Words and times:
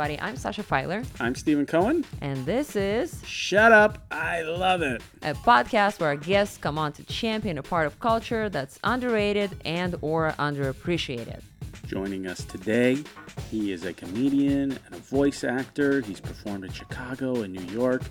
everybody. 0.00 0.20
I'm 0.26 0.36
Sasha 0.36 0.62
Feiler, 0.62 1.04
I'm 1.20 1.34
Steven 1.34 1.66
Cohen. 1.66 2.06
and 2.22 2.46
this 2.46 2.74
is 2.74 3.20
Shut 3.26 3.70
up. 3.70 3.98
I 4.10 4.40
love 4.40 4.80
it. 4.80 5.02
a 5.22 5.34
podcast 5.34 6.00
where 6.00 6.08
our 6.08 6.16
guests 6.16 6.56
come 6.56 6.78
on 6.78 6.92
to 6.94 7.04
champion 7.04 7.58
a 7.58 7.62
part 7.62 7.86
of 7.86 8.00
culture 8.00 8.48
that's 8.48 8.78
underrated 8.82 9.50
and 9.62 9.96
or 10.00 10.32
underappreciated. 10.38 11.42
Joining 11.90 12.28
us 12.28 12.44
today, 12.44 13.02
he 13.50 13.72
is 13.72 13.84
a 13.84 13.92
comedian 13.92 14.78
and 14.86 14.94
a 14.94 14.98
voice 14.98 15.42
actor. 15.42 16.00
He's 16.02 16.20
performed 16.20 16.64
in 16.64 16.70
Chicago 16.70 17.42
and 17.42 17.52
New 17.52 17.64
York, 17.74 18.02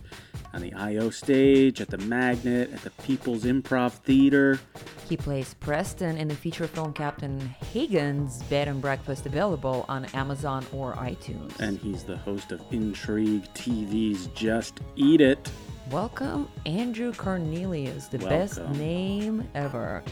on 0.54 0.60
the 0.60 0.74
IO 0.74 1.10
stage, 1.10 1.80
at 1.80 1.88
the 1.88 1.98
Magnet, 2.00 2.74
at 2.74 2.82
the 2.82 2.90
People's 3.04 3.46
Improv 3.46 3.94
Theater. 3.94 4.60
He 5.08 5.16
plays 5.16 5.54
Preston 5.54 6.18
in 6.18 6.28
the 6.28 6.36
feature 6.36 6.68
film 6.68 6.92
Captain 6.92 7.40
Hagen's 7.72 8.44
Bed 8.44 8.68
and 8.68 8.82
Breakfast 8.82 9.26
available 9.26 9.86
on 9.88 10.04
Amazon 10.08 10.66
or 10.74 10.96
iTunes. 10.96 11.58
And 11.62 11.78
he's 11.80 12.04
the 12.04 12.18
host 12.18 12.52
of 12.52 12.62
Intrigue 12.72 13.46
TV's 13.54 14.28
Just 14.36 14.82
Eat 14.98 15.22
It. 15.22 15.50
Welcome, 15.90 16.50
Andrew 16.66 17.14
Cornelius, 17.14 18.08
the 18.08 18.20
best 18.20 18.60
name 18.72 19.48
ever. 19.56 20.04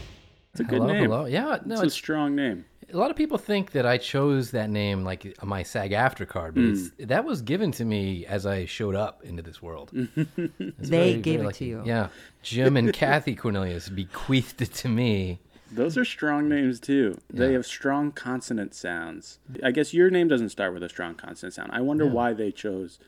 It's 0.60 0.66
a 0.68 0.70
good 0.70 0.80
hello, 0.82 0.92
name. 0.92 1.02
hello. 1.10 1.24
Yeah, 1.26 1.58
no, 1.64 1.74
It's 1.76 1.82
a 1.84 1.90
strong 1.90 2.34
name. 2.34 2.64
a 2.92 2.96
lot 2.96 3.10
of 3.10 3.16
people 3.16 3.38
think 3.38 3.72
that 3.72 3.86
I 3.86 3.96
chose 3.98 4.50
that 4.52 4.70
name 4.70 5.04
like 5.04 5.36
my 5.44 5.62
SAG-AFTRA 5.62 6.26
card, 6.26 6.54
but 6.54 6.64
it's, 6.64 6.88
Hmm. 6.98 7.04
that 7.06 7.24
was 7.24 7.42
given 7.42 7.70
to 7.72 7.84
me 7.84 8.26
as 8.26 8.44
I 8.46 8.64
showed 8.64 8.94
up 8.96 9.22
into 9.24 9.42
this 9.42 9.62
world. 9.62 9.90
They 10.16 10.72
very- 10.78 11.20
gave 11.20 11.40
very 11.40 11.50
it 11.50 11.54
to 11.56 11.64
you. 11.64 11.82
Yeah, 11.86 12.08
Jim 12.42 12.76
and 12.76 12.92
Kathy 12.92 13.34
Cornelius 13.36 13.88
bequeathed 13.88 14.60
it 14.62 14.72
to 14.74 14.88
me. 14.88 15.40
Those 15.70 15.96
are 15.98 16.04
strong 16.04 16.48
names 16.48 16.80
too. 16.80 17.18
They 17.30 17.52
have 17.52 17.66
strong 17.66 18.10
consonant 18.10 18.74
sounds. 18.74 19.38
I 19.62 19.70
guess 19.70 19.92
your 19.94 20.08
name 20.10 20.26
doesn't 20.26 20.48
start 20.48 20.72
with 20.72 20.82
a 20.82 20.88
strong 20.88 21.14
consonant 21.14 21.54
sound. 21.54 21.70
I 21.72 21.82
wonder 21.82 22.06
why 22.06 22.32
they 22.32 22.50
chose 22.50 22.98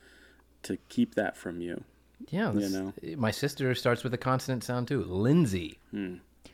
to 0.64 0.76
keep 0.90 1.14
that 1.14 1.36
from 1.38 1.60
you. 1.62 1.82
Yeah, 2.28 2.52
You 2.52 2.68
know. 2.68 2.92
my 3.16 3.30
sister 3.30 3.74
starts 3.74 4.04
with 4.04 4.12
a 4.12 4.18
consonant 4.18 4.62
sound 4.62 4.88
too. 4.88 5.02
Lindsay. 5.02 5.78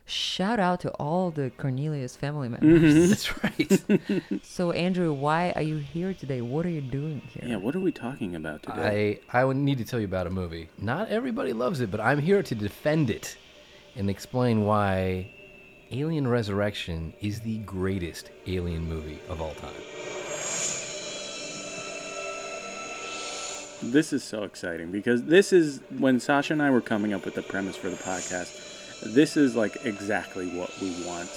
Shout 0.08 0.60
out 0.60 0.78
to 0.80 0.90
all 0.90 1.32
the 1.32 1.50
Cornelius 1.58 2.14
family 2.14 2.48
members. 2.48 2.94
Mm-hmm. 2.94 3.08
That's 3.98 4.22
right. 4.22 4.42
So, 4.44 4.70
Andrew, 4.70 5.12
why 5.12 5.52
are 5.56 5.62
you 5.62 5.78
here 5.78 6.14
today? 6.14 6.40
What 6.40 6.64
are 6.64 6.70
you 6.70 6.80
doing 6.80 7.20
here? 7.32 7.42
Yeah, 7.44 7.56
what 7.56 7.74
are 7.74 7.80
we 7.80 7.90
talking 7.90 8.36
about 8.36 8.62
today? 8.62 9.18
I 9.32 9.42
I 9.42 9.52
need 9.52 9.78
to 9.78 9.84
tell 9.84 9.98
you 9.98 10.04
about 10.06 10.28
a 10.28 10.30
movie. 10.30 10.68
Not 10.78 11.08
everybody 11.08 11.52
loves 11.52 11.80
it, 11.80 11.90
but 11.90 12.00
I'm 12.00 12.20
here 12.20 12.40
to 12.42 12.54
defend 12.54 13.10
it 13.10 13.36
and 13.96 14.08
explain 14.08 14.64
why 14.64 15.32
Alien 15.90 16.28
Resurrection 16.28 17.12
is 17.20 17.40
the 17.40 17.58
greatest 17.58 18.30
alien 18.46 18.88
movie 18.88 19.18
of 19.28 19.40
all 19.40 19.54
time. 19.54 19.74
This 23.82 24.12
is 24.12 24.22
so 24.22 24.44
exciting 24.44 24.92
because 24.92 25.24
this 25.24 25.52
is 25.52 25.80
when 25.98 26.20
Sasha 26.20 26.52
and 26.52 26.62
I 26.62 26.70
were 26.70 26.80
coming 26.80 27.12
up 27.12 27.24
with 27.24 27.34
the 27.34 27.42
premise 27.42 27.76
for 27.76 27.90
the 27.90 27.96
podcast. 27.96 28.75
This 29.02 29.36
is 29.36 29.54
like 29.56 29.84
exactly 29.84 30.48
what 30.48 30.70
we 30.80 30.90
want. 31.04 31.30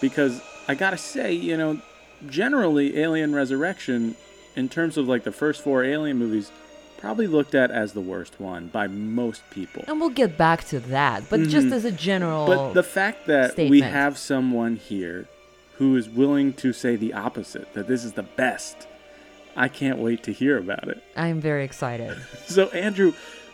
Because 0.00 0.40
I 0.66 0.74
gotta 0.74 0.98
say, 0.98 1.32
you 1.32 1.56
know, 1.56 1.80
generally, 2.28 2.98
Alien 2.98 3.34
Resurrection, 3.34 4.16
in 4.56 4.68
terms 4.68 4.96
of 4.96 5.08
like 5.08 5.24
the 5.24 5.32
first 5.32 5.62
four 5.62 5.84
Alien 5.84 6.18
movies, 6.18 6.50
probably 6.98 7.26
looked 7.26 7.54
at 7.54 7.70
as 7.70 7.92
the 7.92 8.00
worst 8.00 8.40
one 8.40 8.68
by 8.68 8.86
most 8.88 9.42
people. 9.50 9.84
And 9.86 10.00
we'll 10.00 10.10
get 10.10 10.36
back 10.36 10.64
to 10.68 10.80
that, 10.80 11.24
but 11.30 11.40
just 11.48 11.72
as 11.72 11.84
a 11.84 11.92
general. 11.92 12.46
Mm-hmm. 12.46 12.66
But 12.68 12.72
the 12.74 12.82
fact 12.82 13.26
that 13.26 13.56
we 13.56 13.80
have 13.80 14.18
someone 14.18 14.76
here 14.76 15.28
who 15.76 15.96
is 15.96 16.08
willing 16.08 16.52
to 16.54 16.72
say 16.72 16.96
the 16.96 17.12
opposite, 17.12 17.72
that 17.74 17.86
this 17.86 18.04
is 18.04 18.14
the 18.14 18.24
best, 18.24 18.88
I 19.56 19.68
can't 19.68 19.98
wait 19.98 20.24
to 20.24 20.32
hear 20.32 20.58
about 20.58 20.88
it. 20.88 21.02
I'm 21.16 21.40
very 21.40 21.64
excited. 21.64 22.16
So, 22.46 22.68
Andrew, 22.70 23.12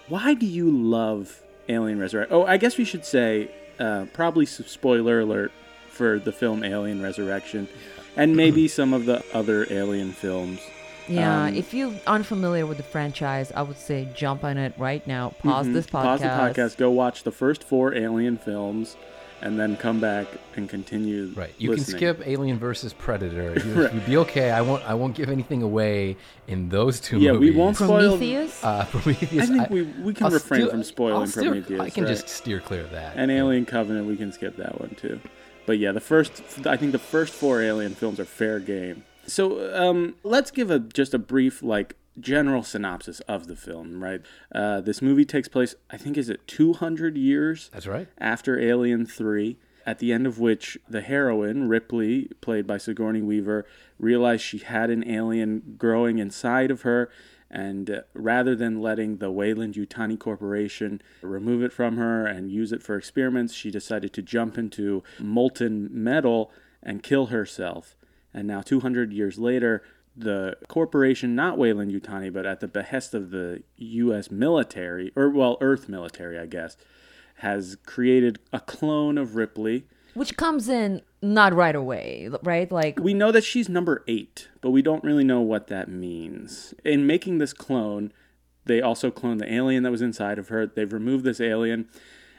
why 0.08 0.34
do 0.34 0.46
you 0.46 0.70
love 0.70 1.42
Alien 1.68 1.98
Resurrection? 1.98 2.34
Oh, 2.36 2.44
I 2.44 2.56
guess 2.56 2.76
we 2.78 2.84
should 2.84 3.04
say, 3.04 3.50
uh, 3.78 4.06
probably 4.12 4.46
some 4.46 4.66
spoiler 4.66 5.20
alert 5.20 5.52
for 5.88 6.18
the 6.18 6.32
film 6.32 6.64
Alien 6.64 7.02
Resurrection, 7.02 7.68
and 8.16 8.36
maybe 8.36 8.68
some 8.78 8.92
of 8.92 9.06
the 9.06 9.24
other 9.32 9.66
Alien 9.70 10.12
films. 10.12 10.60
Yeah, 11.06 11.44
Um, 11.44 11.54
if 11.54 11.74
you're 11.74 11.92
unfamiliar 12.06 12.64
with 12.66 12.78
the 12.78 12.82
franchise, 12.82 13.52
I 13.54 13.60
would 13.62 13.76
say 13.76 14.08
jump 14.14 14.42
on 14.42 14.56
it 14.56 14.72
right 14.78 15.06
now. 15.06 15.30
Pause 15.40 15.72
this 15.72 15.86
podcast. 15.86 16.02
Pause 16.02 16.20
the 16.22 16.26
podcast, 16.28 16.76
go 16.78 16.90
watch 16.90 17.24
the 17.24 17.30
first 17.30 17.62
four 17.62 17.94
Alien 17.94 18.38
films, 18.38 18.96
and 19.44 19.60
then 19.60 19.76
come 19.76 20.00
back 20.00 20.26
and 20.56 20.68
continue. 20.68 21.30
Right. 21.36 21.54
You 21.58 21.70
listening. 21.70 22.00
can 22.00 22.14
skip 22.16 22.26
Alien 22.26 22.58
versus 22.58 22.92
Predator. 22.92 23.60
You, 23.64 23.82
Right. 23.84 23.94
You'd 23.94 24.06
be 24.06 24.16
okay. 24.16 24.50
I 24.50 24.60
won't. 24.62 24.82
I 24.84 24.94
won't 24.94 25.14
give 25.14 25.28
anything 25.28 25.62
away 25.62 26.16
in 26.48 26.68
those 26.70 26.98
two 26.98 27.20
Yeah, 27.20 27.32
we 27.32 27.50
won't 27.50 27.76
spoil. 27.76 28.16
Prometheus? 28.16 28.64
Uh, 28.64 28.84
Prometheus. 28.90 29.42
I 29.44 29.46
think 29.46 29.70
we 29.70 29.82
we 29.82 30.14
can 30.14 30.26
I'll 30.26 30.32
refrain 30.32 30.62
still- 30.62 30.70
from 30.70 30.82
spoiling 30.82 31.20
I'll 31.20 31.26
steer- 31.26 31.50
Prometheus. 31.50 31.80
I 31.80 31.90
can 31.90 32.04
right? 32.04 32.10
just 32.10 32.28
steer 32.28 32.58
clear 32.58 32.80
of 32.80 32.90
that. 32.90 33.16
And 33.16 33.30
Alien 33.30 33.66
Covenant, 33.66 34.06
we 34.08 34.16
can 34.16 34.32
skip 34.32 34.56
that 34.56 34.80
one 34.80 34.96
too. 34.96 35.20
But 35.66 35.78
yeah, 35.78 35.92
the 35.92 36.00
first, 36.00 36.42
I 36.66 36.76
think 36.76 36.92
the 36.92 36.98
first 36.98 37.32
four 37.32 37.62
Alien 37.62 37.94
films 37.94 38.18
are 38.20 38.24
fair 38.26 38.60
game. 38.60 39.04
So 39.26 39.74
um, 39.74 40.14
let's 40.22 40.50
give 40.50 40.70
a 40.70 40.78
just 40.78 41.14
a 41.14 41.18
brief 41.18 41.62
like 41.62 41.96
general 42.18 42.62
synopsis 42.62 43.20
of 43.20 43.46
the 43.46 43.56
film. 43.56 44.02
Right, 44.02 44.22
uh, 44.54 44.80
this 44.80 45.02
movie 45.02 45.24
takes 45.24 45.48
place, 45.48 45.74
I 45.90 45.96
think, 45.96 46.16
is 46.16 46.28
it 46.28 46.46
200 46.46 47.16
years 47.16 47.70
That's 47.72 47.86
right. 47.86 48.08
after 48.18 48.58
Alien 48.58 49.06
3, 49.06 49.56
at 49.86 49.98
the 49.98 50.12
end 50.12 50.26
of 50.26 50.38
which 50.38 50.78
the 50.88 51.02
heroine, 51.02 51.68
Ripley, 51.68 52.30
played 52.40 52.66
by 52.66 52.78
Sigourney 52.78 53.22
Weaver, 53.22 53.66
realized 53.98 54.42
she 54.42 54.58
had 54.58 54.90
an 54.90 55.08
alien 55.08 55.74
growing 55.78 56.18
inside 56.18 56.70
of 56.70 56.82
her. 56.82 57.10
And 57.50 57.88
uh, 57.88 58.00
rather 58.14 58.56
than 58.56 58.80
letting 58.80 59.18
the 59.18 59.30
Weyland-Yutani 59.30 60.18
Corporation 60.18 61.00
remove 61.22 61.62
it 61.62 61.72
from 61.72 61.98
her 61.98 62.26
and 62.26 62.50
use 62.50 62.72
it 62.72 62.82
for 62.82 62.96
experiments, 62.96 63.54
she 63.54 63.70
decided 63.70 64.12
to 64.14 64.22
jump 64.22 64.58
into 64.58 65.04
molten 65.20 65.88
metal 65.92 66.50
and 66.82 67.02
kill 67.02 67.26
herself. 67.26 67.94
And 68.32 68.48
now, 68.48 68.62
200 68.62 69.12
years 69.12 69.38
later, 69.38 69.84
the 70.16 70.56
corporation, 70.68 71.34
not 71.34 71.58
Weyland-Yutani, 71.58 72.32
but 72.32 72.46
at 72.46 72.60
the 72.60 72.68
behest 72.68 73.14
of 73.14 73.30
the 73.30 73.62
U.S. 73.76 74.30
military, 74.30 75.12
or 75.16 75.28
well, 75.30 75.56
Earth 75.60 75.88
military, 75.88 76.38
I 76.38 76.46
guess, 76.46 76.76
has 77.36 77.76
created 77.84 78.38
a 78.52 78.60
clone 78.60 79.18
of 79.18 79.34
Ripley. 79.36 79.86
Which 80.14 80.36
comes 80.36 80.68
in 80.68 81.02
not 81.20 81.52
right 81.52 81.74
away, 81.74 82.30
right? 82.44 82.70
Like, 82.70 83.00
We 83.00 83.14
know 83.14 83.32
that 83.32 83.42
she's 83.42 83.68
number 83.68 84.04
eight, 84.06 84.48
but 84.60 84.70
we 84.70 84.82
don't 84.82 85.02
really 85.02 85.24
know 85.24 85.40
what 85.40 85.66
that 85.66 85.88
means. 85.88 86.72
In 86.84 87.06
making 87.06 87.38
this 87.38 87.52
clone, 87.52 88.12
they 88.64 88.80
also 88.80 89.10
cloned 89.10 89.40
the 89.40 89.52
alien 89.52 89.82
that 89.82 89.90
was 89.90 90.02
inside 90.02 90.38
of 90.38 90.48
her. 90.48 90.66
They've 90.66 90.92
removed 90.92 91.24
this 91.24 91.40
alien, 91.40 91.88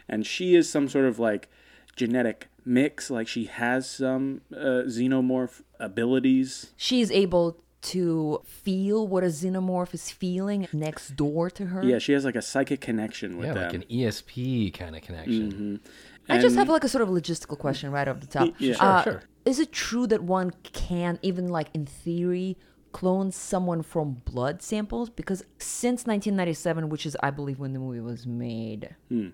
and 0.07 0.25
she 0.25 0.56
is 0.56 0.69
some 0.69 0.88
sort 0.88 1.06
of 1.06 1.19
like 1.19 1.50
genetic 1.97 2.47
mix. 2.63 3.09
Like 3.09 3.28
she 3.28 3.46
has 3.46 3.90
some 3.90 4.42
uh, 4.56 4.86
xenomorph 4.88 5.62
abilities. 5.80 6.72
she's 6.78 7.12
able 7.12 7.57
to 7.94 8.41
feel 8.46 9.07
what 9.07 9.23
a 9.23 9.28
xenomorph 9.28 9.94
is 9.94 10.09
feeling 10.12 10.68
next 10.73 11.16
door 11.16 11.50
to 11.51 11.68
her. 11.68 11.84
Yeah, 11.84 12.00
she 12.00 12.13
has 12.13 12.25
like 12.25 12.35
a 12.35 12.41
psychic 12.41 12.81
connection 12.81 13.38
with 13.38 13.47
Yeah, 13.47 13.53
them. 13.53 13.63
like 13.66 13.73
an 13.73 13.84
ESP 13.90 14.73
kind 14.73 14.96
of 14.96 15.01
connection. 15.01 15.79
I 16.28 16.40
just 16.40 16.56
have 16.56 16.69
like 16.69 16.84
a 16.84 16.90
sort 16.90 17.01
of 17.03 17.09
logistical 17.09 17.57
question 17.57 17.91
right 17.91 18.07
off 18.07 18.19
the 18.22 18.28
top. 18.28 18.50
Yeah. 18.59 18.74
Sure, 18.75 18.85
Uh, 18.85 19.03
sure. 19.03 19.24
Is 19.45 19.59
it 19.59 19.72
true 19.72 20.07
that 20.07 20.24
one 20.24 20.51
can, 20.63 21.19
even 21.22 21.47
like 21.50 21.69
in 21.75 21.85
theory, 21.85 22.57
clone 22.94 23.31
someone 23.31 23.83
from 23.83 24.21
blood 24.25 24.62
samples? 24.63 25.09
Because 25.12 25.44
since 25.59 26.07
1997, 26.07 26.89
which 26.89 27.06
is, 27.06 27.15
I 27.21 27.30
believe, 27.30 27.59
when 27.59 27.74
the 27.74 27.80
movie 27.80 28.00
was 28.00 28.25
made, 28.25 28.95
Hmm. 29.09 29.30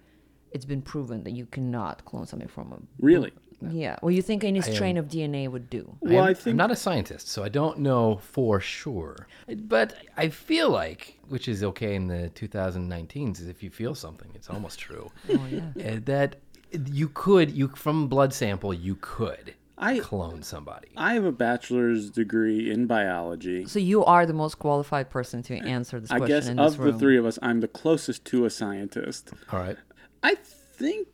it's 0.52 0.66
been 0.66 0.82
proven 0.82 1.24
that 1.24 1.32
you 1.32 1.46
cannot 1.46 2.04
clone 2.04 2.26
something 2.26 2.50
from 2.50 2.74
a. 2.74 2.80
Really? 3.00 3.32
Yeah. 3.70 3.98
Well, 4.02 4.12
you 4.12 4.22
think 4.22 4.44
any 4.44 4.62
strain 4.62 4.98
of 4.98 5.08
DNA 5.08 5.48
would 5.50 5.70
do? 5.70 5.96
Well, 6.02 6.24
I'm, 6.24 6.36
I 6.46 6.50
I'm 6.50 6.56
not 6.58 6.72
a 6.72 6.76
scientist, 6.76 7.28
so 7.28 7.44
I 7.44 7.50
don't 7.50 7.80
know 7.80 8.18
for 8.22 8.60
sure. 8.60 9.28
But 9.56 9.96
I 10.18 10.30
feel 10.30 10.70
like, 10.70 11.20
which 11.28 11.48
is 11.48 11.64
okay 11.64 11.96
in 11.96 12.08
the 12.08 12.32
2019s, 12.36 13.40
is 13.42 13.48
if 13.48 13.62
you 13.64 13.70
feel 13.70 13.96
something, 13.96 14.32
it's 14.36 14.50
almost 14.50 14.80
true. 14.80 15.12
Oh, 15.30 15.46
yeah. 15.50 15.94
Uh, 15.94 16.00
that 16.06 16.38
you 16.86 17.10
could, 17.10 17.52
you 17.52 17.68
from 17.70 18.08
blood 18.08 18.34
sample, 18.34 18.74
you 18.74 18.96
could 19.02 19.54
I- 19.78 20.00
clone 20.00 20.44
somebody. 20.44 20.90
I 20.96 21.14
have 21.16 21.26
a 21.26 21.32
bachelor's 21.32 22.10
degree 22.10 22.72
in 22.72 22.88
biology. 22.88 23.66
So 23.66 23.80
you 23.80 24.06
are 24.06 24.26
the 24.26 24.34
most 24.34 24.60
qualified 24.60 25.10
person 25.10 25.42
to 25.44 25.58
answer 25.58 26.00
this 26.00 26.12
I 26.12 26.18
question 26.18 26.36
guess 26.38 26.48
in 26.48 26.58
this 26.58 26.74
of 26.74 26.80
room. 26.80 26.94
the 26.94 27.00
three 27.00 27.18
of 27.18 27.26
us, 27.26 27.38
I'm 27.42 27.60
the 27.62 27.68
closest 27.68 28.24
to 28.26 28.46
a 28.46 28.50
scientist. 28.50 29.32
All 29.52 29.60
right. 29.60 29.78
I 30.24 30.36
think 30.36 31.08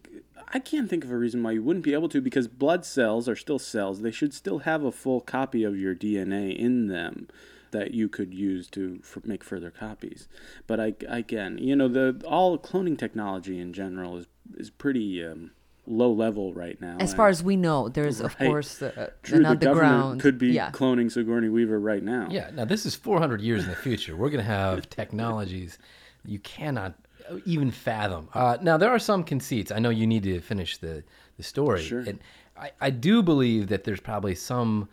I 0.49 0.59
can't 0.59 0.89
think 0.89 1.03
of 1.03 1.11
a 1.11 1.17
reason 1.17 1.44
why 1.44 1.51
you 1.51 1.63
wouldn't 1.63 1.83
be 1.83 1.94
able 1.94 2.09
to 2.09 2.21
because 2.21 2.47
blood 2.47 2.85
cells 2.85 3.27
are 3.27 3.35
still 3.35 3.59
cells. 3.59 4.01
They 4.01 4.11
should 4.11 4.33
still 4.33 4.59
have 4.59 4.83
a 4.83 4.91
full 4.91 5.21
copy 5.21 5.63
of 5.63 5.77
your 5.77 5.94
DNA 5.94 6.57
in 6.57 6.88
them 6.88 7.27
that 7.71 7.94
you 7.94 8.07
could 8.07 8.33
use 8.33 8.67
to 8.67 8.99
f- 9.03 9.25
make 9.25 9.44
further 9.44 9.69
copies. 9.69 10.27
But 10.65 10.79
I 10.79 10.94
again, 11.07 11.57
you 11.57 11.75
know, 11.75 11.88
the 11.88 12.21
all 12.25 12.57
cloning 12.57 12.97
technology 12.97 13.59
in 13.59 13.73
general 13.73 14.17
is 14.17 14.27
is 14.55 14.69
pretty 14.69 15.23
um, 15.25 15.51
low 15.85 16.11
level 16.11 16.53
right 16.53 16.79
now. 16.79 16.97
As 16.99 17.11
and 17.11 17.17
far 17.17 17.27
as 17.27 17.44
we 17.44 17.55
know, 17.55 17.89
there's 17.89 18.21
of 18.21 18.38
course 18.38 18.81
uh, 18.81 19.11
true, 19.23 19.38
an 19.38 19.44
the 19.44 19.49
underground. 19.49 19.81
government 19.81 20.21
could 20.21 20.38
be 20.38 20.49
yeah. 20.49 20.71
cloning 20.71 21.11
Sigourney 21.11 21.49
Weaver 21.49 21.79
right 21.79 22.03
now. 22.03 22.27
Yeah, 22.29 22.51
now 22.53 22.65
this 22.65 22.85
is 22.85 22.95
400 22.95 23.41
years 23.41 23.63
in 23.63 23.69
the 23.69 23.75
future. 23.75 24.15
We're 24.15 24.29
going 24.29 24.44
to 24.44 24.51
have 24.51 24.89
technologies 24.89 25.77
you 26.25 26.39
cannot 26.39 26.94
even 27.45 27.71
fathom. 27.71 28.29
Uh, 28.33 28.57
now, 28.62 28.77
there 28.77 28.89
are 28.89 29.00
some 29.00 29.24
conceits. 29.24 29.71
I 29.71 29.79
know 29.79 29.89
you 29.89 30.07
need 30.07 30.24
to 30.24 30.39
finish 30.41 30.77
the, 30.77 31.03
the 31.38 31.44
story. 31.44 31.83
Sure. 31.83 32.00
And 32.00 32.19
I, 32.59 32.71
I 32.81 32.89
do 32.89 33.21
believe 33.24 33.68
that 33.68 33.83
there's 33.83 34.00
probably 34.00 34.35
some 34.35 34.89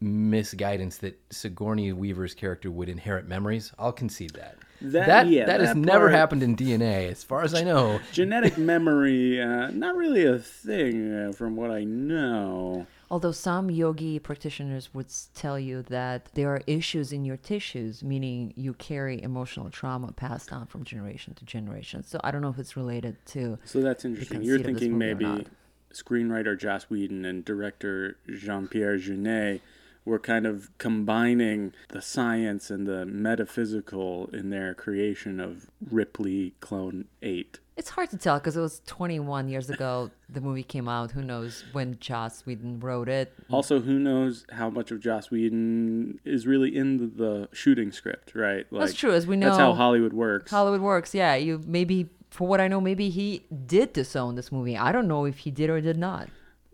misguidance 0.00 0.98
that 0.98 1.18
Sigourney 1.30 1.92
Weaver's 1.92 2.34
character 2.34 2.70
would 2.70 2.88
inherit 2.88 3.26
memories. 3.26 3.72
I'll 3.78 3.92
concede 3.92 4.30
that. 4.34 4.56
That- 4.80 5.06
that, 5.06 5.26
yeah, 5.28 5.46
that 5.46 5.60
has 5.60 5.70
that 5.70 5.76
never 5.76 6.08
happened 6.08 6.42
in 6.42 6.56
DNA, 6.56 7.10
as 7.10 7.22
far 7.22 7.42
as 7.44 7.54
I 7.54 7.62
know. 7.62 8.00
Genetic 8.12 8.58
memory, 8.58 9.40
uh, 9.40 9.70
not 9.70 9.96
really 9.96 10.24
a 10.24 10.38
thing 10.38 11.12
uh, 11.28 11.32
from 11.32 11.54
what 11.56 11.70
I 11.70 11.84
know. 11.84 12.86
Although 13.12 13.32
some 13.32 13.70
yogi 13.70 14.18
practitioners 14.18 14.94
would 14.94 15.12
tell 15.34 15.58
you 15.58 15.82
that 15.82 16.30
there 16.32 16.48
are 16.48 16.62
issues 16.66 17.12
in 17.12 17.26
your 17.26 17.36
tissues, 17.36 18.02
meaning 18.02 18.54
you 18.56 18.72
carry 18.72 19.22
emotional 19.22 19.68
trauma 19.68 20.12
passed 20.12 20.50
on 20.50 20.66
from 20.66 20.82
generation 20.82 21.34
to 21.34 21.44
generation. 21.44 22.04
So 22.04 22.18
I 22.24 22.30
don't 22.30 22.40
know 22.40 22.48
if 22.48 22.58
it's 22.58 22.74
related 22.74 23.18
to. 23.26 23.58
So 23.66 23.82
that's 23.82 24.06
interesting. 24.06 24.42
You're 24.42 24.60
thinking 24.60 24.96
maybe 24.96 25.46
screenwriter 25.92 26.58
Joss 26.58 26.84
Whedon 26.84 27.26
and 27.26 27.44
director 27.44 28.16
Jean 28.30 28.66
Pierre 28.66 28.96
Jeunet 28.96 29.60
were 30.06 30.18
kind 30.18 30.46
of 30.46 30.70
combining 30.78 31.74
the 31.90 32.00
science 32.00 32.70
and 32.70 32.86
the 32.86 33.04
metaphysical 33.04 34.30
in 34.32 34.48
their 34.48 34.72
creation 34.72 35.38
of 35.38 35.66
Ripley 35.90 36.54
Clone 36.60 37.04
8. 37.20 37.58
It's 37.76 37.88
hard 37.90 38.10
to 38.10 38.18
tell 38.18 38.38
because 38.38 38.56
it 38.56 38.60
was 38.60 38.82
21 38.86 39.48
years 39.48 39.70
ago 39.70 40.10
the 40.28 40.40
movie 40.42 40.62
came 40.62 40.88
out. 40.88 41.12
Who 41.12 41.22
knows 41.22 41.64
when 41.72 41.98
Joss 42.00 42.44
Whedon 42.44 42.80
wrote 42.80 43.08
it? 43.08 43.32
Also, 43.50 43.80
who 43.80 43.98
knows 43.98 44.44
how 44.52 44.68
much 44.68 44.90
of 44.90 45.00
Joss 45.00 45.30
Whedon 45.30 46.20
is 46.24 46.46
really 46.46 46.76
in 46.76 46.98
the, 46.98 47.06
the 47.06 47.48
shooting 47.52 47.90
script, 47.92 48.34
right? 48.34 48.66
Like, 48.70 48.80
That's 48.86 48.94
true, 48.98 49.12
as 49.12 49.26
we 49.26 49.36
know, 49.36 49.46
That's 49.48 49.58
how 49.58 49.72
Hollywood 49.72 50.12
works. 50.12 50.50
Hollywood 50.50 50.82
works. 50.82 51.14
Yeah, 51.14 51.34
you 51.34 51.62
maybe 51.66 52.10
for 52.30 52.46
what 52.46 52.60
I 52.60 52.68
know, 52.68 52.80
maybe 52.80 53.08
he 53.10 53.44
did 53.66 53.92
disown 53.92 54.34
this 54.36 54.50
movie. 54.52 54.76
I 54.76 54.92
don't 54.92 55.08
know 55.08 55.24
if 55.24 55.38
he 55.38 55.50
did 55.50 55.68
or 55.70 55.80
did 55.80 55.96
not. 55.98 56.28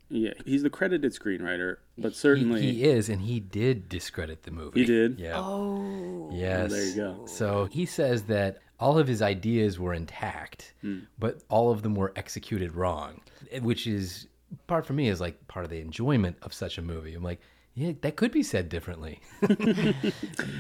yeah, 0.09 0.33
he's 0.47 0.63
the 0.63 0.71
credited 0.71 1.13
screenwriter, 1.13 1.77
but 1.97 2.15
certainly 2.17 2.63
he 2.63 2.85
is, 2.85 3.09
and 3.09 3.23
he 3.23 3.39
did 3.41 3.89
discredit 3.89 4.43
the 4.45 4.51
movie. 4.51 4.81
He 4.81 4.87
did? 4.87 5.19
Yeah. 5.21 5.35
Oh, 5.37 6.31
Yes. 6.33 6.71
there 6.73 6.85
you 6.85 6.95
go. 6.97 7.27
So 7.27 7.67
he 7.67 7.87
says 7.87 8.23
that 8.25 8.59
all 8.81 8.99
of 8.99 9.07
his 9.09 9.21
ideas 9.23 9.79
were 9.79 9.95
intact, 9.95 10.75
Hmm. 10.83 11.01
but 11.19 11.43
all 11.49 11.71
of 11.71 11.83
them 11.83 11.95
were 11.95 12.13
executed 12.17 12.75
wrong, 12.75 13.21
which 13.61 13.87
is 13.87 14.27
part 14.67 14.87
for 14.87 14.93
me 14.93 15.09
is 15.09 15.21
like 15.21 15.47
part 15.49 15.65
of 15.65 15.71
the 15.71 15.81
enjoyment 15.81 16.37
of 16.43 16.53
such 16.55 16.79
a 16.79 16.83
movie. 16.83 17.15
I'm 17.15 17.23
like, 17.23 17.41
yeah, 17.75 17.93
that 18.01 18.17
could 18.17 18.33
be 18.33 18.43
said 18.43 18.69
differently. 18.69 19.21
he 19.41 20.03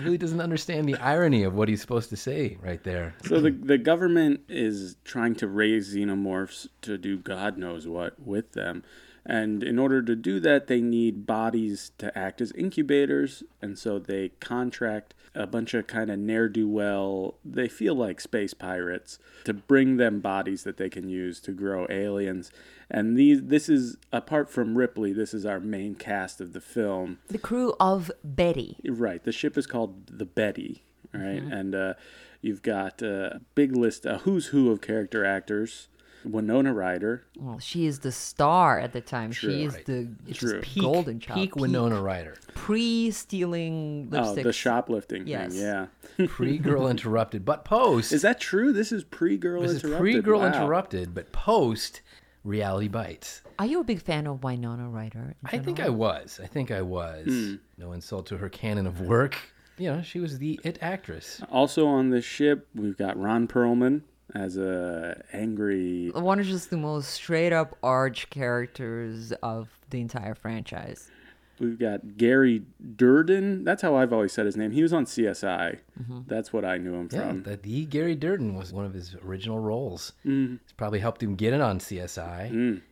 really 0.05 0.19
doesn't 0.19 0.41
understand 0.41 0.89
the 0.89 0.95
irony 0.97 1.43
of 1.43 1.53
what 1.55 1.69
he's 1.69 1.81
supposed 1.81 2.11
to 2.11 2.17
say 2.17 2.57
right 2.63 2.83
there. 2.85 3.15
So 3.25 3.41
the 3.41 3.51
the 3.51 3.79
government 3.79 4.41
is 4.49 4.97
trying 5.05 5.35
to 5.37 5.49
raise 5.49 5.95
xenomorphs 5.95 6.69
to 6.83 6.97
do 6.97 7.19
God 7.19 7.59
knows 7.59 7.89
what 7.89 8.21
with 8.25 8.53
them. 8.53 8.85
And 9.27 9.63
in 9.63 9.79
order 9.79 10.03
to 10.03 10.17
do 10.17 10.41
that, 10.41 10.67
they 10.67 10.81
need 10.81 11.27
bodies 11.27 11.93
to 11.99 12.17
act 12.17 12.41
as 12.41 12.53
incubators. 12.53 13.43
And 13.61 13.79
so 13.79 13.99
they 13.99 14.31
contract 14.41 15.15
a 15.35 15.47
bunch 15.47 15.75
of 15.75 15.87
kind 15.87 16.11
of 16.11 16.19
ne'er 16.19 16.49
do 16.49 16.69
well, 16.69 17.35
they 17.45 17.69
feel 17.69 17.95
like 17.95 18.21
space 18.21 18.55
pirates, 18.55 19.19
to 19.45 19.55
bring 19.55 19.97
them 19.97 20.21
bodies 20.21 20.65
that 20.65 20.79
they 20.79 20.89
can 20.89 21.09
use 21.09 21.41
to 21.41 21.53
grow 21.53 21.87
aliens. 21.91 22.51
And 22.91 23.17
these, 23.17 23.43
this 23.45 23.69
is, 23.69 23.97
apart 24.13 24.51
from 24.51 24.77
Ripley, 24.77 25.13
this 25.13 25.35
is 25.35 25.45
our 25.45 25.61
main 25.61 25.95
cast 25.95 26.41
of 26.41 26.55
the 26.55 26.61
film. 26.61 27.19
the 27.29 27.39
crew 27.39 27.75
of 27.79 28.11
Betty. 28.25 28.79
Right. 28.89 29.23
The 29.23 29.33
ship 29.33 29.59
is 29.59 29.67
called 29.67 30.07
the 30.07 30.25
Betty. 30.25 30.85
Right. 31.13 31.43
And 31.43 31.75
uh, 31.75 31.95
you've 32.41 32.63
got 32.63 33.03
a 33.03 33.41
big 33.55 33.77
list, 33.77 34.07
a 34.07 34.19
who's 34.19 34.47
who 34.47 34.71
of 34.71 34.81
character 34.81 35.25
actors. 35.25 35.89
Winona 36.31 36.73
Ryder. 36.73 37.25
Well, 37.39 37.59
she 37.59 37.87
is 37.87 38.01
the 38.01 38.13
star 38.13 38.79
at 38.79 38.93
the 38.93 39.01
time. 39.01 39.33
she 39.33 39.65
is 39.65 39.75
Right. 39.75 39.85
the 39.87 40.09
it's 40.27 40.39
True. 40.39 40.61
just 40.61 40.79
golden 40.79 41.21
child. 41.21 41.39
Peak 41.41 41.57
Winona 41.57 42.01
Ryder. 42.01 42.37
Pre-stealing 42.55 44.11
Oh, 44.13 44.35
the 44.35 44.53
shoplifting 44.53 45.27
Yes. 45.27 45.53
thing. 45.53 45.63
Yeah. 45.63 45.87
Pre 46.29 46.59
Girl 46.59 46.89
Interrupted, 46.91 47.45
but 47.45 47.65
post. 47.65 48.13
Is 48.13 48.23
that 48.23 48.41
true? 48.41 48.73
This 48.73 48.93
is 48.93 49.05
pre 49.05 49.37
Girl 49.37 49.63
this 49.63 49.73
is 49.73 49.85
Interrupted. 49.85 50.01
pre 50.01 50.21
Girl 50.21 50.41
Wow. 50.41 50.47
Interrupted, 50.47 51.15
but 51.15 51.33
post 51.33 52.03
Reality 52.45 52.89
Bites. 52.89 53.43
Are 53.59 53.67
you 53.67 53.81
a 53.81 53.85
big 53.85 54.01
fan 54.01 54.27
of 54.27 54.43
Winona 54.43 54.89
Ryder? 54.89 55.35
I 55.45 55.59
think? 55.59 55.81
I 55.81 55.89
was. 55.89 56.41
I 56.43 56.47
think 56.47 56.71
I 56.71 56.83
was. 56.83 57.27
Hmm. 57.27 57.55
No 57.77 57.93
insult 57.93 58.27
to 58.27 58.39
her 58.39 58.49
canon 58.49 58.87
of 58.87 59.01
work. 59.01 59.37
You 59.77 59.93
know, 59.93 60.03
she 60.03 60.19
was 60.21 60.39
the 60.39 60.59
it 60.65 60.79
actress. 60.81 61.41
Also 61.51 61.87
on 61.87 62.11
this 62.11 62.25
ship, 62.25 62.69
we've 62.75 62.97
got 62.97 63.17
Ron 63.21 63.47
Perlman 63.49 64.03
as 64.35 64.57
a 64.57 65.23
angry. 65.33 66.11
one 66.11 66.39
of 66.39 66.47
just 66.47 66.71
the 66.71 66.77
most 66.77 67.11
straight 67.11 67.53
up 67.53 67.77
arch 67.83 68.31
characters 68.31 69.33
of 69.43 69.69
the 69.91 70.01
entire 70.01 70.35
franchise. 70.35 71.11
We've 71.61 71.79
got 71.79 72.17
Gary 72.17 72.63
Dourdan. 72.97 73.65
That's 73.65 73.83
how 73.83 73.97
I've 73.97 74.13
always 74.13 74.33
said 74.33 74.47
his 74.47 74.57
name. 74.57 74.71
He 74.71 74.83
was 74.83 74.93
on 74.93 75.05
CSI. 75.07 75.81
That's 76.27 76.53
what 76.53 76.65
I 76.65 76.79
knew 76.79 76.95
him 76.95 77.09
Yeah, 77.11 77.29
from. 77.29 77.43
the, 77.43 77.57
the 77.57 77.85
Gary 77.87 78.15
Dourdan 78.15 78.55
was 78.55 78.73
one 78.73 78.85
of 78.85 78.95
his 78.95 79.17
original 79.25 79.59
roles. 79.59 80.13
Mm. 80.25 80.61
It's 80.63 80.73
probably 80.73 81.01
helped 81.01 81.23
him 81.23 81.35
get 81.35 81.53
it 81.53 81.61
on 81.61 81.81
CSI, 81.81 82.51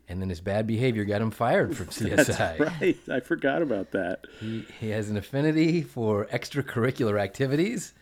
and 0.09 0.23
then 0.23 0.29
his 0.29 0.41
bad 0.41 0.67
behavior 0.67 1.05
got 1.05 1.21
him 1.23 1.31
fired 1.31 1.77
from 1.77 1.87
CSI. 1.87 2.59
Right. 2.81 2.99
I 3.11 3.21
forgot 3.21 3.63
about 3.63 3.93
that. 3.93 4.27
He, 4.41 4.65
he 4.81 4.91
has 4.91 5.09
an 5.11 5.17
affinity 5.17 5.83
for 5.83 6.27
extracurricular 6.27 7.21
activities 7.21 7.95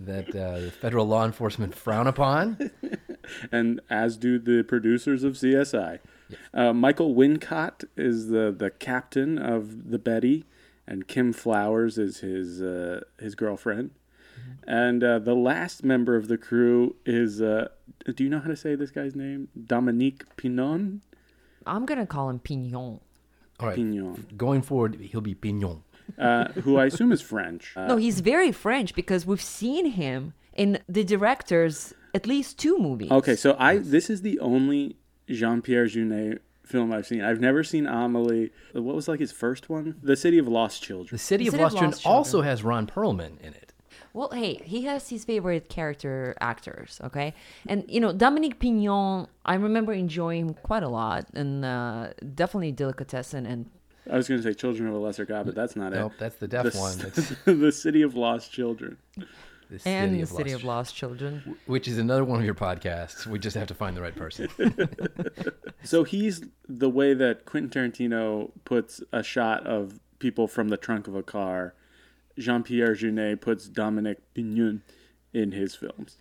that 0.00 0.28
uh, 0.34 0.60
the 0.60 0.70
federal 0.70 1.06
law 1.06 1.24
enforcement 1.24 1.74
frown 1.74 2.06
upon. 2.06 2.70
and 3.52 3.80
as 3.88 4.16
do 4.16 4.38
the 4.38 4.62
producers 4.64 5.24
of 5.24 5.34
CSI. 5.34 6.00
Uh, 6.54 6.72
Michael 6.72 7.14
Wincott 7.14 7.84
is 7.96 8.28
the, 8.28 8.54
the 8.56 8.70
captain 8.70 9.38
of 9.38 9.90
the 9.90 9.98
Betty, 9.98 10.44
and 10.86 11.06
Kim 11.06 11.32
Flores 11.32 11.98
is 11.98 12.18
his 12.20 12.60
uh, 12.62 13.00
his 13.18 13.34
girlfriend. 13.34 13.90
And 14.66 15.04
uh, 15.04 15.18
the 15.18 15.34
last 15.34 15.84
member 15.84 16.16
of 16.16 16.28
the 16.28 16.38
crew 16.38 16.96
is 17.04 17.40
uh, 17.42 17.68
do 18.14 18.24
you 18.24 18.30
know 18.30 18.38
how 18.40 18.48
to 18.48 18.56
say 18.56 18.74
this 18.74 18.90
guy's 18.90 19.14
name? 19.14 19.48
Dominique 19.66 20.24
Pinon. 20.36 21.02
I'm 21.66 21.84
gonna 21.86 22.06
call 22.06 22.30
him 22.30 22.38
Pignon. 22.38 23.00
All 23.60 23.66
right, 23.68 23.76
Pignon, 23.76 24.26
going 24.36 24.62
forward, 24.62 24.94
he'll 25.00 25.20
be 25.20 25.34
Pignon. 25.34 25.82
uh, 26.18 26.48
who 26.64 26.78
I 26.78 26.86
assume 26.86 27.12
is 27.12 27.20
French. 27.20 27.74
Uh, 27.76 27.86
No, 27.88 27.96
he's 27.96 28.20
very 28.20 28.50
French 28.52 28.94
because 28.94 29.26
we've 29.26 29.42
seen 29.42 29.86
him 29.92 30.32
in 30.54 30.78
the 30.88 31.04
director's 31.04 31.92
at 32.14 32.26
least 32.26 32.58
two 32.58 32.78
movies. 32.78 33.10
Okay, 33.10 33.36
so 33.36 33.54
I 33.58 33.78
this 33.78 34.08
is 34.10 34.22
the 34.22 34.38
only 34.40 34.96
Jean 35.30 35.62
Pierre 35.62 35.86
Jeunet 35.86 36.38
film 36.64 36.92
I've 36.92 37.06
seen. 37.06 37.22
I've 37.22 37.40
never 37.40 37.64
seen 37.64 37.86
Amelie. 37.86 38.50
What 38.72 38.94
was 38.94 39.08
like 39.08 39.20
his 39.20 39.32
first 39.32 39.68
one? 39.68 39.96
The 40.02 40.16
City 40.16 40.38
of 40.38 40.46
Lost 40.48 40.82
Children. 40.82 41.08
The 41.12 41.18
City, 41.18 41.44
The 41.44 41.48
of 41.48 41.52
City 41.52 41.62
of 41.62 41.64
Lost 41.64 41.72
Children 41.74 41.90
Lost 41.90 42.02
Children. 42.02 42.16
also 42.16 42.42
has 42.42 42.62
Ron 42.62 42.86
Perlman 42.86 43.40
in 43.40 43.54
it. 43.54 43.72
Well, 44.12 44.30
hey, 44.32 44.54
he 44.64 44.82
has 44.82 45.08
his 45.08 45.24
favorite 45.24 45.68
character 45.68 46.36
actors, 46.40 47.00
okay? 47.04 47.32
And, 47.68 47.84
you 47.88 48.00
know, 48.00 48.12
Dominique 48.12 48.58
Pignon, 48.58 49.28
I 49.44 49.54
remember 49.54 49.92
enjoying 49.92 50.48
him 50.48 50.54
quite 50.54 50.82
a 50.82 50.88
lot, 50.88 51.26
and 51.32 51.64
uh, 51.64 52.08
definitely 52.34 52.72
Delicatessen 52.72 53.46
and 53.46 53.66
I 54.10 54.16
was 54.16 54.26
going 54.26 54.42
to 54.42 54.48
say 54.48 54.54
Children 54.54 54.88
of 54.88 54.94
a 54.94 54.98
Lesser 54.98 55.24
God, 55.24 55.46
but 55.46 55.54
that's 55.54 55.76
not 55.76 55.92
Nope, 55.92 55.94
it. 55.94 56.00
Nope, 56.00 56.12
that's 56.18 56.36
the 56.36 56.48
deaf 56.48 56.72
The, 56.72 56.78
one. 56.78 56.98
That's 56.98 57.28
the 57.44 57.70
City 57.70 58.02
of 58.02 58.16
Lost 58.16 58.50
Children. 58.50 58.96
The 59.70 59.78
City 59.78 59.94
and 59.96 60.14
the 60.14 60.22
of 60.22 60.28
City 60.28 60.50
Lost 60.50 60.60
of 60.60 60.64
Lost 60.64 60.94
Children. 60.96 61.56
which 61.66 61.88
is 61.88 61.96
another 61.98 62.24
one 62.24 62.40
of 62.40 62.44
your 62.44 62.54
podcasts. 62.54 63.26
We 63.26 63.38
just 63.38 63.56
have 63.56 63.68
to 63.68 63.74
find 63.74 63.96
the 63.96 64.02
right 64.02 64.16
person. 64.16 64.48
So 65.82 66.04
he's 66.04 66.42
the 66.68 66.90
way 66.90 67.14
that 67.14 67.46
Quentin 67.46 67.70
Tarantino 67.70 68.50
puts 68.66 69.02
a 69.12 69.22
shot 69.22 69.66
of 69.66 69.98
people 70.18 70.46
from 70.46 70.68
the 70.68 70.76
trunk 70.76 71.08
of 71.08 71.14
a 71.14 71.22
car. 71.22 71.74
Jean 72.38 72.62
Pierre 72.62 72.94
Jeunet 72.94 73.40
puts 73.40 73.66
Dominic 73.66 74.18
Pignon 74.34 74.82
in 75.32 75.52
his 75.52 75.74
films. 75.74 76.18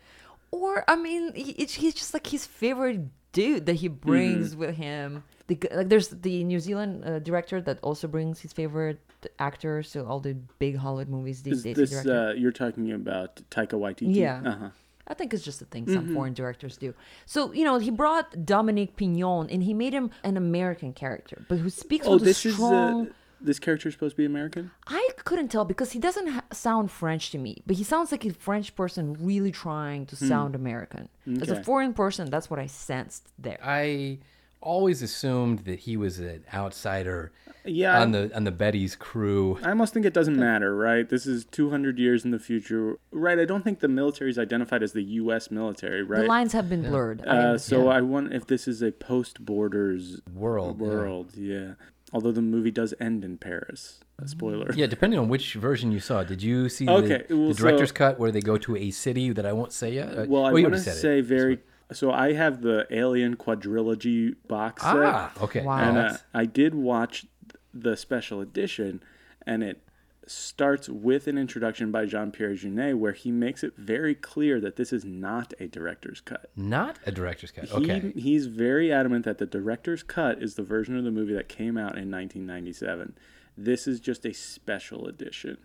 Or, 0.52 0.86
I 0.88 0.96
mean, 0.96 1.34
he, 1.36 1.52
he's 1.54 1.94
just 1.94 2.14
like 2.14 2.28
his 2.28 2.46
favorite 2.46 3.02
dude 3.32 3.66
that 3.68 3.74
he 3.76 3.88
brings 3.88 4.52
Mm-hmm. 4.52 4.60
with 4.60 4.76
him. 4.76 5.24
The, 5.48 5.58
like, 5.74 5.90
there's 5.90 6.10
the 6.10 6.44
New 6.44 6.60
Zealand 6.60 7.04
uh, 7.06 7.20
director 7.20 7.60
that 7.62 7.80
also 7.82 8.08
brings 8.08 8.40
his 8.40 8.54
favorite 8.54 9.00
actors 9.40 9.92
to 9.94 10.06
all 10.06 10.20
the 10.20 10.36
big 10.60 10.78
Hollywood 10.78 11.10
movies 11.10 11.42
these 11.44 11.58
Is 11.58 11.64
days. 11.64 11.76
this 11.92 12.06
uh, 12.06 12.34
you're 12.38 12.52
talking 12.52 12.92
about 12.92 13.42
Taika 13.50 13.74
Waititi? 13.74 14.16
Yeah. 14.16 14.42
Uh-huh. 14.46 14.70
I 15.08 15.16
think 15.16 15.34
it's 15.34 15.44
just 15.44 15.60
a 15.62 15.66
thing 15.66 15.86
Mm-hmm. 15.86 15.94
some 15.96 16.14
foreign 16.14 16.34
directors 16.36 16.78
do. 16.78 16.94
So, 17.26 17.52
you 17.52 17.64
know, 17.66 17.80
he 17.80 17.90
brought 17.90 18.46
Dominique 18.46 18.96
Pignon 18.96 19.50
and 19.50 19.64
he 19.64 19.74
made 19.74 19.92
him 19.94 20.12
an 20.24 20.38
American 20.38 20.94
character, 20.94 21.44
but 21.50 21.58
who 21.58 21.70
speaks 21.72 22.06
Oh, 22.06 22.14
with 22.14 22.28
a 22.28 22.30
is 22.30 22.38
strong. 22.38 23.08
uh, 23.08 23.12
this 23.42 23.60
character 23.60 23.88
is 23.90 23.96
supposed 23.96 24.14
to 24.16 24.18
be 24.18 24.26
American. 24.26 24.72
I 24.88 25.10
couldn't 25.24 25.50
tell 25.50 25.66
because 25.66 25.92
he 25.92 26.00
doesn't 26.00 26.28
ha- 26.28 26.44
sound 26.52 26.92
French 26.92 27.32
to 27.32 27.38
me, 27.38 27.62
but 27.66 27.76
he 27.78 27.84
sounds 27.84 28.12
like 28.12 28.26
a 28.26 28.34
French 28.34 28.76
person 28.76 29.16
really 29.20 29.52
trying 29.52 30.06
to 30.08 30.16
sound 30.16 30.56
American. 30.56 31.10
As 31.42 31.50
a 31.50 31.56
Hmm. 31.58 31.62
Foreign 31.64 31.94
person, 31.94 32.30
that's 32.30 32.50
what 32.50 32.60
I 32.60 32.66
sensed 32.68 33.30
there. 33.38 33.60
I 33.64 34.20
always 34.62 35.02
assumed 35.02 35.60
that 35.60 35.80
he 35.80 35.96
was 35.96 36.20
an 36.20 36.44
outsider 36.54 37.32
Yeah, 37.64 38.02
on 38.02 38.12
the 38.12 38.30
on 38.36 38.44
the 38.46 38.52
Betty's 38.52 38.96
crew. 38.96 39.58
I 39.64 39.70
almost 39.70 39.94
think 39.94 40.06
it 40.06 40.14
doesn't 40.14 40.36
matter, 40.38 40.76
right? 40.76 41.08
This 41.08 41.26
is 41.26 41.46
200 41.46 41.98
years 42.00 42.26
in 42.26 42.32
the 42.32 42.40
future, 42.40 42.98
right? 43.12 43.38
I 43.40 43.46
don't 43.46 43.64
think 43.64 43.80
the 43.80 43.88
military 43.88 44.30
is 44.32 44.40
identified 44.40 44.82
as 44.84 44.92
the 44.94 45.04
U.S. 45.04 45.50
military, 45.52 46.02
right? 46.04 46.22
The 46.22 46.28
lines 46.28 46.52
have 46.54 46.68
been 46.70 46.82
blurred. 46.84 47.22
I 47.26 47.30
uh, 47.30 47.58
so 47.58 47.78
understand. 47.78 47.90
I 47.90 48.02
wonder 48.02 48.34
if 48.36 48.48
this 48.48 48.68
is 48.68 48.82
a 48.82 48.92
post-borders 48.92 50.22
World, 50.34 50.80
yeah. 50.80 50.88
world. 50.88 51.36
Yeah. 51.36 51.74
Although 52.12 52.32
the 52.32 52.42
movie 52.42 52.72
does 52.72 52.94
end 53.00 53.24
in 53.24 53.38
Paris. 53.38 54.00
A 54.18 54.28
spoiler. 54.28 54.72
Yeah, 54.74 54.88
depending 54.88 55.20
on 55.20 55.30
which 55.30 55.54
version 55.54 55.92
you 55.92 56.00
saw. 56.00 56.24
Did 56.24 56.42
you 56.42 56.68
see 56.68 56.90
Okay, 56.90 57.24
the, 57.30 57.38
well, 57.38 57.50
the 57.50 57.54
so- 57.54 57.62
director's 57.64 57.92
cut 57.92 58.20
where 58.20 58.32
they 58.32 58.42
go 58.42 58.58
to 58.58 58.76
a 58.76 58.92
city 58.92 59.32
that 59.32 59.46
I 59.46 59.54
won't 59.54 59.72
say 59.72 59.94
yet? 59.94 60.28
Well, 60.28 60.46
I 60.46 60.50
oh, 60.50 60.54
want 60.54 60.74
to 60.74 60.80
said 60.80 60.96
it. 60.96 61.00
say 61.00 61.22
very. 61.22 61.60
So 61.92 62.12
I 62.12 62.34
have 62.34 62.62
the 62.62 62.86
Alien 62.92 63.36
quadrilogy 63.36 64.36
box 64.48 64.84
set. 64.84 64.96
Ah, 64.96 65.32
okay. 65.42 65.62
Wow. 65.62 65.78
and 65.78 65.98
uh, 65.98 66.18
I 66.34 66.46
did 66.46 66.76
watch 66.76 67.26
the 67.74 67.96
special 67.98 68.42
edition, 68.42 69.02
and 69.46 69.64
it 69.64 69.82
starts 70.30 70.88
with 70.90 71.28
an 71.28 71.38
introduction 71.38 71.92
by 71.92 72.06
Jean 72.06 72.32
Pierre 72.32 72.54
Jeunet, 72.54 72.98
where 72.98 73.12
he 73.14 73.32
makes 73.32 73.64
it 73.64 73.74
very 73.78 74.16
clear 74.16 74.60
that 74.60 74.76
this 74.76 74.94
is 74.94 75.04
not 75.04 75.54
a 75.60 75.68
director's 75.68 76.22
cut. 76.22 76.50
not 76.56 76.98
a 77.06 77.12
director's 77.12 77.52
cut. 77.52 77.72
Okay. 77.72 78.12
He, 78.16 78.22
he's 78.22 78.46
very 78.46 78.92
adamant 78.92 79.26
that 79.26 79.38
the 79.40 79.46
director's 79.46 80.04
cut 80.04 80.42
is 80.42 80.56
the 80.56 80.64
version 80.64 80.98
of 80.98 81.04
the 81.04 81.12
movie 81.12 81.34
that 81.34 81.50
came 81.50 81.78
out 81.78 81.98
in 81.98 82.12
1997. 82.12 83.16
This 83.58 83.88
is 83.88 84.00
just 84.00 84.26
a 84.26 84.34
special 84.34 85.08
edition. 85.08 85.58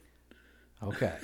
Okay. 0.83 1.15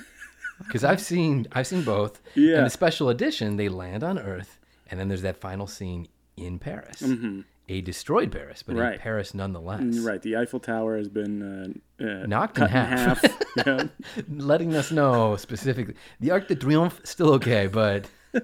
Because 0.59 0.83
I've 0.83 1.01
seen 1.01 1.47
I've 1.53 1.65
seen 1.65 1.83
both. 1.83 2.21
Yeah. 2.35 2.59
In 2.59 2.63
the 2.65 2.69
special 2.69 3.09
edition, 3.09 3.57
they 3.57 3.67
land 3.67 4.03
on 4.03 4.19
Earth, 4.19 4.59
and 4.91 4.99
then 4.99 5.07
there's 5.07 5.23
that 5.23 5.37
final 5.37 5.65
scene 5.65 6.07
in 6.37 6.59
Paris, 6.59 7.01
mm-hmm. 7.01 7.41
A 7.69 7.81
destroyed 7.81 8.31
Paris, 8.31 8.63
but. 8.63 8.75
Right. 8.75 8.95
a 8.95 8.99
Paris 8.99 9.33
nonetheless. 9.33 9.99
Right, 9.99 10.21
the 10.21 10.37
Eiffel 10.37 10.59
Tower 10.59 10.97
has 10.97 11.07
been 11.09 11.83
uh, 11.99 12.03
uh, 12.03 12.25
Knocked 12.27 12.57
in 12.57 12.67
cut 12.67 12.71
half. 12.71 13.23
yeah. 13.57 13.87
Letting 14.29 14.75
us 14.75 14.91
know 14.91 15.35
specifically, 15.37 15.95
the 16.19 16.31
Arc 16.31 16.47
de 16.47 16.55
Triomphe 16.55 17.05
still 17.05 17.33
okay, 17.33 17.67
but 17.67 18.09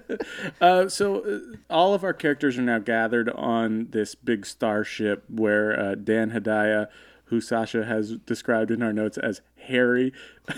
Uh, 0.60 0.88
so 0.88 1.20
uh, 1.24 1.38
all 1.70 1.94
of 1.94 2.04
our 2.04 2.12
characters 2.12 2.58
are 2.58 2.62
now 2.62 2.78
gathered 2.78 3.30
on 3.30 3.88
this 3.90 4.14
big 4.14 4.44
starship 4.44 5.24
where 5.28 5.78
uh, 5.78 5.94
Dan 5.94 6.32
Hedaya, 6.32 6.88
who 7.26 7.40
Sasha 7.40 7.84
has 7.84 8.16
described 8.18 8.70
in 8.70 8.82
our 8.82 8.92
notes 8.92 9.16
as 9.18 9.40
Harry, 9.56 10.12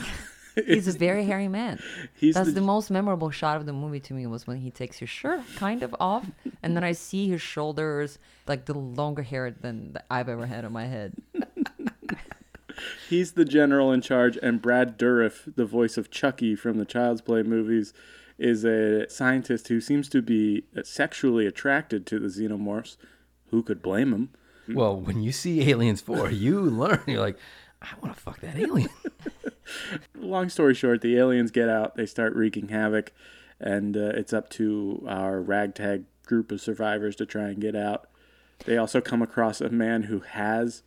He's 0.66 0.88
a 0.88 0.92
very 0.92 1.24
hairy 1.24 1.48
man. 1.48 1.80
He's 2.16 2.34
That's 2.34 2.48
the- 2.48 2.54
the, 2.54 2.60
most 2.60 2.90
memorable 2.90 3.30
shot 3.30 3.56
of 3.56 3.66
the 3.66 3.72
movie 3.72 4.00
to 4.00 4.14
me 4.14 4.26
was 4.26 4.46
when 4.46 4.58
he 4.58 4.70
takes 4.70 4.98
his 4.98 5.08
shirt 5.08 5.40
kind 5.56 5.82
of 5.82 5.94
off, 6.00 6.26
and 6.62 6.76
then 6.76 6.84
I 6.84 6.92
see 6.92 7.28
his 7.28 7.40
shoulders 7.42 8.18
like 8.46 8.64
the 8.66 8.74
longer 8.74 9.22
hair 9.22 9.50
than 9.50 9.96
I've 10.10 10.28
ever 10.28 10.46
had 10.46 10.64
on 10.64 10.72
my 10.72 10.86
head. 10.86 11.14
he's 13.08 13.32
the 13.32 13.44
general 13.44 13.92
in 13.92 14.00
charge, 14.00 14.38
and 14.42 14.62
Brad 14.62 14.98
Dourif, 14.98 15.54
the 15.54 15.64
voice 15.66 15.96
of 15.96 16.10
Chucky 16.10 16.54
from 16.56 16.78
the 16.78 16.84
Child's 16.84 17.20
Play 17.20 17.42
movies, 17.42 17.92
is 18.38 18.64
a 18.64 19.08
scientist 19.10 19.68
who 19.68 19.80
seems 19.80 20.08
to 20.08 20.22
be 20.22 20.64
sexually 20.82 21.46
attracted 21.46 22.06
to 22.06 22.18
the 22.18 22.28
xenomorphs. 22.28 22.96
Who 23.50 23.62
could 23.62 23.82
blame 23.82 24.12
him? 24.12 24.30
well, 24.72 24.96
when 24.96 25.20
you 25.22 25.32
see 25.32 25.68
Aliens 25.68 26.00
Four, 26.00 26.30
you 26.30 26.60
learn. 26.60 27.02
You're 27.06 27.20
like, 27.20 27.36
I 27.82 27.88
want 28.00 28.14
to 28.14 28.20
fuck 28.22 28.40
that 28.40 28.56
alien. 28.56 28.88
Long 30.14 30.48
story 30.48 30.74
short, 30.74 31.00
the 31.00 31.16
aliens 31.16 31.50
get 31.50 31.68
out, 31.68 31.96
they 31.96 32.06
start 32.06 32.34
wreaking 32.34 32.68
havoc, 32.68 33.12
and 33.58 33.96
uh, 33.96 34.12
it's 34.14 34.32
up 34.32 34.48
to 34.50 35.04
our 35.08 35.40
ragtag 35.40 36.04
group 36.24 36.52
of 36.52 36.60
survivors 36.60 37.16
to 37.16 37.26
try 37.26 37.48
and 37.48 37.60
get 37.60 37.74
out. 37.74 38.08
They 38.64 38.76
also 38.76 39.00
come 39.00 39.22
across 39.22 39.60
a 39.60 39.70
man 39.70 40.04
who 40.04 40.20
has 40.20 40.82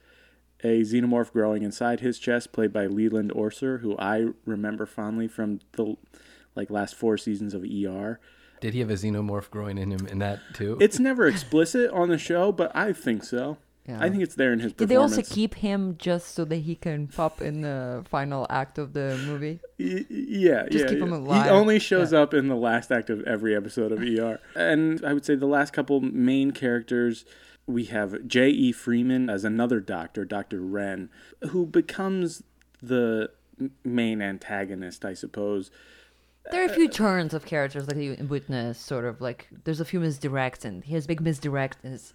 a 0.64 0.82
xenomorph 0.82 1.32
growing 1.32 1.64
inside 1.64 2.00
his 2.00 2.18
chest, 2.18 2.52
played 2.54 2.72
by 2.72 2.86
Leland 2.86 3.32
Orser, 3.34 3.82
who 3.82 3.98
I 3.98 4.28
remember 4.46 4.86
fondly 4.86 5.28
from 5.28 5.60
the 5.74 5.98
like 6.56 6.70
last 6.70 6.96
four 6.96 7.18
seasons 7.18 7.54
of 7.54 7.64
ER. 7.64 8.20
Did 8.62 8.74
he 8.74 8.80
have 8.80 8.90
a 8.90 8.94
xenomorph 8.94 9.50
growing 9.50 9.78
in 9.78 9.92
him 9.92 10.08
in 10.08 10.20
that 10.20 10.40
too? 10.54 10.78
It's 10.80 11.00
never 11.00 11.28
explicit 11.28 11.92
on 11.92 12.08
the 12.08 12.18
show, 12.18 12.52
but 12.52 12.74
I 12.74 12.94
think 12.94 13.24
so. 13.24 13.58
Yeah. 13.88 13.98
I 14.00 14.10
think 14.10 14.24
it's 14.24 14.36
there 14.36 14.54
in 14.54 14.60
his 14.60 14.72
Did 14.72 14.88
they 14.88 14.96
also 14.96 15.22
keep 15.22 15.56
him 15.56 15.98
just 15.98 16.36
so 16.36 16.46
that 16.46 16.58
he 16.58 16.76
can 16.76 17.08
pop 17.08 17.42
in 17.42 17.62
the 17.62 18.06
final 18.10 18.48
act 18.50 18.78
of 18.78 18.94
the 18.94 19.22
movie? 19.26 19.60
Y- 19.78 20.06
yeah, 20.10 20.64
Just 20.70 20.86
yeah. 20.86 20.90
keep 20.90 21.00
yeah. 21.00 21.04
him 21.04 21.14
alive. 21.14 21.44
He 21.44 21.50
only 21.50 21.80
shows 21.80 22.14
up 22.14 22.34
in 22.34 22.48
the 22.48 22.56
last 22.56 22.92
act 22.92 23.10
of 23.10 23.22
every 23.24 23.54
episode 23.54 23.92
of 23.92 24.02
ER. 24.02 24.40
And 24.56 25.04
I 25.06 25.12
would 25.14 25.26
say 25.26 25.36
the 25.36 25.48
last 25.48 25.74
couple 25.74 26.00
main 26.00 26.52
characters 26.52 27.26
we 27.68 27.86
have 27.86 28.26
J.E. 28.26 28.72
Freeman 28.72 29.30
as 29.30 29.44
another 29.44 29.82
doctor, 29.82 30.24
Dr. 30.24 30.62
Wren, 30.62 31.10
who 31.50 31.66
becomes 31.66 32.44
the 32.82 33.32
main 33.84 34.22
antagonist, 34.22 35.04
I 35.04 35.14
suppose. 35.14 35.72
There 36.52 36.62
are 36.62 36.70
a 36.70 36.74
few 36.74 36.90
turns 36.90 37.34
of 37.34 37.46
characters 37.46 37.88
like 37.88 37.98
you 37.98 38.18
witness, 38.28 38.78
sort 38.78 39.06
of 39.06 39.22
like 39.22 39.48
there's 39.64 39.80
a 39.80 39.86
few 39.86 40.02
misdirects, 40.02 40.66
and 40.66 40.84
he 40.84 40.94
has 40.94 41.08
big 41.08 41.22
misdirect 41.22 41.78
is 41.84 42.14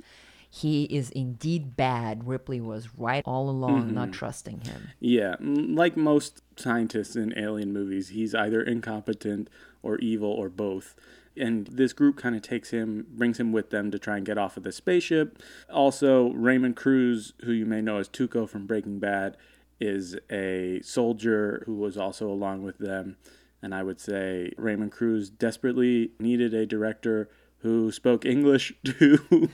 he 0.50 0.84
is 0.84 1.10
indeed 1.10 1.76
bad. 1.76 2.26
Ripley 2.26 2.60
was 2.60 2.88
right 2.96 3.22
all 3.26 3.50
along, 3.50 3.92
not 3.92 4.04
mm-hmm. 4.04 4.12
trusting 4.12 4.60
him. 4.60 4.88
Yeah, 4.98 5.36
like 5.40 5.96
most 5.96 6.42
scientists 6.56 7.16
in 7.16 7.36
alien 7.38 7.72
movies, 7.72 8.10
he's 8.10 8.34
either 8.34 8.62
incompetent 8.62 9.48
or 9.82 9.98
evil 9.98 10.30
or 10.30 10.48
both. 10.48 10.94
And 11.36 11.66
this 11.68 11.92
group 11.92 12.16
kind 12.16 12.34
of 12.34 12.42
takes 12.42 12.70
him, 12.70 13.06
brings 13.10 13.38
him 13.38 13.52
with 13.52 13.70
them 13.70 13.90
to 13.90 13.98
try 13.98 14.16
and 14.16 14.26
get 14.26 14.38
off 14.38 14.56
of 14.56 14.64
the 14.64 14.72
spaceship. 14.72 15.40
Also, 15.72 16.30
Raymond 16.30 16.76
Cruz, 16.76 17.34
who 17.44 17.52
you 17.52 17.64
may 17.66 17.80
know 17.80 17.98
as 17.98 18.08
Tuco 18.08 18.48
from 18.48 18.66
Breaking 18.66 18.98
Bad, 18.98 19.36
is 19.80 20.16
a 20.30 20.80
soldier 20.82 21.62
who 21.66 21.74
was 21.74 21.96
also 21.96 22.28
along 22.28 22.64
with 22.64 22.78
them. 22.78 23.16
And 23.62 23.74
I 23.74 23.82
would 23.82 24.00
say 24.00 24.52
Raymond 24.56 24.92
Cruz 24.92 25.30
desperately 25.30 26.12
needed 26.18 26.54
a 26.54 26.66
director 26.66 27.28
who 27.60 27.90
spoke 27.92 28.24
English 28.24 28.72
to 28.84 29.48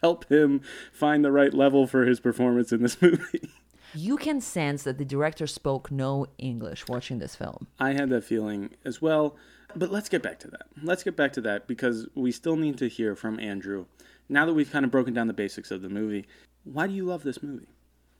help 0.00 0.30
him 0.30 0.60
find 0.92 1.24
the 1.24 1.32
right 1.32 1.52
level 1.52 1.86
for 1.86 2.06
his 2.06 2.20
performance 2.20 2.72
in 2.72 2.82
this 2.82 3.00
movie. 3.02 3.50
You 3.94 4.16
can 4.16 4.40
sense 4.40 4.84
that 4.84 4.96
the 4.96 5.04
director 5.04 5.46
spoke 5.46 5.90
no 5.90 6.26
English 6.38 6.88
watching 6.88 7.18
this 7.18 7.36
film. 7.36 7.66
I 7.78 7.92
had 7.92 8.08
that 8.08 8.24
feeling 8.24 8.70
as 8.84 9.02
well. 9.02 9.36
But 9.74 9.90
let's 9.90 10.08
get 10.08 10.22
back 10.22 10.38
to 10.40 10.48
that. 10.48 10.66
Let's 10.82 11.02
get 11.02 11.16
back 11.16 11.32
to 11.34 11.40
that 11.42 11.66
because 11.66 12.06
we 12.14 12.30
still 12.32 12.56
need 12.56 12.78
to 12.78 12.88
hear 12.88 13.16
from 13.16 13.40
Andrew. 13.40 13.86
Now 14.28 14.46
that 14.46 14.54
we've 14.54 14.70
kind 14.70 14.84
of 14.84 14.90
broken 14.90 15.14
down 15.14 15.26
the 15.26 15.32
basics 15.32 15.70
of 15.70 15.82
the 15.82 15.88
movie, 15.88 16.26
why 16.64 16.86
do 16.86 16.92
you 16.92 17.04
love 17.04 17.22
this 17.22 17.42
movie? 17.42 17.68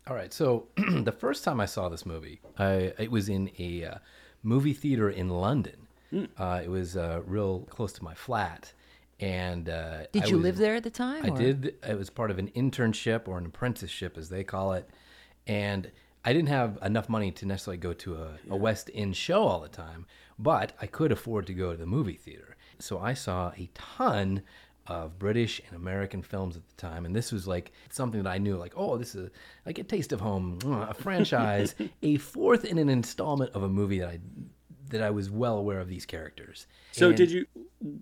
All 0.06 0.16
right. 0.16 0.32
So 0.32 0.68
the 0.76 1.12
first 1.12 1.44
time 1.44 1.60
I 1.60 1.66
saw 1.66 1.88
this 1.88 2.06
movie, 2.06 2.40
I, 2.58 2.92
it 2.98 3.10
was 3.10 3.28
in 3.28 3.50
a 3.58 3.84
uh, 3.84 3.94
movie 4.42 4.72
theater 4.72 5.08
in 5.10 5.28
London. 5.28 5.88
Uh, 6.36 6.60
it 6.62 6.68
was 6.68 6.94
uh, 6.94 7.22
real 7.24 7.60
close 7.70 7.90
to 7.94 8.04
my 8.04 8.12
flat, 8.12 8.74
and 9.22 9.68
uh, 9.68 10.02
Did 10.12 10.24
I 10.24 10.26
you 10.26 10.36
was- 10.36 10.42
live 10.44 10.56
there 10.58 10.74
at 10.74 10.82
the 10.84 10.90
time? 10.90 11.24
I 11.24 11.28
or- 11.28 11.36
did. 11.38 11.74
It 11.88 11.96
was 11.96 12.10
part 12.10 12.30
of 12.30 12.38
an 12.38 12.48
internship 12.48 13.28
or 13.28 13.38
an 13.38 13.46
apprenticeship, 13.46 14.18
as 14.18 14.28
they 14.28 14.44
call 14.44 14.72
it, 14.74 14.88
and 15.46 15.90
I 16.24 16.32
didn't 16.32 16.48
have 16.50 16.78
enough 16.82 17.08
money 17.08 17.30
to 17.32 17.46
necessarily 17.46 17.78
go 17.78 17.92
to 17.94 18.14
a, 18.16 18.28
a 18.50 18.56
West 18.56 18.90
End 18.94 19.16
show 19.16 19.42
all 19.44 19.60
the 19.60 19.68
time, 19.68 20.06
but 20.38 20.72
I 20.80 20.86
could 20.86 21.10
afford 21.12 21.46
to 21.46 21.54
go 21.54 21.72
to 21.72 21.76
the 21.78 21.86
movie 21.86 22.14
theater. 22.16 22.56
So 22.78 22.98
I 22.98 23.14
saw 23.14 23.52
a 23.56 23.68
ton 23.74 24.42
of 24.88 25.16
British 25.18 25.60
and 25.68 25.76
American 25.76 26.22
films 26.22 26.56
at 26.56 26.68
the 26.68 26.74
time, 26.76 27.04
and 27.06 27.14
this 27.14 27.30
was 27.32 27.46
like 27.46 27.70
something 27.90 28.22
that 28.24 28.30
I 28.30 28.38
knew, 28.38 28.56
like, 28.56 28.72
oh, 28.76 28.96
this 28.98 29.14
is 29.14 29.30
like 29.66 29.78
a 29.78 29.84
taste 29.84 30.12
of 30.12 30.20
home, 30.20 30.58
a 30.64 30.92
franchise, 31.06 31.74
a 32.02 32.16
fourth 32.18 32.64
in 32.64 32.78
an 32.78 32.88
installment 32.88 33.52
of 33.52 33.62
a 33.62 33.68
movie 33.68 34.00
that 34.00 34.08
I 34.08 34.18
that 34.92 35.02
I 35.02 35.10
was 35.10 35.28
well 35.28 35.56
aware 35.58 35.80
of 35.80 35.88
these 35.88 36.06
characters. 36.06 36.66
So, 36.92 37.08
And- 37.08 37.16
did 37.16 37.30
you? 37.30 37.46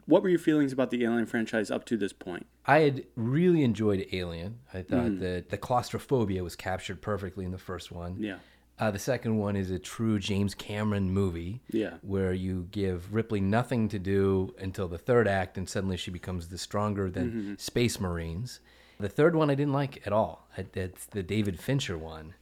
What 0.05 0.23
were 0.23 0.29
your 0.29 0.39
feelings 0.39 0.73
about 0.75 0.91
the 0.91 1.03
Alien 1.05 1.25
franchise 1.25 1.71
up 1.71 1.87
to 1.87 1.97
this 1.97 2.13
point? 2.13 2.47
I 2.67 2.81
had 2.81 3.05
really 3.17 3.65
enjoyed 3.65 4.07
Alien. 4.13 4.59
I 4.75 4.83
thought 4.83 5.07
Mm-hmm. 5.07 5.21
that 5.21 5.49
the 5.49 5.57
claustrophobia 5.57 6.45
was 6.45 6.55
captured 6.55 7.01
perfectly 7.01 7.47
in 7.47 7.51
the 7.51 7.59
first 7.59 7.91
one. 7.91 8.17
Yeah. 8.21 8.37
Uh, 8.79 8.91
the 8.91 8.99
second 8.99 9.37
one 9.39 9.57
is 9.57 9.71
a 9.71 9.79
true 9.79 10.19
James 10.19 10.55
Cameron 10.55 11.11
movie. 11.11 11.61
Yeah. 11.71 11.95
Where 12.03 12.33
you 12.35 12.69
give 12.71 13.13
Ripley 13.15 13.41
nothing 13.41 13.89
to 13.89 13.99
do 13.99 14.55
until 14.59 14.89
the 14.89 14.99
third 14.99 15.27
act, 15.29 15.57
and 15.59 15.69
suddenly 15.69 15.97
she 15.97 16.11
becomes 16.11 16.49
the 16.49 16.59
stronger 16.59 17.11
than 17.11 17.31
Mm-hmm. 17.31 17.55
Space 17.57 17.99
Marines. 18.01 18.61
The 18.99 19.09
third 19.09 19.35
one 19.35 19.49
I 19.51 19.55
didn't 19.55 19.73
like 19.73 20.07
at 20.07 20.13
all. 20.13 20.47
It's 20.59 21.07
the 21.07 21.23
David 21.23 21.59
Fincher 21.59 21.97
one, 21.97 22.35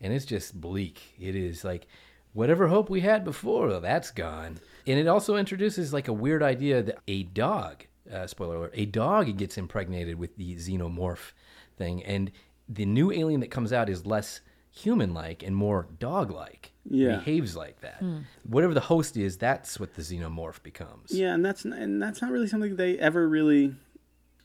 and 0.00 0.12
it's 0.12 0.26
just 0.26 0.60
bleak. 0.60 1.14
It 1.18 1.34
is 1.34 1.64
like 1.64 1.86
whatever 2.32 2.68
hope 2.68 2.90
we 2.90 3.00
had 3.00 3.24
before, 3.24 3.80
that's 3.80 4.10
gone. 4.10 4.58
And 4.86 4.98
it 4.98 5.06
also 5.06 5.36
introduces 5.36 5.92
like 5.92 6.08
a 6.08 6.12
weird 6.12 6.42
idea 6.42 6.82
that 6.82 6.98
a 7.06 7.22
dog, 7.24 7.86
uh, 8.12 8.26
spoiler 8.26 8.56
alert, 8.56 8.72
a 8.74 8.86
dog 8.86 9.36
gets 9.36 9.56
impregnated 9.58 10.18
with 10.18 10.36
the 10.36 10.56
xenomorph 10.56 11.32
thing, 11.76 12.02
and 12.04 12.30
the 12.68 12.86
new 12.86 13.12
alien 13.12 13.40
that 13.40 13.50
comes 13.50 13.72
out 13.72 13.88
is 13.88 14.06
less 14.06 14.40
human-like 14.70 15.42
and 15.42 15.54
more 15.54 15.86
dog-like. 15.98 16.72
Yeah. 16.84 17.18
behaves 17.18 17.54
like 17.54 17.80
that. 17.82 18.02
Whatever 18.44 18.74
the 18.74 18.80
host 18.80 19.16
is, 19.16 19.36
that's 19.38 19.78
what 19.78 19.94
the 19.94 20.02
xenomorph 20.02 20.64
becomes. 20.64 21.12
Yeah, 21.12 21.32
and 21.32 21.44
that's 21.44 21.64
and 21.64 22.02
that's 22.02 22.20
not 22.20 22.32
really 22.32 22.48
something 22.48 22.74
they 22.74 22.98
ever 22.98 23.28
really 23.28 23.76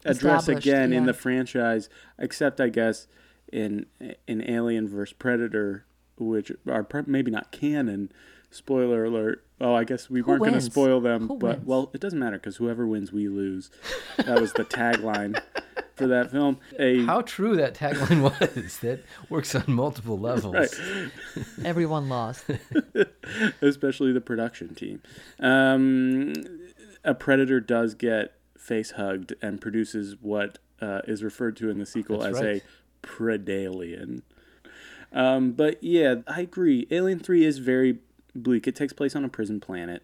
address 0.06 0.41
Established, 0.44 0.67
again 0.67 0.94
in 0.94 1.08
the 1.08 1.15
franchise, 1.15 1.89
except 2.20 2.62
I 2.62 2.70
guess 2.70 3.08
in 3.51 3.88
in 4.27 4.48
Alien 4.48 4.88
vs 4.88 5.13
Predator, 5.13 5.87
which 6.18 6.52
are 6.68 6.86
maybe 7.06 7.32
not 7.32 7.52
canon. 7.52 8.12
Spoiler 8.50 9.04
alert! 9.04 9.44
Oh, 9.60 9.74
I 9.74 9.84
guess 9.84 10.10
we 10.10 10.22
Who 10.22 10.28
weren't 10.28 10.40
going 10.40 10.52
to 10.52 10.56
wins? 10.58 10.66
spoil 10.66 11.02
them, 11.02 11.28
Who 11.28 11.38
but 11.38 11.58
wins? 11.58 11.68
well, 11.68 11.92
it 11.94 12.00
doesn't 12.00 12.18
matter 12.20 12.38
because 12.38 12.56
whoever 12.56 12.88
wins, 12.88 13.12
we 13.12 13.28
lose. 13.28 13.70
That 14.18 14.40
was 14.40 14.54
the 14.54 14.64
tagline 14.66 15.42
for 15.96 16.08
that 16.08 16.32
film. 16.32 16.58
A 16.80 17.04
How 17.06 17.22
true 17.22 17.58
that 17.58 17.74
tagline 17.76 18.22
was. 18.64 18.78
That 18.80 19.04
works 19.30 19.54
on 19.54 19.66
multiple 19.68 20.18
levels. 20.18 20.54
right. 20.54 21.46
Everyone 21.66 22.08
lost. 22.08 22.46
especially 23.62 24.14
the 24.14 24.22
production 24.22 24.76
team. 24.76 25.02
Um, 25.40 26.34
a 27.04 27.14
predator 27.14 27.60
does 27.60 27.94
get 27.96 28.34
face 28.58 28.92
hugged 28.92 29.34
and 29.42 29.60
produces 29.60 30.16
what 30.22 30.58
uh, 30.82 31.02
is 31.06 31.24
referred 31.24 31.58
to 31.58 31.70
in 31.70 31.80
the 31.80 31.86
sequel 31.86 32.20
That's 32.20 32.38
as 32.38 32.44
right. 32.44 32.62
a 32.64 33.08
predalien. 33.08 34.22
Um, 35.14 35.52
but 35.54 35.82
yeah, 35.84 36.16
I 36.28 36.42
agree. 36.42 36.88
Alien 36.92 37.20
Three 37.20 37.46
is 37.46 37.58
very 37.60 38.00
bleak. 38.36 38.68
It 38.68 38.76
takes 38.76 38.94
place 38.94 39.16
on 39.16 39.24
a 39.26 39.30
prison 39.30 39.60
planet, 39.60 40.04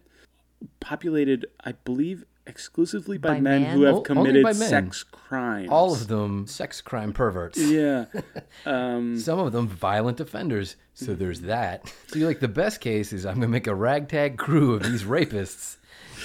populated, 0.80 1.46
I 1.64 1.72
believe, 1.72 2.24
exclusively 2.46 3.16
by, 3.18 3.30
By 3.34 3.40
men 3.40 3.62
men? 3.62 3.76
who 3.76 3.82
have 3.84 4.02
committed 4.02 4.42
by 4.42 4.52
sex 4.52 5.02
crimes. 5.02 5.68
All 5.70 5.92
of 5.92 6.08
them 6.08 6.46
sex 6.46 6.80
crime 6.80 7.12
perverts. 7.12 7.58
yeah. 7.58 8.06
Um, 8.66 9.18
Some 9.18 9.38
of 9.38 9.52
them 9.52 9.68
violent 9.68 10.20
offenders. 10.20 10.76
So 10.94 11.14
there's 11.14 11.42
that. 11.42 11.92
So 12.08 12.18
you're 12.18 12.28
like 12.28 12.40
the 12.40 12.48
best 12.48 12.80
case 12.80 13.12
is 13.12 13.26
I'm 13.26 13.34
gonna 13.34 13.48
make 13.48 13.66
a 13.66 13.74
ragtag 13.74 14.38
crew 14.38 14.74
of 14.74 14.82
these 14.84 15.04
rapists. 15.04 15.76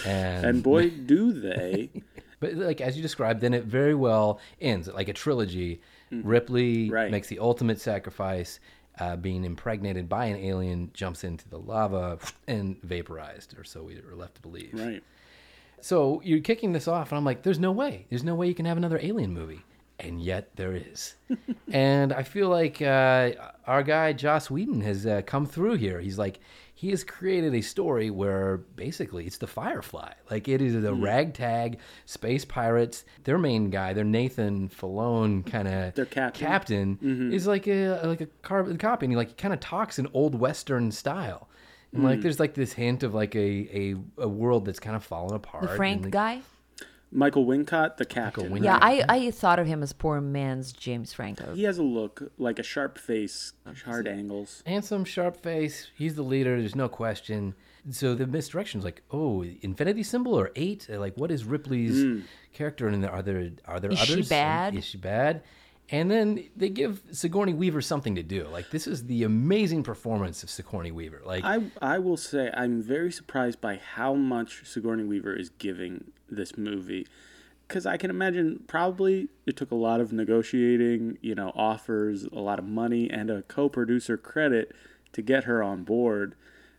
And, 0.05 0.45
and 0.45 0.63
boy, 0.63 0.89
do 0.89 1.33
they. 1.33 1.89
but 2.39 2.53
like 2.55 2.81
as 2.81 2.95
you 2.95 3.01
described, 3.01 3.41
then 3.41 3.53
it 3.53 3.65
very 3.65 3.95
well 3.95 4.39
ends 4.61 4.87
like 4.87 5.09
a 5.09 5.13
trilogy. 5.13 5.81
Ripley 6.11 6.85
Mm-hmm. 6.85 6.93
Right. 6.93 7.11
makes 7.11 7.27
the 7.27 7.37
ultimate 7.37 7.79
sacrifice, 7.79 8.59
uh, 8.99 9.15
being 9.15 9.45
impregnated 9.45 10.09
by 10.09 10.25
an 10.25 10.37
alien, 10.37 10.89
jumps 10.93 11.23
into 11.23 11.47
the 11.47 11.59
lava 11.59 12.17
and 12.47 12.81
vaporized, 12.81 13.55
or 13.59 13.63
so 13.63 13.83
we 13.83 13.95
are 13.99 14.15
left 14.15 14.35
to 14.35 14.41
believe. 14.41 14.71
Right. 14.73 15.03
So 15.81 16.19
you're 16.25 16.39
kicking 16.41 16.73
this 16.73 16.87
off, 16.87 17.11
and 17.11 17.17
I'm 17.17 17.25
like, 17.25 17.43
there's 17.43 17.59
no 17.59 17.71
way. 17.71 18.05
There's 18.09 18.23
no 18.23 18.33
way 18.35 18.47
you 18.47 18.55
can 18.55 18.65
have 18.65 18.75
another 18.77 18.99
alien 19.01 19.33
movie. 19.33 19.61
And 19.99 20.21
yet 20.21 20.55
there 20.55 20.73
is. 20.75 21.15
and 21.71 22.11
I 22.11 22.23
feel 22.23 22.49
like 22.49 22.81
uh, 22.81 23.31
our 23.67 23.83
guy, 23.83 24.13
Joss 24.13 24.49
Whedon, 24.49 24.81
has 24.81 25.05
uh, 25.05 25.21
come 25.25 25.45
through 25.45 25.75
here. 25.75 25.99
He's 25.99 26.17
like, 26.17 26.39
he 26.79 26.91
has 26.91 27.03
created 27.03 27.53
a 27.53 27.59
story 27.59 28.09
where 28.09 28.55
basically 28.55 29.25
it's 29.25 29.37
the 29.37 29.47
Firefly. 29.47 30.13
Like 30.31 30.47
it 30.47 30.61
is 30.61 30.81
the 30.81 30.95
hmm. 30.95 31.03
ragtag 31.03 31.77
space 32.05 32.45
pirates. 32.45 33.03
Their 33.25 33.37
main 33.37 33.69
guy, 33.69 33.91
their 33.91 34.05
Nathan 34.05 34.69
Fillion 34.69 35.45
kind 35.45 35.67
of 35.67 35.93
Their 35.95 36.05
captain. 36.05 36.47
captain 36.47 36.95
mm-hmm. 36.95 37.33
is 37.33 37.45
like 37.45 37.67
a 37.67 37.99
like 38.05 38.21
a 38.21 38.27
carbon 38.43 38.77
copy, 38.77 39.07
and 39.07 39.11
he 39.11 39.17
like 39.17 39.35
kind 39.35 39.53
of 39.53 39.59
talks 39.59 39.99
in 39.99 40.07
old 40.13 40.35
western 40.39 40.89
style. 40.93 41.49
And 41.91 42.01
like 42.01 42.19
hmm. 42.19 42.21
there's 42.21 42.39
like 42.39 42.53
this 42.53 42.71
hint 42.71 43.03
of 43.03 43.13
like 43.13 43.35
a 43.35 43.39
a, 43.39 43.95
a 44.19 44.29
world 44.29 44.63
that's 44.63 44.79
kind 44.79 44.95
of 44.95 45.03
fallen 45.03 45.35
apart. 45.35 45.63
The 45.63 45.75
Franco 45.75 46.09
guy? 46.09 46.43
Michael 47.11 47.45
Wincott, 47.45 47.97
the 47.97 48.05
captain. 48.05 48.51
Wincott. 48.51 48.63
Yeah, 48.63 48.79
I, 48.81 49.03
I 49.09 49.31
thought 49.31 49.59
of 49.59 49.67
him 49.67 49.81
as 49.81 49.93
poor 49.93 50.21
man's 50.21 50.71
James 50.71 51.13
Franco. 51.13 51.53
He 51.55 51.63
has 51.63 51.77
a 51.77 51.83
look 51.83 52.31
like 52.37 52.59
a 52.59 52.63
sharp 52.63 52.97
face, 52.97 53.53
oh, 53.65 53.71
hard 53.85 54.07
angles. 54.07 54.63
handsome, 54.65 55.05
sharp 55.05 55.41
face. 55.41 55.89
He's 55.95 56.15
the 56.15 56.21
leader. 56.21 56.59
There's 56.59 56.75
no 56.75 56.87
question. 56.87 57.55
So 57.91 58.13
the 58.13 58.27
misdirection's 58.27 58.83
like, 58.83 59.01
oh, 59.11 59.43
infinity 59.61 60.03
symbol 60.03 60.33
or 60.37 60.51
eight? 60.55 60.87
Like, 60.89 61.15
what 61.17 61.31
is 61.31 61.45
Ripley's 61.45 62.03
hmm. 62.03 62.19
character? 62.53 62.87
And 62.87 63.05
are 63.05 63.21
there 63.21 63.51
are 63.65 63.79
there 63.79 63.91
Is 63.91 63.99
she 63.99 64.13
others? 64.13 64.29
bad? 64.29 64.75
Is 64.75 64.85
she 64.85 64.97
bad? 64.97 65.41
And 65.91 66.09
then 66.09 66.43
they 66.55 66.69
give 66.69 67.01
Sigourney 67.11 67.53
Weaver 67.53 67.81
something 67.81 68.15
to 68.15 68.23
do. 68.23 68.47
Like 68.47 68.69
this 68.69 68.87
is 68.87 69.05
the 69.05 69.23
amazing 69.23 69.83
performance 69.83 70.43
of 70.43 70.49
Sigourney 70.49 70.91
Weaver. 70.91 71.21
Like 71.25 71.43
I 71.43 71.63
I 71.81 71.99
will 71.99 72.17
say 72.17 72.51
I'm 72.53 72.81
very 72.81 73.11
surprised 73.11 73.59
by 73.59 73.77
how 73.77 74.13
much 74.13 74.65
Sigourney 74.65 75.03
Weaver 75.03 75.33
is 75.35 75.49
giving 75.49 76.11
this 76.29 76.57
movie. 76.57 77.07
Because 77.67 77.85
I 77.85 77.97
can 77.97 78.09
imagine 78.09 78.63
probably 78.67 79.29
it 79.45 79.55
took 79.55 79.69
a 79.71 79.75
lot 79.75 80.01
of 80.01 80.11
negotiating, 80.11 81.19
you 81.21 81.35
know, 81.35 81.51
offers, 81.55 82.23
a 82.23 82.39
lot 82.39 82.57
of 82.57 82.65
money, 82.65 83.09
and 83.09 83.29
a 83.29 83.43
co 83.43 83.69
producer 83.69 84.17
credit 84.17 84.71
to 85.13 85.21
get 85.21 85.43
her 85.45 85.61
on 85.61 85.83
board. 85.83 86.35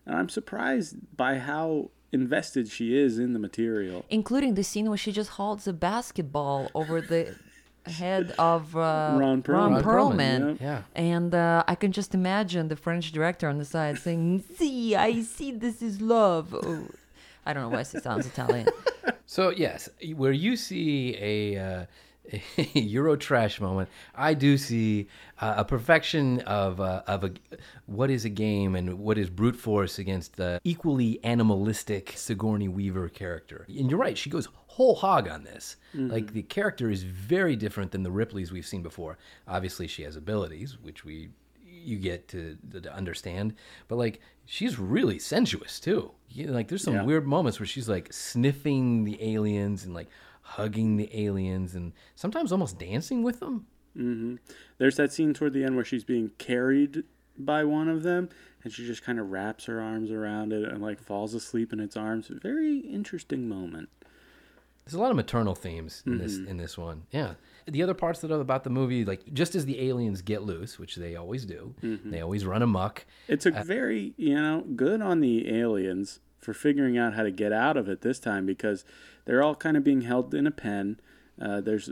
And 0.07 0.17
I'm 0.17 0.29
surprised 0.29 0.97
by 1.17 1.39
how 1.39 1.91
invested 2.13 2.69
she 2.69 2.97
is 2.97 3.19
in 3.19 3.33
the 3.33 3.39
material. 3.39 4.05
Including 4.09 4.55
the 4.55 4.65
scene 4.65 4.89
where 4.89 4.99
she 4.99 5.13
just 5.13 5.31
holds 5.31 5.69
a 5.69 5.73
basketball 5.73 6.71
over 6.75 7.01
the 7.01 7.37
head 7.87 8.35
of 8.39 8.77
uh, 8.77 9.17
Ron 9.19 9.43
Perlman. 9.43 9.49
Ron 9.49 9.73
Ron 9.73 9.83
Perlman. 9.83 10.15
Perlman, 10.15 10.61
yeah. 10.61 10.83
And 10.95 11.35
uh, 11.35 11.65
I 11.67 11.75
can 11.75 11.93
just 11.93 12.15
imagine 12.15 12.69
the 12.69 12.77
French 12.77 13.13
director 13.13 13.49
on 13.49 13.59
the 13.59 13.65
side 13.65 13.99
saying, 13.99 14.45
See, 14.57 14.95
I 14.95 15.23
see 15.23 15.53
this 15.53 15.83
is 15.83 16.01
love. 16.01 16.55
Oh, 16.55 16.87
I 17.47 17.53
don't 17.53 17.63
know 17.65 17.69
why 17.71 17.81
it 17.81 17.87
sounds 17.87 18.27
Italian. 18.27 18.69
So 19.27 19.51
yes, 19.51 19.89
where 20.17 20.33
you 20.33 20.57
see 20.57 21.17
a, 21.21 21.57
uh, 21.57 21.63
a 21.83 21.87
Euro 22.75 23.17
trash 23.17 23.61
moment, 23.61 23.89
I 24.15 24.35
do 24.35 24.57
see 24.57 25.09
uh, 25.41 25.55
a 25.59 25.65
perfection 25.65 26.41
of 26.43 26.81
uh, 26.81 27.03
of 27.07 27.25
a 27.25 27.33
what 27.87 28.11
is 28.11 28.25
a 28.25 28.29
game 28.29 28.75
and 28.77 28.99
what 28.99 29.19
is 29.19 29.31
brute 29.31 29.57
force 29.57 29.99
against 29.99 30.37
the 30.37 30.61
equally 30.65 31.19
animalistic 31.25 32.13
Sigourney 32.17 32.69
Weaver 32.69 33.09
character. 33.09 33.67
And 33.69 33.91
you're 33.91 33.99
right, 33.99 34.17
she 34.17 34.31
goes 34.31 34.49
whole 34.67 34.95
hog 34.95 35.29
on 35.29 35.43
this. 35.45 35.77
Like 35.95 36.33
the 36.33 36.43
character 36.43 36.91
is 36.91 37.03
very 37.03 37.57
different 37.57 37.91
than 37.91 38.03
the 38.05 38.11
Ripleys 38.11 38.53
we've 38.53 38.67
seen 38.67 38.83
before. 38.83 39.19
Obviously, 39.49 39.87
she 39.89 40.03
has 40.05 40.15
abilities, 40.17 40.79
which 40.81 41.05
we 41.05 41.31
you 41.83 41.97
get 41.99 42.29
to, 42.29 42.59
to 42.83 42.93
understand. 42.95 43.55
But 43.89 43.97
like 43.97 44.21
she's 44.45 44.79
really 44.79 45.19
sensuous 45.19 45.81
too. 45.81 46.13
You 46.29 46.47
know, 46.47 46.53
like 46.53 46.69
there's 46.69 46.83
some 46.85 46.95
Yeah. 46.95 47.05
weird 47.05 47.27
moments 47.27 47.59
where 47.59 47.67
she's 47.67 47.89
like 47.89 48.13
sniffing 48.13 49.05
the 49.05 49.19
aliens 49.35 49.85
and 49.85 49.95
like 49.95 50.09
hugging 50.51 50.97
the 50.97 51.09
aliens 51.17 51.75
and 51.75 51.93
sometimes 52.17 52.51
almost 52.51 52.79
dancing 52.79 53.23
with 53.23 53.41
them. 53.41 53.67
Mm-hmm. 53.97 54.37
There's 54.79 54.97
that 54.97 55.13
scene 55.13 55.35
toward 55.35 55.53
the 55.53 55.65
end 55.65 55.77
where 55.77 55.85
she's 55.85 56.05
being 56.05 56.31
carried 56.39 57.05
by 57.39 57.65
one 57.65 57.89
of 57.89 58.03
them, 58.03 58.29
and 58.63 58.73
she 58.73 58.87
just 58.87 59.05
kind 59.05 59.19
of 59.19 59.31
wraps 59.31 59.65
her 59.67 59.81
arms 59.81 60.11
around 60.11 60.53
it 60.53 60.69
and 60.69 60.83
like 60.83 61.01
falls 61.01 61.35
asleep 61.35 61.73
in 61.73 61.81
its 61.81 61.97
arms. 61.97 62.29
Very 62.29 62.79
interesting 62.79 63.49
moment. 63.49 63.89
There's 64.85 64.95
a 64.95 65.01
lot 65.01 65.11
of 65.11 65.17
maternal 65.17 65.55
themes 65.55 66.03
in 66.05 66.19
this 66.19 66.37
mm-hmm. 66.37 66.49
in 66.49 66.57
this 66.57 66.77
one. 66.77 67.05
Yeah. 67.13 67.35
The 67.67 67.83
other 67.83 67.95
parts 67.95 68.21
that 68.21 68.33
are 68.33 68.41
about 68.41 68.65
the 68.65 68.71
movie, 68.71 69.05
like 69.05 69.33
just 69.33 69.55
as 69.55 69.67
the 69.67 69.89
aliens 69.89 70.23
get 70.23 70.43
loose, 70.43 70.79
which 70.79 70.97
they 70.97 71.15
always 71.15 71.45
do, 71.45 71.75
mm-hmm. 71.81 72.11
they 72.11 72.21
always 72.21 72.45
run 72.45 72.63
amok. 72.63 73.07
It's 73.29 73.47
a 73.47 73.57
uh, 73.57 73.63
very, 73.63 74.15
you 74.17 74.35
know, 74.35 74.65
good 74.75 75.01
on 75.01 75.21
the 75.21 75.49
aliens 75.55 76.19
for 76.41 76.55
figuring 76.55 76.97
out 76.99 77.15
how 77.15 77.23
to 77.23 77.31
get 77.31 77.53
out 77.53 77.77
of 77.77 77.89
it 77.89 78.01
this 78.01 78.19
time 78.19 78.47
because 78.47 78.85
they're 79.31 79.45
all 79.45 79.55
kind 79.55 79.77
of 79.77 79.85
being 79.85 80.01
held 80.01 80.35
in 80.35 80.45
a 80.45 80.51
pen. 80.51 80.99
Uh, 81.41 81.61
there's 81.61 81.89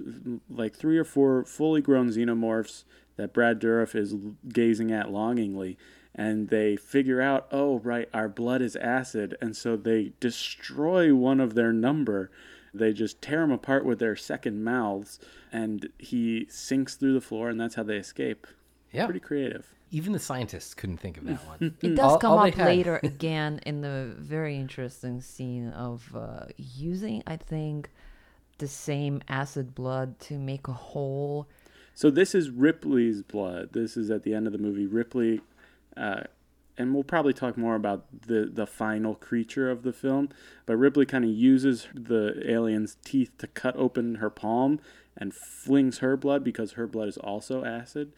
like 0.51 0.75
three 0.75 0.99
or 0.99 1.05
four 1.05 1.45
fully 1.45 1.81
grown 1.81 2.11
xenomorphs 2.11 2.83
that 3.15 3.33
Brad 3.33 3.61
Dourif 3.61 3.95
is 3.95 4.17
gazing 4.53 4.91
at 4.91 5.13
longingly. 5.13 5.79
And 6.13 6.49
they 6.49 6.75
figure 6.75 7.21
out, 7.21 7.47
oh, 7.53 7.79
right, 7.79 8.09
our 8.13 8.29
blood 8.29 8.61
is 8.61 8.75
acid. 8.75 9.37
And 9.41 9.57
so 9.57 9.77
they 9.77 10.15
destroy 10.19 11.15
one 11.15 11.39
of 11.39 11.55
their 11.55 11.73
number. 11.73 12.33
They 12.75 12.93
just 12.93 13.23
tear 13.23 13.45
him 13.45 13.53
apart 13.53 13.85
with 13.85 14.01
their 14.01 14.17
second 14.17 14.65
mouths. 14.65 15.21
And 15.53 15.91
he 15.97 16.49
sinks 16.51 16.97
through 16.97 17.15
the 17.15 17.21
floor, 17.21 17.51
and 17.51 17.61
that's 17.61 17.77
how 17.77 17.85
they 17.85 17.99
escape. 17.99 18.49
Yeah. 18.91 19.05
Pretty 19.05 19.21
creative. 19.21 19.77
Even 19.91 20.13
the 20.13 20.19
scientists 20.19 20.75
couldn't 20.75 20.99
think 20.99 21.17
of 21.17 21.25
that 21.25 21.47
one. 21.47 21.77
It 21.83 21.95
does 21.95 22.13
All- 22.13 22.19
come 22.19 22.33
all 22.33 22.47
up 22.47 22.57
later 22.57 23.01
again 23.03 23.61
in 23.65 23.81
the 23.81 24.15
very 24.19 24.57
interesting 24.57 25.21
scene 25.21 25.71
of 25.71 26.15
uh, 26.15 26.47
using, 26.57 27.23
I 27.27 27.37
think, 27.37 27.91
the 28.59 28.69
same 28.69 29.23
acid 29.29 29.75
blood 29.75 30.19
to 30.21 30.39
make 30.39 30.69
a 30.69 30.73
hole. 30.73 31.49
So 31.95 32.11
this 32.11 32.35
is 32.35 32.51
Ripley's 32.51 33.23
blood. 33.23 33.73
This 33.73 33.97
is 33.97 34.11
at 34.11 34.23
the 34.25 34.35
end 34.35 34.47
of 34.47 34.53
the 34.53 34.59
movie. 34.59 34.87
Ripley, 34.87 35.41
uh, 35.97 36.25
and 36.77 36.95
we'll 36.95 37.03
probably 37.05 37.33
talk 37.33 37.57
more 37.57 37.75
about 37.75 38.05
the 38.27 38.49
the 38.53 38.67
final 38.67 39.15
creature 39.15 39.71
of 39.71 39.83
the 39.83 39.93
film. 39.93 40.29
But 40.67 40.77
Ripley 40.77 41.07
kind 41.07 41.25
of 41.25 41.31
uses 41.31 41.89
the 41.95 42.41
alien's 42.49 42.97
teeth 43.05 43.33
to 43.39 43.47
cut 43.49 43.75
open 43.77 44.17
her 44.17 44.31
palm 44.31 44.81
and 45.17 45.35
flings 45.35 45.99
her 45.99 46.17
blood 46.17 46.45
because 46.45 46.73
her 46.73 46.87
blood 46.87 47.09
is 47.09 47.17
also 47.17 47.65
acid 47.65 48.13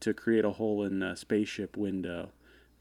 to 0.00 0.14
create 0.14 0.44
a 0.44 0.50
hole 0.50 0.84
in 0.84 0.98
the 1.00 1.14
spaceship 1.14 1.76
window 1.76 2.30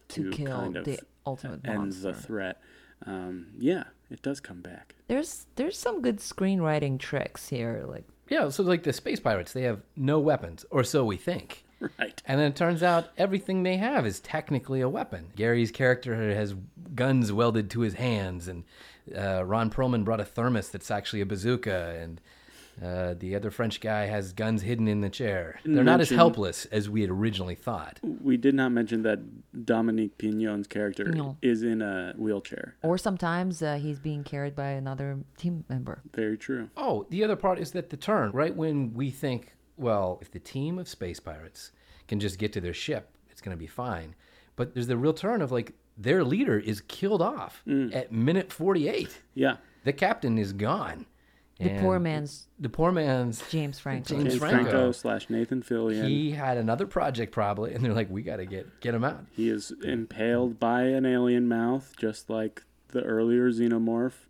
To 0.10 0.30
to, 0.30 0.38
kill 0.38 0.47
kind 0.58 0.78
of 0.78 0.86
the 0.86 1.00
ultimate 1.26 1.65
end 1.65 1.78
monster. 1.80 2.12
the 2.12 2.13
threat. 2.13 2.62
Um, 3.06 3.47
yeah, 3.58 3.86
it 4.10 4.21
does 4.21 4.39
come 4.39 4.62
back. 4.62 4.95
There's 5.08 5.45
there's 5.56 5.78
some 5.78 6.02
good 6.02 6.17
screenwriting 6.17 7.00
tricks 7.00 7.50
here. 7.50 7.84
Like 7.88 8.06
Yeah, 8.30 8.50
so 8.50 8.63
like 8.63 8.84
the 8.84 8.93
space 8.93 9.19
pirates, 9.19 9.54
they 9.54 9.63
have 9.63 9.82
no 9.95 10.19
weapons, 10.19 10.65
or 10.71 10.84
so 10.84 11.04
we 11.06 11.17
think. 11.17 11.63
Right. 11.97 12.21
And 12.28 12.39
then 12.39 12.52
it 12.52 12.56
turns 12.56 12.84
out 12.84 13.08
everything 13.17 13.63
they 13.63 13.78
have 13.78 14.06
is 14.06 14.19
technically 14.19 14.82
a 14.82 14.88
weapon. 14.88 15.32
Gary's 15.36 15.71
character 15.71 16.13
has 16.36 16.54
guns 16.93 17.34
welded 17.34 17.71
to 17.71 17.80
his 17.80 17.95
hands, 17.95 18.47
and 18.47 18.65
uh, 19.17 19.43
Ron 19.43 19.71
Perlman 19.71 20.06
brought 20.06 20.19
a 20.19 20.24
thermos 20.26 20.69
that's 20.69 20.91
actually 20.91 21.21
a 21.21 21.26
bazooka, 21.26 21.97
and 22.00 22.21
Uh, 22.82 23.13
the 23.20 23.36
other 23.36 23.52
French 23.52 23.80
guy 23.80 24.08
has 24.08 24.34
guns 24.34 24.63
hidden 24.63 24.88
in 24.88 25.02
the 25.02 25.10
chair. 25.10 25.60
They're 25.63 25.84
not 25.84 26.02
as 26.02 26.10
helpless 26.10 26.65
as 26.65 26.89
we 26.89 27.02
had 27.02 27.12
originally 27.12 27.54
thought. 27.54 28.00
We 28.02 28.38
did 28.38 28.56
not 28.56 28.72
mention 28.72 29.04
that 29.04 29.65
Dominique 29.65 30.17
Pignon's 30.17 30.65
character 30.65 31.06
Pignon. 31.06 31.38
is 31.44 31.62
in 31.62 31.82
a 31.84 32.13
wheelchair. 32.17 32.76
Or 32.82 32.98
sometimes 32.98 33.62
uh, 33.62 33.76
he's 33.76 34.00
being 34.00 34.24
carried 34.24 34.56
by 34.56 34.70
another 34.70 35.20
team 35.38 35.63
member. 35.70 36.02
Very 36.15 36.38
true. 36.38 36.70
Oh, 36.76 37.06
the 37.12 37.24
other 37.24 37.36
part 37.36 37.60
is 37.60 37.72
that 37.74 37.91
the 37.91 37.98
turn, 37.98 38.32
right 38.32 38.56
when 38.56 38.94
we 38.96 39.12
think, 39.12 39.54
well, 39.78 40.17
if 40.22 40.32
the 40.32 40.39
team 40.39 40.80
of 40.80 40.88
space 40.88 41.20
pirates 41.20 41.72
can 42.08 42.20
just 42.20 42.39
get 42.39 42.52
to 42.54 42.62
their 42.62 42.74
ship, 42.74 43.15
it's 43.30 43.41
going 43.41 43.56
to 43.56 43.60
be 43.60 43.67
fine. 43.67 44.15
But 44.56 44.74
there's 44.74 44.88
the 44.88 44.98
real 44.98 45.13
turn 45.13 45.41
of 45.44 45.52
like 45.52 45.74
their 45.98 46.24
leader 46.24 46.58
is 46.58 46.82
killed 46.82 47.22
off 47.22 47.63
at 47.94 48.12
minute 48.12 48.52
48. 48.52 49.22
Yeah. 49.36 49.58
The 49.84 49.94
captain 49.94 50.38
is 50.38 50.54
gone. 50.54 51.06
The 51.62 51.80
poor 51.80 52.00
man's 52.00 52.47
The 52.60 52.69
poor 52.69 52.91
man's. 52.91 53.43
James 53.50 53.80
Franco. 53.80 54.10
James 54.10 54.24
James 54.24 54.38
Franco. 54.38 54.63
Franco 54.71 54.91
slash 54.91 55.30
Nathan 55.30 55.62
Fillion. 55.62 56.08
He, 56.08 56.30
He 56.30 56.32
had 56.32 56.58
another 56.58 56.86
project 56.88 57.32
probably, 57.32 57.74
and 57.74 57.84
they're 57.84 57.93
like, 57.93 58.10
we 58.10 58.21
got 58.21 58.38
to 58.38 58.45
get 58.45 58.80
get 58.82 58.93
him 58.95 59.04
out. 59.04 59.26
He 59.32 59.50
is 59.50 59.71
impaled 59.84 60.60
by 60.60 60.84
an 60.84 61.06
alien 61.06 61.47
mouth, 61.47 61.93
just 61.97 62.30
like 62.30 62.63
the 62.89 63.04
earlier 63.04 63.52
xenomorph, 63.52 64.26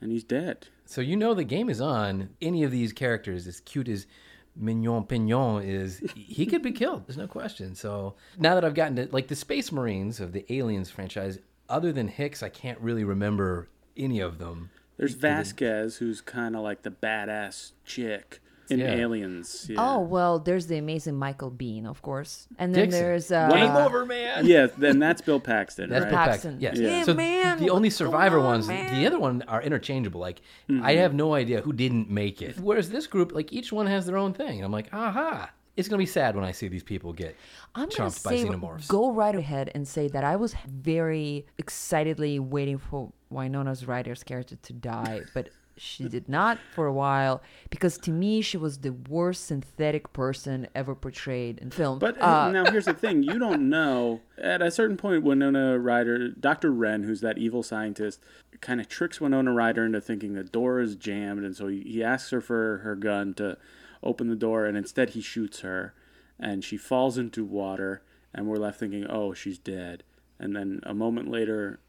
and 0.00 0.10
he's 0.12 0.24
dead. 0.24 0.68
So 0.86 1.00
you 1.00 1.16
know 1.16 1.32
the 1.34 1.44
game 1.44 1.70
is 1.70 1.80
on. 1.80 2.30
Any 2.42 2.62
of 2.64 2.70
these 2.70 2.92
characters, 2.92 3.46
as 3.46 3.60
cute 3.60 3.88
as 3.88 4.06
Mignon 4.56 5.04
Pignon 5.04 5.62
is, 5.62 5.98
he 6.14 6.46
could 6.46 6.62
be 6.62 6.72
killed. 6.72 7.06
There's 7.06 7.16
no 7.16 7.26
question. 7.26 7.74
So 7.74 8.14
now 8.38 8.54
that 8.54 8.64
I've 8.64 8.74
gotten 8.74 8.96
to 8.96 9.08
like 9.10 9.28
the 9.28 9.34
Space 9.36 9.72
Marines 9.72 10.20
of 10.20 10.32
the 10.32 10.44
Aliens 10.52 10.90
franchise, 10.90 11.38
other 11.68 11.92
than 11.92 12.08
Hicks, 12.08 12.42
I 12.42 12.50
can't 12.50 12.78
really 12.80 13.04
remember 13.04 13.68
any 13.96 14.20
of 14.20 14.38
them. 14.38 14.70
There's 14.96 15.14
Vasquez, 15.14 15.96
who's 15.96 16.20
kind 16.20 16.54
of 16.56 16.62
like 16.62 16.82
the 16.82 16.90
badass 16.90 17.72
chick 17.84 18.40
in 18.70 18.78
Yeah. 18.78 18.94
Aliens. 18.94 19.66
Yeah. 19.68 19.76
Oh 19.78 20.00
well, 20.00 20.38
there's 20.38 20.68
the 20.68 20.78
amazing 20.78 21.16
Michael 21.16 21.50
Biehn, 21.50 21.84
of 21.86 22.00
course, 22.00 22.46
and 22.58 22.74
then 22.74 22.84
Dixon. 22.84 23.00
there's 23.02 23.30
uh, 23.32 23.48
Game 23.50 23.76
over, 23.76 24.06
man. 24.06 24.46
yeah. 24.46 24.68
Then 24.78 24.98
that's 25.00 25.20
Bill 25.20 25.40
Paxton, 25.40 25.90
That's 25.90 26.04
right? 26.04 26.10
Bill 26.10 26.18
Paxton. 26.18 26.58
Paxton. 26.60 26.82
Yes. 26.82 26.90
Yeah, 26.98 27.02
so 27.04 27.12
man, 27.14 27.58
the 27.58 27.70
only 27.70 27.90
survivor 27.90 28.38
on, 28.38 28.44
ones, 28.44 28.68
man? 28.68 28.94
the 28.98 29.06
other 29.06 29.18
one 29.18 29.42
are 29.48 29.60
interchangeable. 29.62 30.20
Like 30.20 30.40
Mm-hmm. 30.70 30.82
I 30.84 30.92
have 30.94 31.12
no 31.12 31.34
idea 31.34 31.60
who 31.60 31.72
didn't 31.74 32.08
make 32.08 32.40
it. 32.40 32.58
Whereas 32.58 32.88
this 32.88 33.06
group, 33.06 33.32
like 33.34 33.52
each 33.52 33.70
one 33.72 33.86
has 33.86 34.06
their 34.06 34.16
own 34.16 34.32
thing. 34.32 34.64
I'm 34.64 34.72
like, 34.72 34.88
aha. 34.94 35.50
It's 35.76 35.88
gonna 35.88 35.98
be 35.98 36.06
sad 36.06 36.36
when 36.36 36.44
I 36.44 36.52
see 36.52 36.68
these 36.68 36.84
people 36.84 37.12
get 37.12 37.34
I'm 37.74 37.88
gonna 37.88 38.08
chomped 38.08 38.22
by 38.22 38.36
say, 38.36 38.44
xenomorphs. 38.44 38.86
go 38.86 39.10
right 39.12 39.34
ahead 39.34 39.72
and 39.74 39.86
say 39.88 40.06
that 40.06 40.22
I 40.22 40.36
was 40.36 40.54
very 40.68 41.46
excitedly 41.58 42.38
waiting 42.38 42.78
for 42.78 43.12
Winona's 43.34 43.86
Ryder's 43.86 44.22
character 44.22 44.56
to 44.56 44.72
die, 44.72 45.22
but 45.34 45.50
she 45.76 46.08
did 46.08 46.28
not 46.28 46.58
for 46.74 46.86
a 46.86 46.92
while 46.92 47.42
because 47.68 47.98
to 47.98 48.12
me 48.12 48.40
she 48.40 48.56
was 48.56 48.78
the 48.78 48.92
worst 48.92 49.46
synthetic 49.46 50.12
person 50.12 50.68
ever 50.74 50.94
portrayed 50.94 51.58
in 51.58 51.70
film. 51.70 51.98
But 51.98 52.20
uh, 52.22 52.50
now 52.52 52.70
here's 52.70 52.84
the 52.84 52.94
thing: 52.94 53.22
you 53.22 53.38
don't 53.38 53.68
know. 53.68 54.20
At 54.38 54.62
a 54.62 54.70
certain 54.70 54.96
point, 54.96 55.24
Winona 55.24 55.78
Ryder, 55.78 56.28
Doctor 56.30 56.70
Wren, 56.70 57.02
who's 57.02 57.20
that 57.22 57.38
evil 57.38 57.62
scientist, 57.62 58.20
kind 58.60 58.80
of 58.80 58.88
tricks 58.88 59.20
Winona 59.20 59.52
Ryder 59.52 59.84
into 59.84 60.00
thinking 60.00 60.34
the 60.34 60.44
door 60.44 60.80
is 60.80 60.94
jammed, 60.94 61.44
and 61.44 61.56
so 61.56 61.66
he, 61.66 61.80
he 61.80 62.04
asks 62.04 62.30
her 62.30 62.40
for 62.40 62.78
her 62.78 62.94
gun 62.94 63.34
to 63.34 63.58
open 64.02 64.28
the 64.28 64.36
door, 64.36 64.66
and 64.66 64.76
instead 64.76 65.10
he 65.10 65.20
shoots 65.20 65.60
her, 65.60 65.94
and 66.38 66.62
she 66.62 66.76
falls 66.76 67.18
into 67.18 67.44
water, 67.44 68.02
and 68.32 68.46
we're 68.46 68.56
left 68.56 68.78
thinking, 68.78 69.06
oh, 69.08 69.32
she's 69.34 69.58
dead. 69.58 70.04
And 70.38 70.54
then 70.54 70.80
a 70.84 70.94
moment 70.94 71.30
later, 71.30 71.80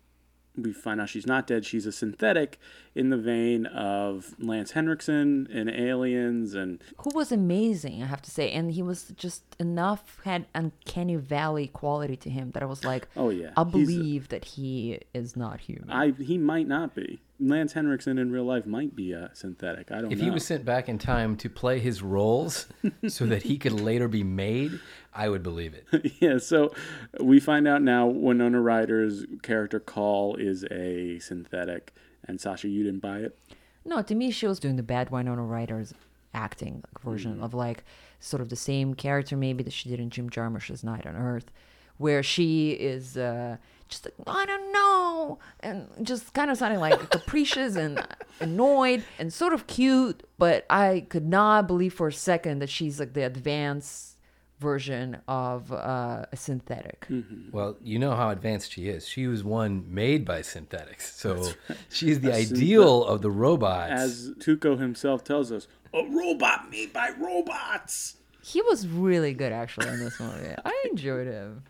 we 0.58 0.74
find 0.74 1.02
out 1.02 1.10
she's 1.10 1.28
not 1.28 1.48
dead. 1.48 1.66
She's 1.66 1.86
a 1.86 1.92
synthetic 1.92 2.60
in 2.94 3.10
the 3.10 3.18
vein 3.18 3.66
of 3.66 4.36
Lance 4.40 4.72
Henriksen 4.72 5.48
in 5.52 5.70
Aliens, 5.70 6.54
and 6.54 6.82
who 6.98 7.12
was 7.14 7.32
amazing, 7.32 8.02
I 8.02 8.06
have 8.06 8.22
to 8.24 8.32
say, 8.32 8.52
and 8.52 8.72
he 8.72 8.82
was 8.82 9.10
just 9.18 9.44
enough 9.60 10.20
had 10.24 10.46
uncanny 10.56 11.16
valley 11.16 11.68
quality 11.68 12.16
to 12.18 12.30
him 12.30 12.52
that 12.52 12.64
I 12.64 12.66
was 12.66 12.84
like, 12.84 13.08
oh 13.16 13.30
yeah, 13.30 13.52
I 13.58 13.64
believe 13.64 14.30
that 14.30 14.46
he 14.46 15.00
is 15.14 15.36
not 15.36 15.60
human. 15.62 15.92
I 15.92 16.12
he 16.12 16.38
might 16.38 16.68
not 16.68 16.96
be. 16.96 17.20
Lance 17.40 17.74
Henriksen 17.74 18.18
in 18.18 18.32
real 18.32 18.46
life 18.46 18.66
might 18.66 18.96
be 18.96 19.12
a 19.12 19.30
synthetic. 19.34 19.92
I 19.92 19.96
don't 20.02 20.06
If 20.12 20.20
know. 20.20 20.22
If 20.22 20.22
he 20.22 20.30
was 20.32 20.46
sent 20.46 20.64
back 20.64 20.88
in 20.88 20.98
time 20.98 21.36
to 21.38 21.50
play 21.50 21.80
his 21.80 22.02
roles 22.02 22.68
so 23.08 23.26
that 23.26 23.44
he 23.44 23.58
could 23.58 23.74
later 23.74 24.08
be 24.08 24.24
made, 24.24 24.80
I 25.14 25.28
would 25.30 25.44
believe 25.44 25.74
it. 25.74 26.14
yeah, 26.22 26.38
so 26.38 26.74
we 27.20 27.40
find 27.40 27.68
out 27.68 27.82
now 27.82 28.08
Winona 28.08 28.62
Ryder's 28.62 29.26
character 29.44 29.80
Call 29.80 30.36
is 30.38 30.64
a 30.72 31.20
synthetic, 31.20 31.94
and 32.28 32.40
Sasha, 32.40 32.68
you 32.70 32.84
didn't 32.84 33.02
buy 33.02 33.20
it. 33.20 33.38
No, 33.84 34.02
to 34.02 34.16
me, 34.16 34.32
she 34.32 34.48
was 34.48 34.60
doing 34.60 34.78
the 34.78 34.84
bad 34.84 35.10
Winona 35.12 35.44
Ryder's 35.44 35.94
acting 36.34 36.76
like, 36.76 36.84
Mm-hmm. 37.02 37.10
version 37.10 37.42
of 37.42 37.54
like 37.54 37.84
sort 38.20 38.42
of 38.42 38.50
the 38.50 38.56
same 38.56 38.94
character 38.96 39.36
maybe 39.38 39.62
that 39.64 39.74
she 39.74 39.90
did 39.90 40.00
in 40.00 40.10
Jim 40.10 40.30
Jarmusch's 40.30 40.84
Night 40.84 41.06
on 41.06 41.16
Earth, 41.16 41.52
where 41.98 42.24
she 42.24 42.72
is 42.72 43.18
uh, 43.18 43.58
just 43.90 44.06
like 44.06 44.14
I 44.28 44.46
don't 44.46 44.72
know, 44.74 45.40
and 45.62 45.88
just 46.04 46.34
kind 46.34 46.50
of 46.52 46.58
sounding 46.58 46.80
like 46.80 47.10
capricious 47.10 47.76
and 47.76 48.06
annoyed 48.40 49.04
and 49.20 49.32
sort 49.32 49.54
of 49.54 49.68
cute, 49.68 50.24
but 50.38 50.66
I 50.70 51.06
could 51.10 51.28
not 51.28 51.68
believe 51.68 51.94
for 51.94 52.08
a 52.08 52.14
second 52.14 52.60
that 52.60 52.70
she's 52.70 53.00
like 53.00 53.14
the 53.14 53.22
advanced 53.26 54.14
version 54.60 55.18
of 55.28 55.72
uh, 55.72 56.26
a 56.32 56.36
synthetic. 56.38 57.08
Well, 57.52 57.76
you 57.84 58.00
know 58.00 58.16
how 58.16 58.30
advanced 58.30 58.72
she 58.72 58.88
is. 58.88 59.06
She 59.08 59.28
was 59.28 59.44
one 59.44 59.84
made 59.94 60.24
by 60.26 60.42
synthetics. 60.44 61.14
So 61.16 61.50
she's 61.90 62.22
the 62.22 62.30
A 62.32 62.36
synthet- 62.46 62.54
ideal 62.54 63.04
of 63.04 63.22
the 63.22 63.30
robots. 63.32 63.92
As 63.92 64.32
Tuco 64.40 64.80
himself 64.80 65.24
tells 65.26 65.52
us, 65.52 65.68
a 65.94 66.04
robot 66.06 66.70
made 66.72 66.94
by 66.94 67.10
robots. 67.20 68.16
He 68.44 68.62
was 68.62 68.88
really 68.88 69.34
good 69.34 69.52
actually 69.52 69.90
in 69.90 70.00
this 70.00 70.20
movie. 70.20 70.54
I 70.64 70.86
enjoyed 70.90 71.28
him. 71.28 71.64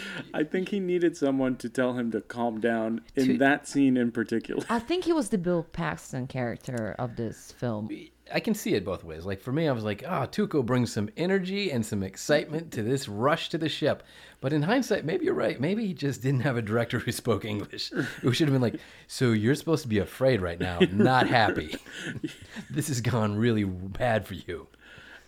I 0.34 0.44
think 0.44 0.68
he 0.68 0.80
needed 0.80 1.16
someone 1.16 1.56
to 1.56 1.68
tell 1.68 1.94
him 1.94 2.10
to 2.12 2.20
calm 2.20 2.60
down 2.60 3.02
in 3.16 3.26
To- 3.26 3.38
that 3.38 3.68
scene 3.68 3.96
in 3.96 4.12
particular. 4.12 4.64
I 4.68 4.78
think 4.78 5.04
he 5.04 5.12
was 5.12 5.28
the 5.30 5.38
Bill 5.38 5.64
Paxton 5.72 6.26
character 6.26 6.94
of 6.98 7.16
this 7.16 7.52
film. 7.52 7.88
I 8.32 8.40
can 8.40 8.54
see 8.54 8.74
it 8.74 8.84
both 8.84 9.04
ways. 9.04 9.26
Like 9.26 9.42
for 9.42 9.52
me, 9.52 9.68
I 9.68 9.72
was 9.72 9.84
like, 9.84 10.04
ah, 10.06 10.26
Tuco 10.26 10.64
brings 10.64 10.92
some 10.92 11.10
energy 11.16 11.70
and 11.70 11.84
some 11.84 12.02
excitement 12.02 12.72
to 12.72 12.82
this 12.82 13.08
rush 13.08 13.48
to 13.50 13.58
the 13.58 13.68
ship. 13.68 14.02
But 14.40 14.52
in 14.52 14.62
hindsight, 14.62 15.04
maybe 15.04 15.26
you're 15.26 15.34
right. 15.34 15.60
Maybe 15.60 15.86
he 15.86 15.92
just 15.92 16.22
didn't 16.22 16.40
have 16.40 16.56
a 16.56 16.62
director 16.62 16.98
who 16.98 17.12
spoke 17.12 17.44
English. 17.44 17.90
Who 18.22 18.32
should 18.32 18.48
have 18.48 18.54
been 18.54 18.62
like, 18.62 18.80
so 19.06 19.32
you're 19.32 19.54
supposed 19.54 19.82
to 19.82 19.88
be 19.88 19.98
afraid 19.98 20.40
right 20.40 20.58
now, 20.58 20.78
not 20.92 21.28
happy. 21.28 21.76
this 22.70 22.88
has 22.88 23.00
gone 23.00 23.36
really 23.36 23.64
bad 23.64 24.26
for 24.26 24.34
you. 24.34 24.66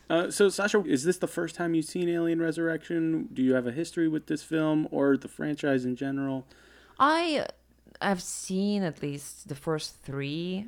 Uh, 0.08 0.30
so, 0.30 0.48
Sasha, 0.48 0.82
is 0.84 1.04
this 1.04 1.18
the 1.18 1.26
first 1.26 1.54
time 1.54 1.74
you've 1.74 1.86
seen 1.86 2.08
Alien 2.08 2.40
Resurrection? 2.40 3.28
Do 3.32 3.42
you 3.42 3.54
have 3.54 3.66
a 3.66 3.72
history 3.72 4.08
with 4.08 4.26
this 4.26 4.42
film 4.42 4.86
or 4.90 5.16
the 5.16 5.28
franchise 5.28 5.84
in 5.84 5.96
general? 5.96 6.46
I 6.98 7.46
have 8.00 8.22
seen 8.22 8.82
at 8.82 9.02
least 9.02 9.48
the 9.48 9.54
first 9.54 9.96
three, 10.02 10.66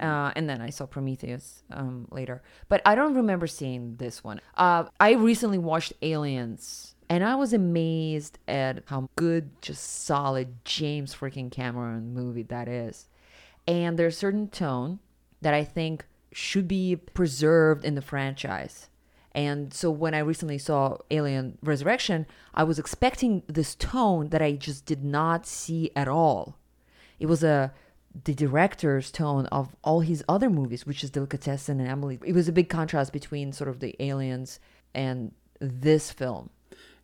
uh, 0.00 0.32
and 0.34 0.48
then 0.48 0.60
I 0.60 0.70
saw 0.70 0.86
Prometheus 0.86 1.62
um, 1.70 2.08
later. 2.10 2.42
But 2.68 2.82
I 2.84 2.94
don't 2.94 3.14
remember 3.14 3.46
seeing 3.46 3.96
this 3.96 4.24
one. 4.24 4.40
Uh, 4.56 4.84
I 4.98 5.12
recently 5.12 5.58
watched 5.58 5.92
Aliens, 6.02 6.94
and 7.08 7.22
I 7.22 7.36
was 7.36 7.52
amazed 7.52 8.38
at 8.48 8.82
how 8.86 9.08
good, 9.16 9.50
just 9.60 10.04
solid 10.04 10.64
James 10.64 11.14
freaking 11.14 11.50
Cameron 11.50 12.14
movie 12.14 12.44
that 12.44 12.68
is. 12.68 13.06
And 13.66 13.98
there's 13.98 14.14
a 14.14 14.18
certain 14.18 14.48
tone 14.48 14.98
that 15.42 15.54
I 15.54 15.62
think 15.62 16.06
should 16.38 16.68
be 16.68 16.94
preserved 16.94 17.84
in 17.84 17.96
the 17.96 18.00
franchise. 18.00 18.88
And 19.32 19.74
so 19.74 19.90
when 19.90 20.14
I 20.14 20.20
recently 20.20 20.56
saw 20.56 20.98
Alien 21.10 21.58
Resurrection, 21.62 22.26
I 22.54 22.62
was 22.62 22.78
expecting 22.78 23.42
this 23.48 23.74
tone 23.74 24.28
that 24.28 24.40
I 24.40 24.52
just 24.52 24.86
did 24.86 25.02
not 25.02 25.46
see 25.46 25.90
at 25.96 26.06
all. 26.06 26.56
It 27.18 27.26
was 27.26 27.42
a 27.42 27.72
the 28.24 28.34
director's 28.34 29.10
tone 29.10 29.46
of 29.46 29.76
all 29.84 30.00
his 30.00 30.24
other 30.28 30.48
movies, 30.48 30.86
which 30.86 31.04
is 31.04 31.10
Delicatessen 31.10 31.78
and 31.78 31.90
Amelie. 31.90 32.18
It 32.24 32.34
was 32.34 32.48
a 32.48 32.52
big 32.52 32.68
contrast 32.68 33.12
between 33.12 33.52
sort 33.52 33.68
of 33.68 33.80
the 33.80 33.94
aliens 34.00 34.60
and 34.94 35.32
this 35.60 36.10
film. 36.10 36.50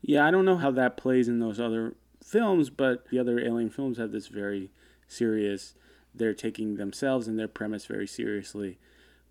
Yeah, 0.00 0.26
I 0.26 0.30
don't 0.30 0.44
know 0.44 0.56
how 0.56 0.70
that 0.72 0.96
plays 0.96 1.28
in 1.28 1.40
those 1.40 1.60
other 1.60 1.94
films, 2.24 2.70
but 2.70 3.08
the 3.10 3.18
other 3.18 3.38
Alien 3.38 3.70
films 3.70 3.98
have 3.98 4.12
this 4.12 4.28
very 4.28 4.70
serious. 5.06 5.74
They're 6.14 6.34
taking 6.34 6.76
themselves 6.76 7.28
and 7.28 7.38
their 7.38 7.48
premise 7.48 7.86
very 7.86 8.06
seriously. 8.06 8.78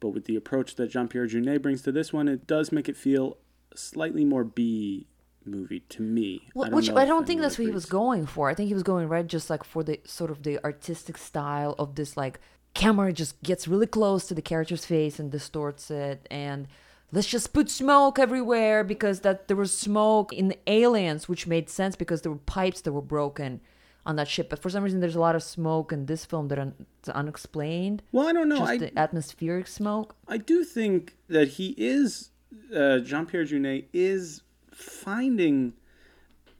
But 0.03 0.09
with 0.09 0.25
the 0.25 0.35
approach 0.35 0.75
that 0.75 0.91
Jean 0.91 1.07
Pierre 1.07 1.27
Jeunet 1.27 1.61
brings 1.61 1.81
to 1.83 1.91
this 1.93 2.11
one, 2.11 2.27
it 2.27 2.45
does 2.45 2.73
make 2.73 2.89
it 2.89 2.97
feel 2.97 3.37
slightly 3.73 4.25
more 4.25 4.43
B 4.43 5.07
movie 5.45 5.79
to 5.79 6.01
me. 6.01 6.41
Well, 6.53 6.69
don't 6.69 6.75
which 6.75 6.89
I 6.89 7.05
don't 7.05 7.25
think 7.25 7.39
that's 7.39 7.57
what 7.57 7.67
he 7.67 7.71
was 7.71 7.85
going 7.85 8.25
for. 8.25 8.49
I 8.49 8.53
think 8.53 8.67
he 8.67 8.73
was 8.73 8.83
going 8.83 9.07
right 9.07 9.25
just 9.25 9.49
like 9.49 9.63
for 9.63 9.81
the 9.81 10.01
sort 10.03 10.29
of 10.29 10.43
the 10.43 10.61
artistic 10.61 11.17
style 11.17 11.73
of 11.79 11.95
this 11.95 12.17
like 12.17 12.41
camera 12.73 13.13
just 13.13 13.41
gets 13.43 13.65
really 13.65 13.87
close 13.87 14.27
to 14.27 14.33
the 14.33 14.41
character's 14.41 14.83
face 14.83 15.19
and 15.19 15.31
distorts 15.31 15.89
it 15.89 16.27
and 16.29 16.67
let's 17.13 17.27
just 17.27 17.53
put 17.53 17.69
smoke 17.69 18.19
everywhere 18.19 18.83
because 18.83 19.21
that 19.21 19.47
there 19.47 19.55
was 19.55 19.77
smoke 19.77 20.33
in 20.33 20.49
the 20.49 20.57
aliens 20.67 21.29
which 21.29 21.47
made 21.47 21.69
sense 21.69 21.95
because 21.95 22.23
there 22.23 22.31
were 22.31 22.37
pipes 22.39 22.81
that 22.81 22.91
were 22.91 23.01
broken 23.01 23.61
on 24.05 24.15
that 24.17 24.27
ship. 24.27 24.49
But 24.49 24.59
for 24.59 24.69
some 24.69 24.83
reason, 24.83 24.99
there's 24.99 25.15
a 25.15 25.19
lot 25.19 25.35
of 25.35 25.43
smoke 25.43 25.91
in 25.91 26.05
this 26.05 26.25
film 26.25 26.47
that 26.49 26.59
un- 26.59 26.85
it's 26.99 27.09
unexplained. 27.09 28.03
Well, 28.11 28.27
I 28.27 28.33
don't 28.33 28.49
know. 28.49 28.59
Just 28.59 28.71
I 28.71 28.77
the 28.77 28.99
atmospheric 28.99 29.67
smoke. 29.67 30.15
I 30.27 30.37
do 30.37 30.63
think 30.63 31.15
that 31.29 31.49
he 31.49 31.75
is 31.77 32.29
uh, 32.75 32.99
Jean 32.99 33.25
Pierre 33.25 33.45
Jeunet 33.45 33.85
is 33.93 34.41
finding 34.71 35.73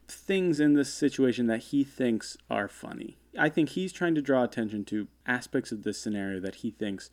things 0.06 0.60
in 0.60 0.74
this 0.74 0.92
situation 0.92 1.46
that 1.46 1.58
he 1.58 1.84
thinks 1.84 2.36
are 2.50 2.68
funny. 2.68 3.16
I 3.38 3.48
think 3.48 3.70
he's 3.70 3.92
trying 3.92 4.14
to 4.14 4.22
draw 4.22 4.44
attention 4.44 4.84
to 4.86 5.08
aspects 5.26 5.72
of 5.72 5.82
this 5.82 5.98
scenario 5.98 6.40
that 6.40 6.56
he 6.56 6.70
thinks 6.70 7.10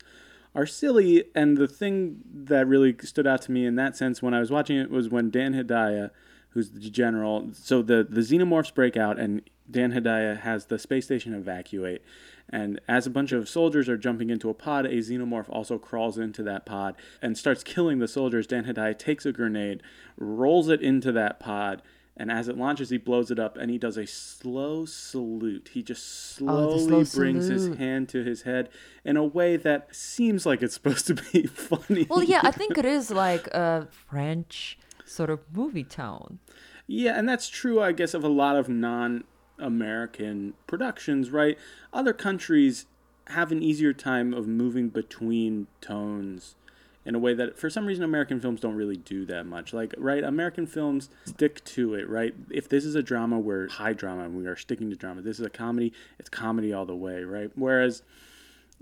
are 0.53 0.65
silly. 0.65 1.25
And 1.33 1.57
the 1.57 1.67
thing 1.67 2.21
that 2.33 2.67
really 2.67 2.95
stood 3.01 3.25
out 3.25 3.41
to 3.43 3.51
me 3.51 3.65
in 3.65 3.75
that 3.75 3.95
sense 3.95 4.21
when 4.21 4.33
I 4.33 4.39
was 4.39 4.51
watching 4.51 4.77
it 4.77 4.91
was 4.91 5.09
when 5.09 5.31
Dan 5.31 5.53
Hedaya, 5.53 6.11
who's 6.49 6.71
the 6.71 6.89
general, 6.89 7.49
so 7.53 7.81
the, 7.81 8.05
the 8.07 8.21
xenomorphs 8.21 8.73
break 8.73 8.97
out 8.97 9.19
and 9.19 9.41
Dan 9.71 9.93
Hedaya 9.93 10.39
has 10.41 10.65
the 10.65 10.77
space 10.77 11.05
station 11.05 11.33
evacuate. 11.33 12.01
And 12.49 12.81
as 12.87 13.07
a 13.07 13.09
bunch 13.09 13.31
of 13.31 13.47
soldiers 13.47 13.87
are 13.87 13.97
jumping 13.97 14.29
into 14.29 14.49
a 14.49 14.53
pod, 14.53 14.85
a 14.85 14.89
xenomorph 14.97 15.47
also 15.49 15.77
crawls 15.77 16.17
into 16.17 16.43
that 16.43 16.65
pod 16.65 16.95
and 17.21 17.37
starts 17.37 17.63
killing 17.63 17.99
the 17.99 18.07
soldiers. 18.09 18.45
Dan 18.45 18.65
Hedaya 18.65 18.97
takes 18.97 19.25
a 19.25 19.31
grenade, 19.31 19.81
rolls 20.17 20.67
it 20.67 20.81
into 20.81 21.13
that 21.13 21.39
pod, 21.39 21.81
and 22.17 22.29
as 22.29 22.49
it 22.49 22.57
launches, 22.57 22.89
he 22.89 22.97
blows 22.97 23.31
it 23.31 23.39
up 23.39 23.55
and 23.57 23.71
he 23.71 23.77
does 23.77 23.95
a 23.95 24.05
slow 24.05 24.85
salute. 24.85 25.69
He 25.73 25.81
just 25.81 26.41
Oh, 26.45 26.77
slowly 26.77 27.05
slow 27.05 27.19
brings 27.21 27.47
his 27.47 27.73
hand 27.77 28.09
to 28.09 28.23
his 28.25 28.41
head 28.41 28.67
in 29.05 29.15
a 29.15 29.23
way 29.23 29.55
that 29.55 29.95
seems 29.95 30.45
like 30.45 30.61
it's 30.61 30.73
supposed 30.73 31.07
to 31.07 31.13
be 31.13 31.43
funny. 31.47 32.05
Well, 32.09 32.21
yeah, 32.23 32.41
I 32.43 32.51
think 32.51 32.77
it 32.77 32.85
is 32.85 33.11
like 33.11 33.47
a 33.47 33.87
French 33.89 34.77
sort 35.05 35.29
of 35.29 35.39
movie 35.53 35.85
tone. 35.85 36.39
Yeah, 36.85 37.17
and 37.17 37.29
that's 37.29 37.47
true, 37.47 37.81
I 37.81 37.93
guess, 37.93 38.13
of 38.13 38.25
a 38.25 38.27
lot 38.29 38.57
of 38.57 38.67
non 38.67 39.23
American 39.61 40.53
productions, 40.67 41.29
right? 41.29 41.57
Other 41.93 42.13
countries 42.13 42.85
have 43.27 43.51
an 43.51 43.63
easier 43.63 43.93
time 43.93 44.33
of 44.33 44.47
moving 44.47 44.89
between 44.89 45.67
tones 45.79 46.55
in 47.03 47.15
a 47.15 47.19
way 47.19 47.33
that, 47.33 47.57
for 47.57 47.69
some 47.69 47.85
reason, 47.85 48.03
American 48.03 48.39
films 48.39 48.59
don't 48.61 48.75
really 48.75 48.97
do 48.97 49.25
that 49.25 49.45
much. 49.45 49.73
Like, 49.73 49.93
right? 49.97 50.23
American 50.23 50.67
films 50.67 51.09
stick 51.25 51.63
to 51.65 51.95
it, 51.95 52.07
right? 52.07 52.35
If 52.49 52.69
this 52.69 52.85
is 52.85 52.95
a 52.95 53.01
drama, 53.01 53.39
we're 53.39 53.69
high 53.69 53.93
drama 53.93 54.23
and 54.23 54.35
we 54.35 54.45
are 54.45 54.55
sticking 54.55 54.89
to 54.89 54.95
drama. 54.95 55.21
This 55.21 55.39
is 55.39 55.45
a 55.45 55.49
comedy, 55.49 55.93
it's 56.19 56.29
comedy 56.29 56.73
all 56.73 56.85
the 56.85 56.95
way, 56.95 57.23
right? 57.23 57.51
Whereas, 57.55 58.03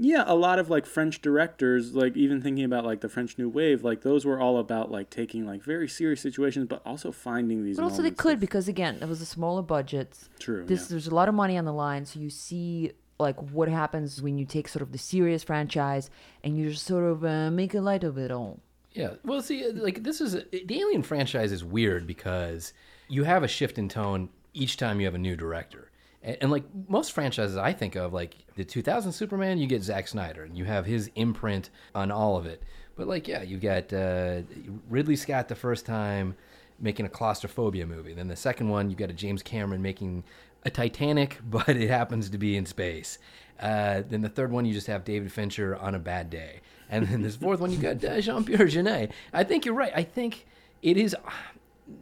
yeah, 0.02 0.24
a 0.26 0.34
lot 0.34 0.60
of 0.60 0.70
like 0.70 0.86
French 0.86 1.22
directors, 1.22 1.94
like 1.94 2.16
even 2.16 2.42
thinking 2.42 2.64
about 2.64 2.86
like 2.86 3.02
the 3.02 3.10
French 3.10 3.38
New 3.38 3.50
Wave, 3.50 3.84
like 3.84 4.02
those 4.02 4.24
were 4.26 4.40
all 4.40 4.58
about 4.58 4.90
like 4.90 5.10
taking 5.10 5.46
like 5.46 5.62
very 5.62 5.90
serious 5.90 6.22
situations, 6.22 6.68
but 6.70 6.82
also 6.86 7.12
finding 7.12 7.66
these. 7.66 7.76
But 7.76 7.84
also, 7.84 8.02
they 8.02 8.12
could 8.12 8.36
of- 8.36 8.40
because 8.40 8.70
again, 8.70 8.98
it 9.02 9.10
was 9.10 9.22
a 9.22 9.26
smaller 9.26 9.62
budget. 9.62 10.18
True. 10.40 10.64
This 10.66 10.84
yeah. 10.84 10.88
there's 10.92 11.08
a 11.08 11.14
lot 11.14 11.28
of 11.28 11.36
money 11.36 11.58
on 11.58 11.66
the 11.66 11.74
line, 11.74 12.06
so 12.06 12.18
you 12.18 12.30
see 12.30 12.94
like 13.20 13.36
what 13.52 13.68
happens 13.68 14.22
when 14.22 14.38
you 14.38 14.46
take 14.46 14.70
sort 14.70 14.82
of 14.82 14.94
the 14.94 14.98
serious 14.98 15.44
franchise 15.44 16.10
and 16.46 16.58
you 16.58 16.70
just 16.70 16.86
sort 16.86 17.04
of 17.04 17.26
uh, 17.26 17.52
make 17.52 17.74
a 17.74 17.82
light 17.82 18.06
of 18.06 18.18
it 18.18 18.32
all. 18.32 18.62
Yeah. 18.94 19.16
Well, 19.26 19.42
see, 19.42 19.66
uh, 19.66 19.74
like 19.74 20.04
this 20.04 20.22
is 20.22 20.32
the 20.32 20.80
Alien 20.80 21.04
franchise 21.04 21.52
is 21.52 21.62
weird 21.62 22.08
because 22.08 22.72
you 23.10 23.26
have 23.26 23.44
a 23.44 23.50
shift 23.50 23.78
in 23.78 23.90
tone 23.90 24.30
each 24.54 24.78
time 24.78 25.02
you 25.02 25.08
have 25.08 25.16
a 25.16 25.20
new 25.20 25.36
director. 25.36 25.92
And, 26.24 26.38
and 26.42 26.52
like 26.52 26.64
most 26.88 27.12
franchises 27.12 27.58
I 27.58 27.74
think 27.74 27.96
of, 27.96 28.14
like 28.14 28.36
the 28.56 28.64
2000 28.64 29.12
Superman, 29.12 29.58
you 29.58 29.68
get 29.68 29.84
Zack 29.84 30.08
Snyder 30.08 30.44
and 30.44 30.58
you 30.58 30.66
have 30.66 30.86
his 30.86 31.10
imprint 31.16 31.70
on 31.96 32.12
all 32.12 32.38
of 32.38 32.46
it. 32.46 32.64
But 32.96 33.08
like, 33.08 33.28
yeah, 33.28 33.44
you 33.44 33.58
got 33.58 33.94
uh, 33.94 34.42
Ridley 34.90 35.16
Scott 35.16 35.48
the 35.48 35.56
first 35.56 35.86
time 35.86 36.36
making 36.80 37.06
a 37.06 37.10
claustrophobia 37.10 37.86
movie. 37.86 38.14
Then 38.14 38.28
the 38.28 38.36
second 38.36 38.70
one, 38.70 38.90
you 38.90 38.96
got 38.96 39.10
a 39.10 39.14
James 39.14 39.42
Cameron 39.42 39.82
making 39.82 40.24
a 40.64 40.70
Titanic, 40.70 41.40
but 41.50 41.70
it 41.70 41.90
happens 41.90 42.30
to 42.30 42.38
be 42.38 42.58
in 42.58 42.66
space. 42.66 43.18
Uh, 43.60 44.04
then 44.08 44.22
the 44.22 44.30
third 44.30 44.52
one, 44.52 44.66
you 44.66 44.74
just 44.74 44.88
have 44.88 45.04
David 45.04 45.32
Fincher 45.32 45.76
on 45.76 45.96
a 45.96 46.00
bad 46.00 46.30
day. 46.30 46.62
And 46.90 47.08
then 47.08 47.22
this 47.22 47.36
fourth 47.36 47.60
one, 47.60 47.72
you 47.72 47.78
got 47.78 48.04
uh, 48.04 48.20
Jean 48.20 48.44
Pierre 48.44 48.68
Jeunet. 48.68 49.12
I 49.32 49.44
think 49.44 49.66
you're 49.66 49.76
right. 49.76 49.92
I 49.96 50.04
think 50.04 50.46
it 50.82 50.98
is. 50.98 51.16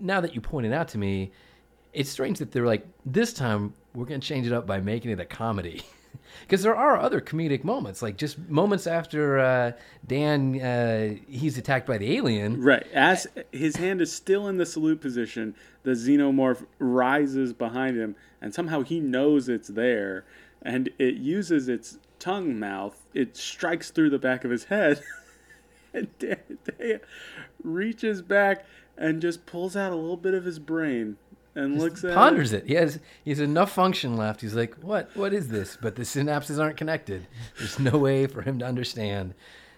Now 0.02 0.20
that 0.20 0.36
you 0.36 0.42
pointed 0.42 0.74
out 0.74 0.90
to 0.90 0.98
me, 0.98 1.32
it's 1.94 2.10
strange 2.10 2.40
that 2.40 2.52
they're 2.52 2.66
like 2.66 2.86
this 3.06 3.32
time 3.32 3.74
we're 3.98 4.06
going 4.06 4.22
to 4.22 4.28
change 4.28 4.46
it 4.46 4.54
up 4.54 4.68
by 4.68 4.80
making 4.80 5.12
it 5.12 5.20
a 5.20 5.26
comedy. 5.26 5.82
Because 6.42 6.62
there 6.62 6.76
are 6.76 6.98
other 6.98 7.20
comedic 7.20 7.64
moments, 7.64 8.02
like 8.02 8.18
just 8.18 8.38
moments 8.50 8.86
after 8.86 9.40
uh, 9.40 9.72
Dan 10.06 10.60
uh, 10.60 11.16
he's 11.28 11.58
attacked 11.58 11.88
by 11.88 11.98
the 11.98 12.16
alien. 12.16 12.62
Right. 12.62 12.86
As 12.94 13.28
his 13.52 13.78
hand 13.78 14.02
is 14.02 14.12
still 14.12 14.48
in 14.48 14.58
the 14.58 14.66
salute 14.66 15.02
position, 15.02 15.56
the 15.84 15.92
xenomorph 15.92 16.66
rises 16.80 17.54
behind 17.54 17.98
him, 17.98 18.16
and 18.42 18.54
somehow 18.54 18.82
he 18.82 19.00
knows 19.00 19.50
it's 19.50 19.70
there, 19.70 20.26
and 20.62 20.90
it 21.00 21.16
uses 21.16 21.68
its 21.68 21.98
tongue 22.20 22.60
mouth. 22.60 23.06
It 23.14 23.36
strikes 23.36 23.90
through 23.90 24.10
the 24.10 24.20
back 24.20 24.44
of 24.44 24.52
his 24.52 24.66
head, 24.66 25.02
and 25.94 26.08
Dea 26.20 26.98
reaches 27.64 28.22
back 28.22 28.66
and 28.98 29.22
just 29.22 29.46
pulls 29.46 29.76
out 29.76 29.92
a 29.92 29.96
little 29.96 30.18
bit 30.18 30.34
of 30.34 30.46
his 30.46 30.60
brain 30.60 31.18
and 31.58 31.80
looks 31.80 32.04
at 32.04 32.14
ponders 32.14 32.54
it. 32.54 32.68
He 32.68 32.76
has 32.76 33.00
he 33.24 33.32
has 33.32 33.40
enough 33.40 33.72
function 33.72 34.16
left. 34.16 34.42
He's 34.42 34.56
like, 34.56 34.76
what 34.76 35.16
what 35.16 35.34
is 35.34 35.50
this? 35.50 35.78
But 35.82 35.96
the 35.96 36.04
synapses 36.04 36.62
aren't 36.62 36.78
connected. 36.78 37.28
There's 37.58 37.80
no 37.80 37.98
way 37.98 38.28
for 38.28 38.44
him 38.44 38.60
to 38.60 38.66
understand 38.66 39.34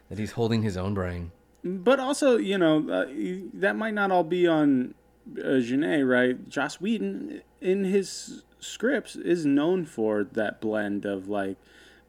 that 0.10 0.20
he's 0.20 0.34
holding 0.34 0.62
his 0.62 0.76
own 0.76 0.94
brain. 0.94 1.32
But 1.64 2.00
also, 2.00 2.38
you 2.38 2.58
know, 2.58 2.90
uh, 2.90 3.06
that 3.54 3.76
might 3.76 3.94
not 3.94 4.12
all 4.12 4.24
be 4.24 4.48
on 4.48 4.94
uh, 5.38 5.60
Jeunet, 5.60 6.08
right? 6.10 6.50
Joss 6.50 6.80
Whedon, 6.80 7.42
in 7.62 7.84
his 7.84 8.44
scripts, 8.60 9.16
is 9.16 9.46
known 9.46 9.86
for 9.86 10.24
that 10.24 10.62
blend 10.62 11.06
of 11.06 11.28
like 11.28 11.58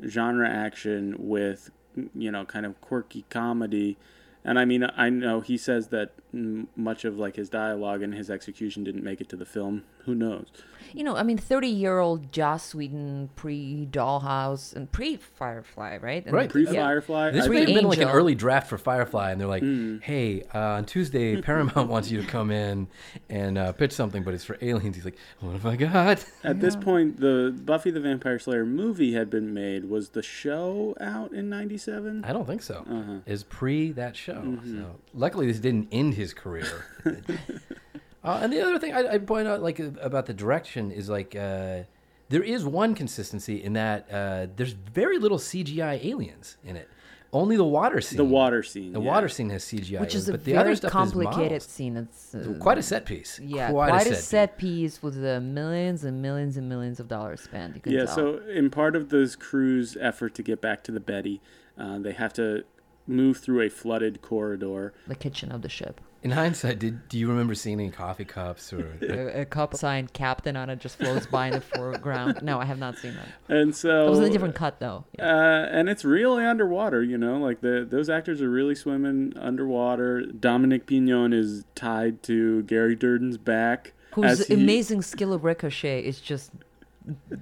genre 0.07 0.49
action 0.49 1.17
with, 1.19 1.71
you 2.15 2.31
know, 2.31 2.45
kind 2.45 2.65
of 2.65 2.81
quirky 2.81 3.25
comedy. 3.29 3.97
And 4.44 4.59
I 4.59 4.64
mean, 4.64 4.87
I 4.96 5.11
know 5.11 5.40
he 5.40 5.57
says 5.57 5.88
that 5.88 6.12
much 6.33 7.05
of 7.05 7.18
like 7.18 7.37
his 7.37 7.50
dialogue 7.50 8.03
and 8.03 8.14
his 8.14 8.31
execution 8.31 8.85
didn't 8.85 9.05
make 9.05 9.20
it 9.20 9.29
to 9.31 9.37
the 9.37 9.44
film. 9.44 9.85
Who 10.05 10.14
knows? 10.14 10.46
You 10.93 11.05
know, 11.05 11.16
I 11.16 11.23
mean, 11.23 11.38
30 11.38 11.69
year 11.69 11.99
old 11.99 12.33
Joss 12.33 12.75
Whedon 12.75 13.31
pre 13.37 13.87
Dollhouse 13.90 14.75
and 14.75 14.90
pre 14.90 15.16
Firefly, 15.16 15.99
right? 15.99 16.25
And 16.25 16.35
Right. 16.35 16.51
Pre 16.51 16.64
yeah. 16.64 16.73
Firefly, 16.73 17.31
This 17.31 17.45
I 17.45 17.49
may 17.49 17.64
Free 17.64 17.73
have 17.73 17.81
been 17.83 17.88
like 17.88 17.99
an 18.01 18.09
early 18.09 18.35
draft 18.35 18.69
for 18.69 18.79
Firefly, 18.79 19.31
and 19.31 19.40
they're 19.40 19.49
like, 19.49 19.62
Mm. 19.62 20.03
"Hey, 20.03 20.43
uh, 20.55 20.59
on 20.59 20.85
Tuesday, 20.85 21.40
Paramount 21.43 21.88
wants 21.88 22.11
you 22.11 22.21
to 22.21 22.27
come 22.27 22.51
in 22.51 22.88
and 23.29 23.59
uh, 23.59 23.73
pitch 23.73 23.93
something, 23.93 24.23
but 24.23 24.35
it's 24.35 24.45
for 24.45 24.57
aliens." 24.61 24.97
He's 24.97 25.05
like, 25.05 25.19
"What 25.40 25.53
have 25.53 25.66
I 25.66 25.77
got?" 25.77 26.25
At 26.45 26.61
this 26.61 26.77
point, 26.77 27.21
the 27.21 27.55
Buffy 27.64 27.90
the 27.90 28.01
Vampire 28.01 28.38
Slayer 28.38 28.64
movie 28.66 29.12
had 29.12 29.31
been 29.31 29.53
made. 29.55 29.85
Was 29.90 30.11
the 30.11 30.23
show 30.23 30.97
out 31.01 31.33
in 31.33 31.49
'97? 31.49 32.25
I 32.25 32.33
don't 32.33 32.47
think 32.47 32.62
so. 32.62 32.85
Uh-huh. 32.90 33.19
Is 33.27 33.45
pre 33.45 33.93
that 33.93 34.16
show. 34.16 34.35
Mm-hmm. 34.35 34.79
So 34.79 34.97
luckily, 35.14 35.47
this 35.47 35.59
didn't 35.61 35.88
end 35.93 36.14
his 36.14 36.33
career. 36.35 36.66
uh, 38.25 38.41
and 38.43 38.53
the 38.53 38.61
other 38.61 38.79
thing 38.79 38.93
I, 38.95 39.15
I 39.15 39.19
point 39.19 39.49
out, 39.49 39.63
like 39.63 39.79
about 39.79 40.27
the 40.27 40.35
direction, 40.35 40.91
is 40.91 41.09
like 41.09 41.35
uh, 41.35 41.83
there 42.29 42.43
is 42.43 42.65
one 42.65 42.95
consistency 42.95 43.63
in 43.63 43.73
that 43.75 44.11
uh, 44.11 44.47
there's 44.57 44.73
very 44.73 45.19
little 45.19 45.39
CGI 45.39 46.05
aliens 46.05 46.57
in 46.65 46.77
it. 46.77 46.89
Only 47.33 47.57
the 47.57 47.65
water 47.65 48.01
scene. 48.01 48.17
The 48.17 48.25
water 48.25 48.63
scene. 48.65 48.93
The 48.93 49.01
yeah. 49.01 49.07
water 49.07 49.29
scene 49.29 49.51
has 49.51 49.65
CGI, 49.65 50.01
Which 50.01 50.15
aliens, 50.15 50.15
is 50.17 50.29
a 50.29 50.33
but 50.33 50.45
the 50.45 50.53
very 50.53 50.65
other 50.65 50.75
stuff 50.77 50.91
complicated 50.91 51.63
scene. 51.63 51.97
It's 51.97 52.35
uh, 52.35 52.55
Quite 52.59 52.79
a 52.79 52.83
set 52.83 53.07
piece. 53.07 53.39
yeah, 53.41 53.71
quite, 53.71 53.91
quite, 53.91 54.07
a 54.09 54.11
a 54.11 54.15
set, 54.17 54.25
set, 54.25 54.59
piece. 54.59 54.95
piece 54.95 55.03
with 55.05 55.21
the 55.21 55.41
millions 55.41 56.03
and 56.03 56.21
millions 56.21 56.57
and 56.57 56.69
millions 56.69 56.99
of 56.99 57.07
dollars 57.07 57.41
spent. 57.43 57.77
You 57.77 57.81
can 57.83 57.93
Yeah, 57.93 58.07
tell. 58.07 58.15
so 58.17 58.41
in 58.49 58.69
part 58.69 58.97
of 58.97 59.11
this 59.11 59.37
crew's 59.37 59.97
effort 60.01 60.35
to 60.35 60.43
get 60.43 60.61
back 60.61 60.83
to 60.85 60.93
the 60.93 60.99
Betty, 60.99 61.41
uh, 61.79 62.01
they 62.01 62.13
have 62.13 62.33
to 62.33 62.65
move 63.07 63.37
through 63.39 63.61
a 63.63 63.69
flooded 63.69 64.23
corridor. 64.23 64.93
the 65.07 65.15
kitchen 65.15 65.53
of 65.53 65.63
the 65.63 65.69
ship. 65.69 66.01
In 66.23 66.33
hindsight, 66.33 66.79
did 66.79 67.09
do 67.09 67.19
you 67.19 67.29
remember 67.29 67.55
seeing 67.55 67.81
any 67.81 67.91
coffee 67.91 68.27
cups 68.27 68.73
or? 68.75 68.99
a, 69.03 69.41
a 69.41 69.45
cup 69.47 69.75
signed 69.75 70.13
captain 70.13 70.55
on 70.55 70.69
it 70.69 70.79
just 70.79 70.99
floats 70.99 71.25
by 71.27 71.47
in 71.47 71.55
the 71.55 71.61
foreground. 71.63 72.43
No, 72.43 72.59
I 72.61 72.67
have 72.67 72.79
not 72.79 72.99
seen 72.99 73.15
that. 73.15 73.29
And 73.49 73.75
so 73.75 74.07
It 74.07 74.11
was 74.11 74.19
a 74.19 74.29
different 74.29 74.55
cut 74.55 74.81
though. 74.81 75.05
Yeah. 75.19 75.27
Uh, 75.27 75.69
and 75.71 75.89
it's 75.89 76.05
really 76.05 76.45
underwater, 76.45 77.03
you 77.03 77.17
know, 77.17 77.39
like 77.39 77.63
the 77.63 77.87
those 77.89 78.11
actors 78.11 78.43
are 78.43 78.51
really 78.51 78.75
swimming 78.75 79.33
underwater. 79.39 80.21
Dominic 80.21 80.87
Pignon 80.87 81.33
is 81.33 81.65
tied 81.75 82.23
to 82.25 82.65
Gary 82.65 82.95
Dourdan's 82.95 83.39
back. 83.39 83.95
Whose 84.13 84.47
he- 84.47 84.55
amazing 84.55 85.01
skill 85.03 85.33
of 85.33 85.43
ricochet 85.43 86.05
is 86.05 86.21
just 86.21 86.51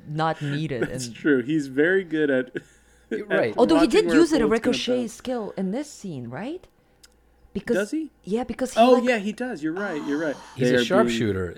not 0.07 0.41
needed. 0.43 0.85
It's 0.85 1.07
and 1.07 1.17
true. 1.17 1.43
He's 1.43 1.67
very 1.67 2.05
good 2.05 2.31
at. 2.31 2.53
at 3.11 3.29
right. 3.29 3.55
although 3.57 3.81
he 3.81 3.88
did 3.88 4.05
use 4.05 4.33
it 4.33 4.41
a 4.41 4.47
ricochet 4.47 5.09
skill 5.09 5.53
in 5.57 5.73
this 5.73 5.91
scene, 5.91 6.31
right? 6.31 6.69
Because 7.59 7.77
Does 7.77 7.90
he? 7.90 8.11
Yeah, 8.25 8.44
because 8.44 8.75
he 8.75 8.81
Oh 8.81 8.92
like, 8.92 9.05
yeah, 9.05 9.18
he 9.18 9.33
does. 9.33 9.62
You're 9.62 9.73
right. 9.73 10.03
You're 10.07 10.18
right. 10.18 10.37
He's 10.57 10.68
They 10.68 10.75
a 10.75 10.77
are 10.77 10.79
being- 10.79 10.87
sharpshooter, 10.87 11.57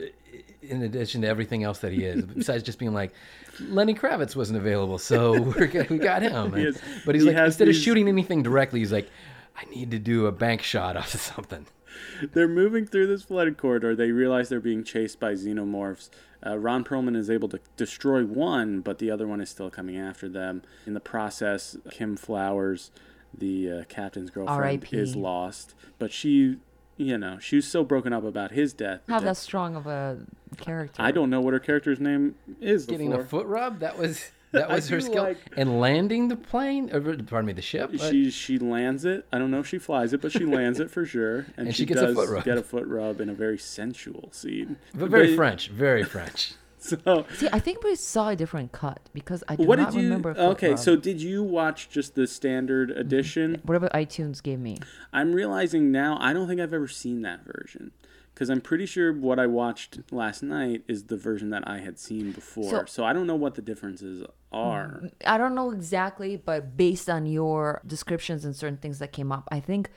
in 0.63 0.83
addition 0.83 1.23
to 1.23 1.29
everything 1.29 1.65
else 1.65 1.79
that 1.81 1.93
he 1.93 2.05
is. 2.05 2.25
Besides 2.25 2.63
just 2.63 2.79
being 2.79 2.95
like, 2.95 3.13
Lenny 3.61 3.95
Kravitz 3.95 4.37
wasn't 4.37 4.59
available, 4.59 4.99
so 4.99 5.41
we're, 5.57 5.87
we 5.91 5.99
got 5.99 6.23
him. 6.23 6.53
He 6.55 6.67
And- 6.67 6.77
is- 6.77 6.81
but 7.05 7.15
he's 7.15 7.25
he 7.25 7.31
like, 7.31 7.37
has 7.37 7.49
instead 7.55 7.69
of 7.69 7.75
shooting 7.77 8.09
anything 8.09 8.43
directly, 8.43 8.81
he's 8.81 8.93
like, 8.93 9.09
I 9.57 9.65
need 9.71 9.91
to 9.91 9.99
do 9.99 10.27
a 10.27 10.33
bank 10.33 10.63
shot 10.63 10.97
off 10.97 11.13
of 11.15 11.21
something. 11.35 11.67
they're 12.33 12.49
moving 12.49 12.87
through 12.87 13.07
this 13.09 13.23
flooded 13.23 13.57
corridor. 13.59 13.95
They 13.97 14.11
realize 14.13 14.49
they're 14.49 14.61
being 14.61 14.85
chased 14.85 15.19
by 15.21 15.33
xenomorphs. 15.35 16.09
Uh, 16.47 16.57
Ron 16.59 16.85
Perlman 16.85 17.17
is 17.17 17.29
able 17.29 17.49
to 17.51 17.61
destroy 17.77 18.25
one, 18.25 18.81
but 18.81 18.99
the 18.99 19.11
other 19.11 19.27
one 19.27 19.41
is 19.43 19.51
still 19.51 19.69
coming 19.71 19.99
after 19.99 20.27
them. 20.29 20.63
In 20.87 20.95
the 20.95 21.01
process, 21.01 21.77
Kim 21.91 22.17
Flores, 22.17 22.91
the 23.37 23.71
uh, 23.73 23.85
captain's 23.89 24.31
girlfriend, 24.31 24.87
is 24.93 25.17
lost. 25.17 25.75
But 25.99 26.13
she, 26.13 26.57
you 26.97 27.19
know, 27.19 27.39
she 27.39 27.57
was 27.57 27.67
so 27.69 27.85
broken 27.85 28.13
up 28.13 28.25
about 28.25 28.51
his 28.53 28.73
death. 28.73 29.01
Not 29.09 29.21
that- 29.23 29.27
that 29.29 29.37
strong 29.37 29.77
of 29.77 29.87
a 29.87 30.19
character. 30.59 31.01
I 31.03 31.11
don't 31.11 31.31
know 31.31 31.41
what 31.41 31.53
her 31.53 31.61
character's 31.61 32.01
name 32.01 32.35
is. 32.61 32.87
Getting 32.87 33.11
before. 33.11 33.25
a 33.25 33.27
foot 33.27 33.47
rub. 33.47 33.79
That 33.81 33.97
was 33.99 34.31
that 34.53 34.69
was 34.69 34.89
her 34.89 35.01
skill. 35.01 35.23
like- 35.23 35.39
And 35.57 35.81
landing 35.81 36.27
the 36.29 36.35
plane. 36.37 36.91
Or, 36.93 37.01
pardon 37.01 37.47
me, 37.47 37.53
the 37.53 37.63
ship. 37.63 37.91
but- 37.93 38.01
She 38.11 38.31
she 38.31 38.59
lands 38.59 39.05
it. 39.05 39.25
I 39.33 39.39
don't 39.39 39.51
know 39.51 39.61
if 39.61 39.67
she 39.69 39.79
flies 39.79 40.13
it, 40.13 40.21
but 40.21 40.33
she 40.33 40.45
lands 40.45 40.81
it 40.81 40.91
for 40.91 41.05
sure. 41.07 41.47
And, 41.57 41.57
And 41.69 41.75
she, 41.75 41.83
she 41.83 41.87
gets 41.87 42.01
a 42.01 42.07
does 42.09 42.17
foot 42.17 42.29
rub. 42.31 42.45
get 42.45 42.59
a 42.59 42.63
foot 42.63 42.87
rub 42.87 43.21
in 43.21 43.29
a 43.29 43.35
very 43.35 43.59
sensual 43.59 44.29
scene. 44.33 44.77
but 44.95 45.09
very 45.09 45.29
But- 45.29 45.37
French. 45.37 45.69
Very 45.69 46.03
French. 46.03 46.55
So 46.91 47.27
See, 47.35 47.49
I 47.53 47.59
think 47.61 47.85
we 47.85 47.95
saw 47.95 48.31
a 48.31 48.37
different 48.37 48.73
cut 48.73 49.01
because 49.13 49.45
I 49.49 49.57
do 49.57 49.65
what 49.65 49.79
not 49.79 49.93
did 49.93 49.99
you? 49.99 50.05
remember. 50.05 50.31
Okay, 50.31 50.77
so 50.77 50.97
did 50.97 51.21
you 51.21 51.43
watch 51.43 51.91
just 51.91 52.15
the 52.15 52.27
standard 52.27 52.91
mm-hmm. 52.91 53.01
edition? 53.01 53.61
whatever 53.65 53.89
iTunes 53.91 54.43
gave 54.43 54.59
me. 54.59 54.79
I'm 55.13 55.33
realizing 55.33 55.93
now 55.93 56.17
I 56.21 56.33
don't 56.33 56.49
think 56.49 56.61
I've 56.61 56.73
ever 56.73 56.89
seen 56.89 57.23
that 57.23 57.45
version 57.45 57.93
because 58.35 58.49
I'm 58.49 58.63
pretty 58.63 58.87
sure 58.87 59.13
what 59.13 59.39
I 59.39 59.47
watched 59.47 59.99
last 60.11 60.43
night 60.43 60.83
is 60.89 61.05
the 61.05 61.17
version 61.17 61.51
that 61.51 61.69
I 61.69 61.79
had 61.79 61.99
seen 61.99 62.33
before. 62.33 62.71
So, 62.71 62.85
So- 62.87 63.05
I 63.05 63.13
don't 63.13 63.27
know 63.27 63.37
what 63.37 63.55
the 63.55 63.63
differences 63.63 64.25
are. 64.51 65.01
Mm, 65.03 65.13
I 65.27 65.37
don't 65.37 65.55
know 65.55 65.71
exactly, 65.73 66.37
but 66.37 66.77
based 66.77 67.11
on 67.11 67.27
your 67.27 67.83
descriptions 67.87 68.47
and 68.47 68.57
certain 68.57 68.79
things 68.79 68.99
that 68.99 69.13
came 69.13 69.31
up, 69.31 69.47
I 69.53 69.61
think 69.61 69.91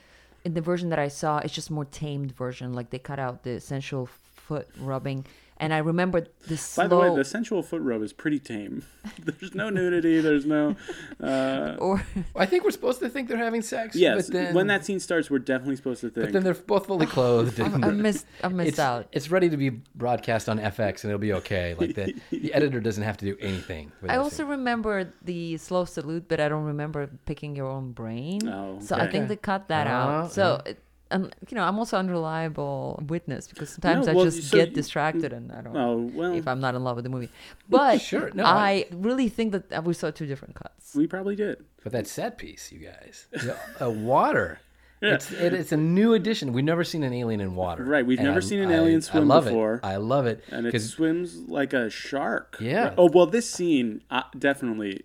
in 0.43 0.53
the 0.53 0.61
version 0.61 0.89
that 0.89 0.99
I 0.99 1.07
saw, 1.07 1.37
it's 1.37 1.53
just 1.53 1.71
more 1.71 1.85
tamed 1.85 2.35
version. 2.35 2.73
Like 2.73 2.89
they 2.89 2.99
cut 2.99 3.19
out 3.19 3.43
the 3.43 3.61
sensual 3.61 4.07
foot 4.07 4.67
rubbing, 4.77 5.25
and 5.57 5.73
I 5.73 5.77
remember 5.79 6.25
the 6.47 6.57
slow. 6.57 6.83
By 6.83 6.87
the 6.87 6.97
way, 6.97 7.15
the 7.15 7.23
sensual 7.23 7.63
foot 7.63 7.81
rub 7.81 8.01
is 8.01 8.13
pretty 8.13 8.39
tame. 8.39 8.83
There's 9.19 9.53
no 9.55 9.69
nudity. 9.69 10.19
There's 10.21 10.45
no. 10.45 10.75
Uh, 11.21 11.75
or 11.79 12.05
I 12.35 12.45
think 12.45 12.63
we're 12.63 12.71
supposed 12.71 12.99
to 12.99 13.09
think 13.09 13.29
they're 13.29 13.37
having 13.37 13.61
sex. 13.61 13.95
yes, 13.95 14.27
But 14.27 14.33
then, 14.33 14.53
when 14.55 14.67
that 14.67 14.85
scene 14.85 14.99
starts, 14.99 15.29
we're 15.29 15.39
definitely 15.39 15.75
supposed 15.77 16.01
to 16.01 16.09
think. 16.09 16.27
But 16.27 16.33
then 16.33 16.43
they're 16.43 16.53
both 16.53 16.87
fully 16.87 17.05
clothed. 17.05 17.59
I, 17.61 17.65
and 17.67 17.85
I 17.85 17.91
missed, 17.91 18.25
I 18.43 18.47
missed 18.49 18.69
it's, 18.69 18.79
out. 18.79 19.07
it's 19.11 19.29
ready 19.31 19.49
to 19.49 19.57
be 19.57 19.69
broadcast 19.95 20.49
on 20.49 20.59
FX 20.59 21.03
and 21.03 21.11
it'll 21.11 21.17
be 21.19 21.33
okay. 21.33 21.75
Like 21.77 21.95
the, 21.95 22.13
the 22.31 22.53
editor 22.53 22.79
doesn't 22.79 23.03
have 23.03 23.17
to 23.17 23.25
do 23.25 23.37
anything. 23.39 23.91
I 24.07 24.17
also 24.17 24.37
scene. 24.43 24.47
remember 24.47 25.13
the 25.23 25.57
slow 25.57 25.85
salute, 25.85 26.25
but 26.27 26.39
I 26.39 26.49
don't 26.49 26.65
remember 26.65 27.09
picking 27.25 27.55
your 27.55 27.67
own 27.67 27.91
brain. 27.93 28.47
Oh, 28.47 28.79
So 28.81 28.95
I 28.95 29.07
think 29.09 29.27
they 29.29 29.35
cut 29.37 29.67
that 29.69 29.87
Ah, 29.87 30.23
out. 30.23 30.31
So, 30.33 30.61
it, 30.65 30.82
um, 31.13 31.29
you 31.49 31.55
know, 31.55 31.63
I'm 31.63 31.77
also 31.79 31.97
unreliable 31.97 33.01
witness 33.07 33.47
because 33.47 33.69
sometimes 33.69 34.07
No, 34.07 34.19
I 34.19 34.23
just 34.25 34.49
so 34.49 34.57
get 34.57 34.69
you- 34.69 34.75
distracted 34.75 35.31
and 35.33 35.51
I 35.51 35.61
don't. 35.61 35.75
oh 35.77 35.97
well, 36.13 36.33
If 36.33 36.47
I'm 36.47 36.59
not 36.59 36.75
in 36.75 36.83
love 36.83 36.95
with 36.97 37.03
the 37.03 37.09
movie, 37.09 37.29
but 37.69 38.01
Sure, 38.01 38.31
no, 38.33 38.43
I, 38.45 38.85
really 38.91 39.29
think 39.29 39.53
that 39.53 39.83
we 39.83 39.93
saw 39.93 40.11
two 40.11 40.25
different 40.25 40.55
cuts. 40.55 40.95
we 40.95 41.07
probably 41.07 41.35
did. 41.35 41.63
But 41.83 41.91
that 41.93 42.07
set 42.07 42.37
piece, 42.37 42.71
you 42.71 42.79
guys, 42.79 43.27
the, 43.31 43.57
uh, 43.81 43.89
water. 43.89 44.59
Yeah. 45.01 45.15
It's 45.15 45.31
it, 45.33 45.53
it's 45.53 45.71
a 45.73 45.77
new 45.77 46.13
addition. 46.13 46.53
We've 46.53 46.63
never 46.63 46.85
seen 46.85 47.03
an 47.03 47.11
alien 47.11 47.41
in 47.41 47.55
water. 47.55 47.83
Right, 47.83 48.05
we've 48.05 48.19
And 48.19 48.27
never 48.29 48.39
I- 48.39 48.41
seen 48.49 48.59
an 48.61 48.71
alien 48.71 48.97
I 48.97 49.01
swim 49.01 49.27
love 49.27 49.43
before. 49.45 49.75
It. 49.75 49.81
I 49.83 49.97
love 49.97 50.25
it 50.27 50.43
and 50.49 50.65
it 50.65 50.79
swims 50.79 51.35
like 51.49 51.73
a 51.73 51.89
shark. 51.89 52.55
Yeah. 52.61 52.83
Right? 52.85 52.93
Oh 52.97 53.09
well, 53.13 53.25
this 53.25 53.49
scene 53.49 54.01
uh, 54.09 54.23
definitely 54.39 55.03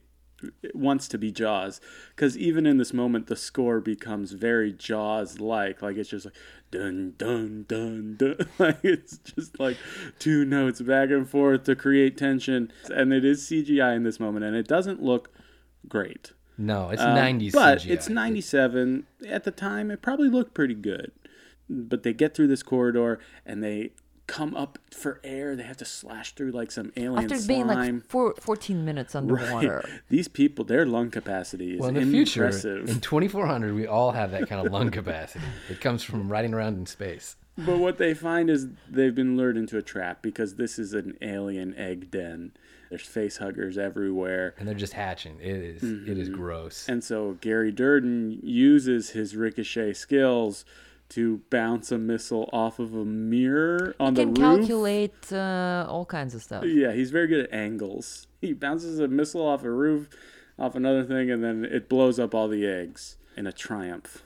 wants 0.75 1.09
to 1.09 1.19
be 1.19 1.33
Jaws 1.33 1.81
because 2.15 2.37
even 2.39 2.67
in 2.67 2.79
this 2.79 2.93
moment, 2.93 3.27
the 3.27 3.37
score 3.37 3.81
becomes 3.81 4.33
very 4.33 4.73
Jaws-like. 4.73 5.83
Like 5.83 5.97
it's 5.97 6.11
just 6.11 6.27
like 6.27 6.35
dun 6.71 7.15
dun 7.19 7.65
dun 7.69 8.17
dun. 8.17 8.37
Like 8.59 8.79
it's 8.85 9.19
just 9.19 9.59
like 9.59 9.77
two 10.19 10.45
notes 10.45 10.81
back 10.81 11.11
and 11.11 11.29
forth 11.29 11.65
to 11.65 11.75
create 11.77 12.17
tension, 12.17 12.71
and 12.95 13.13
it 13.13 13.25
is 13.25 13.43
CGI 13.47 13.97
in 13.97 14.03
this 14.05 14.21
moment, 14.21 14.45
and 14.45 14.55
it 14.57 14.69
doesn't 14.69 15.03
look 15.03 15.31
great. 15.89 16.33
no, 16.57 16.91
it's 16.91 17.03
Um, 17.03 17.17
90s. 17.17 17.53
But 17.53 17.79
CGI. 17.79 17.91
it's 17.91 18.09
97. 18.09 19.07
At 19.29 19.45
the 19.45 19.51
time, 19.51 19.91
it 19.91 20.03
probably 20.03 20.29
looked 20.29 20.55
pretty 20.55 20.75
good. 20.75 21.13
But 21.71 22.03
they 22.03 22.13
get 22.15 22.35
through 22.35 22.47
this 22.49 22.63
corridor 22.63 23.19
and 23.45 23.63
they 23.63 23.91
come 24.29 24.55
up 24.55 24.79
for 24.93 25.21
air. 25.25 25.57
They 25.57 25.65
have 25.65 25.79
to 25.79 25.85
slash 25.85 26.35
through 26.37 26.53
like 26.53 26.71
some 26.71 26.93
alien 26.97 27.33
After 27.33 27.49
being 27.49 27.67
like 27.67 28.05
four, 28.05 28.35
14 28.39 28.85
minutes 28.85 29.15
underwater. 29.17 29.85
These 30.09 30.29
people, 30.29 30.65
their 30.65 30.87
lung 30.87 31.11
capacity 31.11 31.75
is 31.75 31.81
Well, 31.81 31.89
in 31.89 31.95
the 31.97 32.03
future, 32.13 32.45
impressive. 32.45 32.89
in 32.89 33.01
2400, 33.01 33.75
we 33.75 33.87
all 33.89 34.13
have 34.13 34.31
that 34.31 34.49
kind 34.49 34.65
of 34.65 34.73
lung 34.73 34.91
capacity. 34.91 35.45
It 35.69 35.81
comes 35.81 36.05
from 36.05 36.31
riding 36.31 36.55
around 36.55 36.77
in 36.79 36.87
space. 36.87 37.35
But 37.57 37.79
what 37.79 37.99
they 37.99 38.15
find 38.15 38.49
is 38.49 38.69
they've 38.89 39.15
been 39.15 39.37
lured 39.37 39.57
into 39.57 39.77
a 39.79 39.83
trap 39.83 40.23
because 40.23 40.55
this 40.55 40.79
is 40.79 40.95
an 40.95 41.17
alien 41.21 41.75
egg 41.75 42.09
den. 42.13 42.53
There's 42.89 43.03
face 43.03 43.39
huggers 43.39 43.77
everywhere. 43.77 44.55
And 44.59 44.67
they're 44.69 44.75
just 44.77 44.93
hatching. 44.93 45.39
It 45.41 45.57
is- 45.57 45.83
it 45.83 46.17
is 46.19 46.29
gross. 46.29 46.85
Mm-hmm. 46.85 46.93
And 46.93 47.05
so 47.05 47.37
Gary 47.41 47.73
Dourdan 47.73 48.39
uses 48.43 49.11
his 49.11 49.35
ricochet 49.35 49.95
skills 49.95 50.65
to 51.11 51.41
bounce 51.51 51.91
a 51.91 51.99
missile 51.99 52.49
off 52.53 52.79
of 52.79 52.95
a 52.95 53.05
mirror 53.05 53.95
on 53.99 54.15
You 54.15 54.27
the 54.27 54.33
can 54.33 54.37
calculate 54.37 55.33
uh, 55.33 55.87
all 55.89 56.05
kinds 56.05 56.35
of 56.35 56.43
stuff. 56.43 56.65
Yeah, 56.65 56.93
he's 56.93 57.11
very 57.11 57.27
good 57.27 57.45
at 57.45 57.53
angles. 57.53 58.27
He 58.41 58.53
bounces 58.53 59.01
a 59.01 59.09
missile 59.09 59.47
off 59.47 59.65
a 59.65 59.71
roof, 59.71 60.09
off 60.59 60.75
another 60.75 61.05
thing, 61.05 61.31
and 61.31 61.43
then 61.43 61.65
it 61.65 61.89
blows 61.89 62.19
up 62.19 62.35
all 62.35 62.49
the 62.49 62.67
eggs 62.67 63.17
in 63.37 63.47
a 63.47 63.53
triumph. 63.53 64.23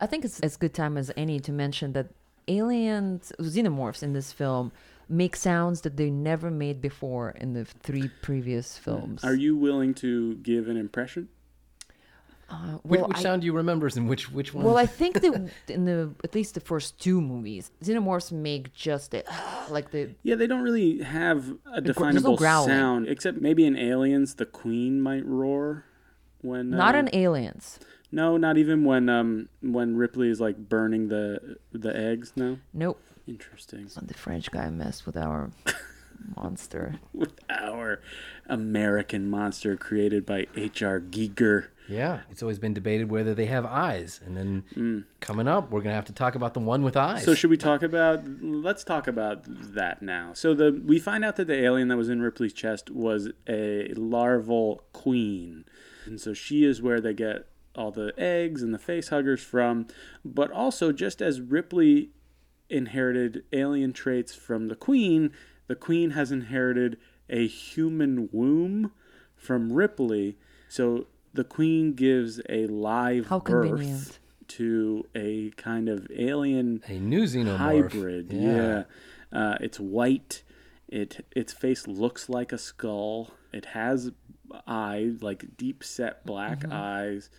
I 0.00 0.06
think 0.06 0.24
it's 0.24 0.40
as 0.40 0.56
good 0.56 0.74
time 0.74 0.96
as 0.96 1.12
any 1.16 1.38
to 1.40 1.52
mention 1.52 1.92
that 1.92 2.08
aliens, 2.48 3.32
xenomorphs 3.38 4.02
in 4.02 4.14
this 4.14 4.32
film, 4.32 4.72
make 5.08 5.36
sounds 5.36 5.82
that 5.82 5.96
they 5.96 6.10
never 6.10 6.50
made 6.50 6.80
before 6.80 7.30
in 7.30 7.52
the 7.52 7.64
three 7.64 8.10
previous 8.22 8.78
films. 8.78 9.22
Are 9.22 9.34
you 9.34 9.56
willing 9.56 9.94
to 9.94 10.36
give 10.36 10.68
an 10.68 10.76
impression? 10.76 11.28
Uh, 12.52 12.78
Which, 12.82 13.00
well, 13.00 13.08
which 13.08 13.16
I, 13.16 13.22
sound 13.22 13.40
do 13.40 13.46
you 13.46 13.54
remember 13.54 13.88
and 13.96 14.06
which 14.08 14.30
which 14.30 14.52
one? 14.52 14.62
well, 14.66 14.76
I 14.76 14.84
think 14.84 15.20
that 15.22 15.50
in 15.68 15.84
the 15.86 16.10
at 16.22 16.34
least 16.34 16.52
the 16.54 16.60
first 16.60 16.98
two 17.00 17.20
movies, 17.22 17.70
xenomorphs 17.82 18.30
make 18.30 18.74
just 18.74 19.14
a, 19.14 19.24
like 19.70 19.90
the 19.90 20.10
Yeah, 20.22 20.34
they 20.34 20.46
don't 20.46 20.62
really 20.62 21.02
have 21.02 21.48
a 21.74 21.80
there's 21.80 21.98
no 21.98 22.04
definable 22.12 22.36
sound, 22.36 23.08
except 23.08 23.40
maybe 23.40 23.64
in 23.64 23.76
Aliens, 23.78 24.34
the 24.34 24.44
Queen 24.44 25.00
might 25.00 25.24
roar 25.24 25.84
when. 26.42 26.68
not 26.70 26.94
uh, 26.94 26.98
in 26.98 27.10
aliens. 27.14 27.78
No, 28.10 28.36
not 28.36 28.58
even 28.58 28.84
when 28.84 29.08
um 29.08 29.48
when 29.62 29.96
Ripley 29.96 30.28
is 30.28 30.38
like 30.38 30.68
burning 30.68 31.08
the 31.08 31.56
the 31.72 31.96
eggs. 31.96 32.34
No, 32.36 32.58
Nope. 32.74 33.00
interesting. 33.26 33.88
The 34.02 34.12
French 34.14 34.50
guy 34.50 34.68
messed 34.68 35.06
with 35.06 35.16
our 35.16 35.50
monster. 36.36 36.96
With 37.12 37.32
our 37.50 38.00
American 38.46 39.28
monster 39.30 39.76
created 39.76 40.26
by 40.26 40.46
H.R. 40.56 41.00
Giger. 41.00 41.68
yeah, 41.88 42.20
it's 42.30 42.42
always 42.42 42.58
been 42.58 42.74
debated 42.74 43.10
whether 43.10 43.34
they 43.34 43.46
have 43.46 43.64
eyes. 43.66 44.20
And 44.24 44.36
then 44.36 44.64
Mm. 44.76 45.04
coming 45.20 45.48
up, 45.48 45.70
we're 45.70 45.80
going 45.80 45.90
to 45.92 45.96
have 45.96 46.04
to 46.06 46.12
talk 46.12 46.34
about 46.34 46.54
the 46.54 46.60
one 46.60 46.82
with 46.82 46.96
eyes. 46.96 47.24
So 47.24 47.34
should 47.34 47.50
we 47.50 47.56
talk 47.56 47.82
about? 47.82 48.22
Let's 48.42 48.84
talk 48.84 49.06
about 49.06 49.44
that 49.74 50.02
now. 50.02 50.32
So 50.34 50.54
the 50.54 50.80
we 50.84 50.98
find 50.98 51.24
out 51.24 51.36
that 51.36 51.46
the 51.46 51.58
alien 51.62 51.88
that 51.88 51.96
was 51.96 52.08
in 52.08 52.20
Ripley's 52.22 52.52
chest 52.52 52.90
was 52.90 53.30
a 53.48 53.92
larval 53.94 54.84
queen, 54.92 55.64
and 56.06 56.20
so 56.20 56.32
she 56.34 56.64
is 56.64 56.80
where 56.82 57.00
they 57.00 57.14
get 57.14 57.46
all 57.74 57.90
the 57.90 58.12
eggs 58.18 58.62
and 58.62 58.72
the 58.74 58.78
face 58.78 59.08
huggers 59.08 59.42
from. 59.42 59.86
But 60.24 60.50
also, 60.50 60.92
just 60.92 61.20
as 61.22 61.40
Ripley 61.40 62.10
inherited 62.68 63.44
alien 63.52 63.92
traits 63.92 64.34
from 64.34 64.68
the 64.68 64.76
queen, 64.76 65.30
the 65.66 65.74
queen 65.76 66.10
has 66.10 66.30
inherited 66.32 66.98
a 67.28 67.46
human 67.46 68.28
womb 68.32 68.92
from 69.36 69.72
Ripley. 69.72 70.36
So 70.68 71.06
the 71.32 71.44
queen 71.44 71.94
gives 71.94 72.40
a 72.48 72.66
live 72.66 73.26
How 73.26 73.38
birth 73.40 73.68
convenient. 73.68 74.18
to 74.48 75.06
a 75.14 75.50
kind 75.56 75.88
of 75.88 76.06
alien 76.16 76.82
a 76.86 76.98
new 76.98 77.24
xenomorph. 77.24 77.56
hybrid. 77.56 78.32
Yeah, 78.32 78.84
Uh, 79.32 79.56
it's 79.60 79.80
white. 79.80 80.42
It 80.88 81.24
its 81.34 81.52
face 81.54 81.86
looks 81.86 82.28
like 82.28 82.52
a 82.52 82.58
skull. 82.58 83.30
It 83.52 83.66
has 83.66 84.10
eyes 84.66 85.22
like 85.22 85.56
deep 85.56 85.82
set 85.82 86.26
black 86.26 86.60
Mm-hmm. 86.60 86.72
eyes, 86.72 87.30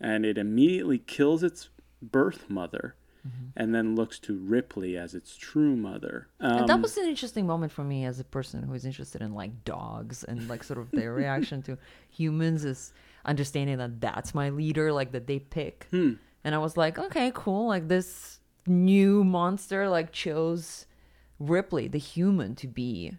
and 0.00 0.24
it 0.24 0.38
immediately 0.38 0.98
kills 0.98 1.42
its 1.42 1.68
birth 2.00 2.48
mother, 2.48 2.94
Mm-hmm. 3.26 3.50
and 3.54 3.72
then 3.72 3.94
looks 3.94 4.18
to 4.20 4.36
Ripley 4.36 4.96
as 4.96 5.14
its 5.14 5.36
true 5.36 5.76
mother. 5.76 6.26
and 6.40 6.62
Um, 6.62 6.66
that 6.66 6.80
was 6.80 6.96
an 6.96 7.06
interesting 7.06 7.46
moment 7.46 7.70
for 7.70 7.84
me 7.84 8.04
as 8.04 8.18
a 8.18 8.24
person 8.24 8.64
who 8.64 8.74
is 8.74 8.84
interested 8.84 9.22
in 9.22 9.32
like 9.32 9.64
dogs 9.64 10.24
and 10.24 10.48
like 10.48 10.64
sort 10.64 10.80
of 10.80 10.90
their 10.90 11.12
reaction 11.22 11.62
to 11.62 11.78
humans 12.10 12.64
is 12.64 12.92
understanding 13.24 13.78
that 13.78 14.00
that's 14.00 14.34
my 14.34 14.50
leader, 14.50 14.92
like 14.92 15.12
that 15.12 15.28
they 15.28 15.38
pick. 15.38 15.86
Hmm. 15.92 16.14
And 16.42 16.52
I 16.54 16.58
was 16.58 16.76
like, 16.76 16.98
okay, 16.98 17.30
cool. 17.32 17.68
Like 17.68 17.86
this 17.86 18.40
new 18.66 19.22
monster 19.22 19.88
like 19.88 20.10
chose 20.10 20.86
Ripley, 21.38 21.86
the 21.86 21.98
human, 21.98 22.56
to 22.56 22.66
be 22.66 23.12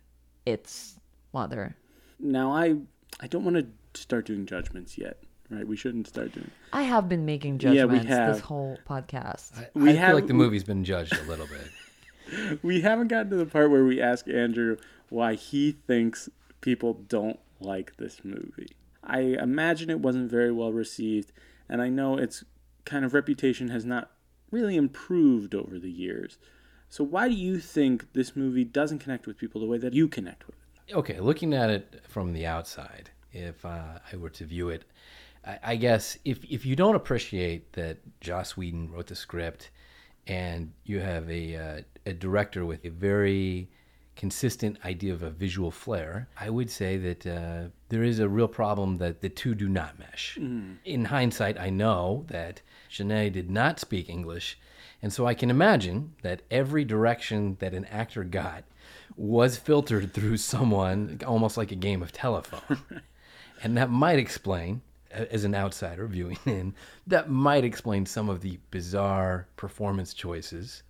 its 0.45 0.99
mother. 1.33 1.75
now 2.19 2.51
I 2.51 2.75
I 3.21 3.27
don't 3.27 3.45
want 3.45 3.55
to 3.57 3.67
start 4.01 4.25
doing 4.25 4.45
judgments 4.45 4.97
yet, 4.97 5.23
right? 5.55 5.67
We 5.67 5.75
shouldn't 5.75 6.07
start 6.07 6.31
doing. 6.33 6.49
I 6.71 6.83
have 6.83 7.07
been 7.09 7.25
making 7.25 7.59
Yeah, 7.59 7.69
we 7.71 7.75
judgments 7.77 8.07
have. 8.07 8.33
this 8.35 8.41
whole 8.43 8.77
podcast. 8.87 9.57
I, 9.57 9.67
We 9.73 9.91
I 9.91 9.93
have- 9.93 10.07
feel 10.09 10.15
like 10.15 10.27
the 10.27 10.33
movie's 10.33 10.63
been 10.63 10.83
judged 10.83 11.13
a 11.17 11.23
little 11.23 11.47
bit. 11.47 12.59
We 12.63 12.81
haven't 12.81 13.09
gotten 13.09 13.29
to 13.31 13.35
the 13.35 13.45
part 13.45 13.69
where 13.69 13.83
we 13.85 14.01
ask 14.01 14.27
Andrew 14.27 14.77
why 15.09 15.35
he 15.35 15.73
thinks 15.73 16.29
people 16.61 16.93
don't 17.07 17.39
like 17.59 17.97
this 17.97 18.21
movie. 18.23 18.69
I 19.03 19.19
imagine 19.19 19.89
it 19.89 19.99
wasn't 19.99 20.31
very 20.31 20.51
well 20.51 20.71
received, 20.71 21.31
and 21.69 21.81
I 21.81 21.89
know 21.89 22.17
its 22.17 22.43
kind 22.85 23.03
of 23.05 23.13
reputation 23.13 23.67
has 23.69 23.85
not 23.85 24.09
really 24.51 24.75
improved 24.77 25.53
over 25.53 25.77
the 25.77 25.91
years. 25.91 26.37
So 26.89 27.03
why 27.03 27.27
do 27.27 27.33
you 27.35 27.59
think 27.59 28.13
this 28.13 28.35
movie 28.35 28.63
doesn't 28.63 28.99
connect 28.99 29.27
with 29.27 29.37
people 29.37 29.59
the 29.59 29.67
way 29.67 29.77
that 29.79 29.93
you 29.93 30.07
connect 30.07 30.47
with 30.47 30.55
it? 30.55 30.93
okay, 30.95 31.19
looking 31.19 31.53
at 31.53 31.69
it 31.69 32.01
from 32.07 32.33
the 32.33 32.45
outside, 32.45 33.09
if 33.31 33.65
uh, 33.65 33.99
I 34.11 34.15
were 34.15 34.29
to 34.31 34.45
view 34.45 34.69
it, 34.69 34.83
I, 35.45 35.59
I 35.63 35.75
guess 35.75 36.17
if 36.25 36.43
if 36.45 36.65
you 36.65 36.75
don't 36.75 36.95
appreciate 36.95 37.73
that 37.73 37.97
Joss 38.21 38.57
Whedon 38.57 38.91
wrote 38.91 39.07
the 39.07 39.15
script, 39.15 39.69
and 40.27 40.71
you 40.85 40.99
have 40.99 41.29
a 41.29 41.55
uh, 41.55 41.81
a 42.05 42.13
director 42.13 42.65
with 42.65 42.85
a 42.85 42.89
very 42.89 43.69
consistent 44.15 44.77
idea 44.85 45.11
of 45.11 45.23
a 45.23 45.29
visual 45.29 45.71
flair, 45.71 46.27
I 46.39 46.49
would 46.49 46.69
say 46.69 46.97
that 46.97 47.25
uh, 47.25 47.69
there 47.89 48.03
is 48.03 48.19
a 48.19 48.29
real 48.29 48.47
problem 48.47 48.97
that 48.97 49.21
the 49.21 49.29
two 49.29 49.55
do 49.55 49.67
not 49.67 49.97
mesh. 49.97 50.37
In 50.85 51.05
hindsight, 51.05 51.59
I 51.59 51.71
know 51.71 52.25
that 52.27 52.61
Jeunet 52.91 53.33
did 53.33 53.49
not 53.49 53.79
speak 53.79 54.09
English, 54.09 54.57
and 55.01 55.11
so 55.11 55.25
I 55.25 55.33
can 55.33 55.49
imagine 55.49 56.13
that 56.21 56.43
every 56.51 56.85
direction 56.85 57.57
that 57.59 57.73
an 57.73 57.85
actor 57.85 58.23
got 58.23 58.63
was 59.15 59.57
filtered 59.57 60.13
through 60.13 60.37
someone 60.37 61.19
almost 61.25 61.57
like 61.57 61.71
a 61.71 61.75
game 61.75 62.01
of 62.01 62.11
telephone. 62.11 62.79
and 63.63 63.75
that 63.77 63.89
might 63.89 64.19
explain, 64.19 64.81
as 65.13 65.43
an 65.43 65.55
outsider 65.55 66.07
viewing 66.07 66.37
in, 66.45 66.73
that 67.07 67.29
might 67.29 67.63
explain 67.63 68.05
some 68.05 68.29
of 68.29 68.41
the 68.41 68.59
bizarre 68.71 69.47
performance 69.55 70.13
choices 70.13 70.83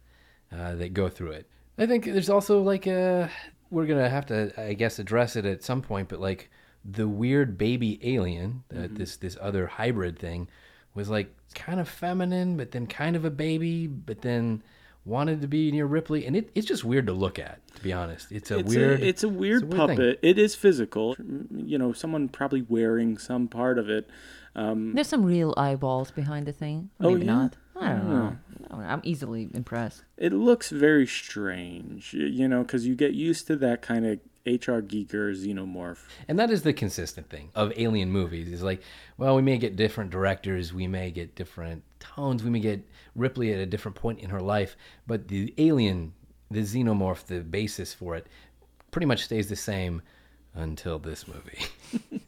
uh, 0.51 0.75
that 0.75 0.93
go 0.93 1.09
through 1.09 1.31
it. 1.31 1.47
I 1.77 1.85
think 1.85 2.05
there's 2.05 2.29
also 2.29 2.61
like 2.61 2.87
a, 2.87 3.29
we're 3.71 3.85
going 3.85 4.03
to 4.03 4.09
have 4.09 4.27
to, 4.27 4.53
I 4.57 4.73
guess, 4.73 4.99
address 4.99 5.35
it 5.35 5.45
at 5.45 5.63
some 5.63 5.81
point, 5.81 6.09
but 6.09 6.19
like 6.19 6.49
the 6.85 7.07
weird 7.07 7.57
baby 7.57 7.99
alien, 8.03 8.63
uh, 8.75 8.87
this, 8.89 9.17
this 9.17 9.37
other 9.41 9.67
hybrid 9.67 10.19
thing, 10.19 10.47
was 10.93 11.09
like 11.09 11.33
kind 11.55 11.79
of 11.79 11.89
feminine, 11.89 12.55
but 12.57 12.71
then 12.71 12.85
kind 12.85 13.15
of 13.15 13.25
a 13.25 13.31
baby, 13.31 13.87
but 13.87 14.21
then 14.21 14.61
wanted 15.05 15.41
to 15.41 15.47
be 15.47 15.71
near 15.71 15.85
Ripley, 15.85 16.25
and 16.25 16.35
it, 16.35 16.49
it's 16.55 16.67
just 16.67 16.83
weird 16.83 17.07
to 17.07 17.13
look 17.13 17.37
at. 17.39 17.59
To 17.75 17.81
be 17.83 17.91
honest, 17.93 18.31
it's 18.31 18.51
a 18.51 18.59
it's 18.59 18.73
weird. 18.75 19.01
A, 19.01 19.07
it's 19.07 19.23
a 19.23 19.29
weird 19.29 19.63
it's 19.63 19.63
a 19.63 19.67
weird 19.77 19.87
thing. 19.87 19.97
puppet. 19.97 20.19
It 20.21 20.37
is 20.37 20.55
physical. 20.55 21.15
You 21.53 21.77
know, 21.77 21.91
someone 21.93 22.29
probably 22.29 22.61
wearing 22.61 23.17
some 23.17 23.47
part 23.47 23.77
of 23.77 23.89
it. 23.89 24.09
Um, 24.55 24.93
There's 24.93 25.07
some 25.07 25.25
real 25.25 25.53
eyeballs 25.57 26.11
behind 26.11 26.45
the 26.45 26.53
thing. 26.53 26.89
Or 26.99 27.07
Oh, 27.07 27.13
maybe 27.13 27.25
yeah? 27.25 27.33
not. 27.33 27.55
I 27.75 27.89
don't 27.89 28.09
know. 28.09 28.37
I'm 28.71 29.01
easily 29.03 29.49
impressed. 29.53 30.03
it 30.17 30.31
looks 30.31 30.69
very 30.69 31.05
strange, 31.07 32.13
you 32.13 32.47
know, 32.47 32.61
because 32.61 32.87
you 32.87 32.95
get 32.95 33.13
used 33.13 33.47
to 33.47 33.55
that 33.57 33.81
kind 33.81 34.05
of 34.05 34.19
HR 34.45 34.81
Giger 34.81 35.33
xenomorph. 35.35 35.99
And 36.27 36.37
that 36.39 36.49
is 36.51 36.61
the 36.63 36.73
consistent 36.73 37.29
thing 37.29 37.49
of 37.55 37.71
alien 37.77 38.09
movies. 38.09 38.51
Is 38.51 38.61
like, 38.63 38.81
well, 39.17 39.35
we 39.35 39.41
may 39.41 39.57
get 39.57 39.75
different 39.75 40.11
directors, 40.11 40.73
we 40.73 40.87
may 40.87 41.11
get 41.11 41.35
different 41.35 41.83
tones, 41.99 42.43
we 42.43 42.49
may 42.49 42.59
get 42.59 42.87
Ripley 43.15 43.53
at 43.53 43.59
a 43.59 43.65
different 43.65 43.95
point 43.95 44.19
in 44.19 44.29
her 44.29 44.41
life, 44.41 44.75
but 45.07 45.27
the 45.27 45.53
alien, 45.57 46.13
the 46.49 46.61
xenomorph, 46.61 47.25
the 47.25 47.41
basis 47.41 47.93
for 47.93 48.15
it, 48.15 48.27
pretty 48.91 49.05
much 49.05 49.23
stays 49.23 49.49
the 49.49 49.55
same 49.55 50.01
until 50.53 50.99
this 50.99 51.27
movie. 51.27 51.59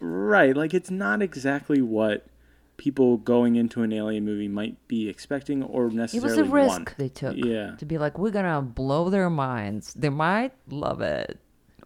Right, 0.00 0.56
like 0.56 0.74
it's 0.74 0.90
not 0.90 1.22
exactly 1.22 1.82
what 1.82 2.26
people 2.76 3.16
going 3.16 3.56
into 3.56 3.82
an 3.82 3.92
alien 3.92 4.24
movie 4.24 4.46
might 4.46 4.76
be 4.86 5.08
expecting 5.08 5.62
or 5.64 5.90
necessarily. 5.90 6.38
It 6.38 6.40
was 6.42 6.48
a 6.48 6.52
risk 6.52 6.68
want. 6.68 6.96
they 6.96 7.08
took. 7.08 7.36
Yeah. 7.36 7.74
To 7.76 7.84
be 7.84 7.98
like, 7.98 8.16
we're 8.16 8.30
gonna 8.30 8.62
blow 8.62 9.10
their 9.10 9.28
minds. 9.28 9.92
They 9.94 10.08
might 10.08 10.52
love 10.68 11.00
it, 11.00 11.38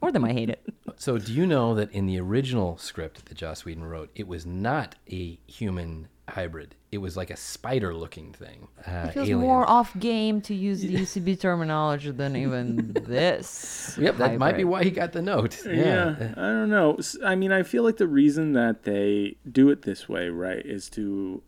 or 0.03 0.13
they 0.13 0.19
I 0.21 0.33
hate 0.33 0.51
it. 0.51 0.63
so, 0.97 1.17
do 1.17 1.33
you 1.33 1.47
know 1.47 1.75
that 1.75 1.91
in 1.93 2.05
the 2.07 2.21
original 2.21 2.77
script 2.77 3.25
that 3.27 3.35
Joss 3.35 3.65
Whedon 3.65 3.85
wrote, 3.85 4.11
it 4.15 4.27
was 4.29 4.45
not 4.45 4.97
a 5.11 5.39
human 5.47 6.09
hybrid? 6.29 6.75
It 6.91 6.99
was 6.99 7.17
like 7.17 7.31
a 7.31 7.37
spider-looking 7.37 8.33
thing. 8.35 8.69
Uh, 8.87 9.07
It 9.09 9.13
feels 9.15 9.29
alien. 9.29 9.39
more 9.41 9.69
off 9.69 9.99
game 9.99 10.43
to 10.43 10.55
use 10.55 10.83
the 10.83 10.95
UCB 11.03 11.41
terminology 11.41 12.11
than 12.11 12.37
even 12.37 12.93
this. 12.93 13.97
Yep, 13.99 14.17
that 14.19 14.37
might 14.39 14.57
be 14.59 14.65
why 14.65 14.85
he 14.85 14.91
got 14.91 15.13
the 15.13 15.23
note. 15.23 15.65
Yeah, 15.65 16.35
I 16.37 16.41
don't 16.41 16.69
know. 16.69 16.99
I 17.25 17.35
mean, 17.35 17.51
I 17.53 17.63
feel 17.63 17.83
like 17.83 17.97
the 17.97 18.07
reason 18.09 18.53
that 18.53 18.83
they 18.83 19.37
do 19.51 19.71
it 19.71 19.83
this 19.83 20.07
way, 20.09 20.29
right, 20.29 20.65
is 20.67 20.91
to 20.91 21.43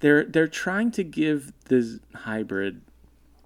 they're 0.00 0.24
they're 0.24 0.46
trying 0.48 0.90
to 0.92 1.02
give 1.02 1.52
this 1.66 1.98
hybrid 2.14 2.82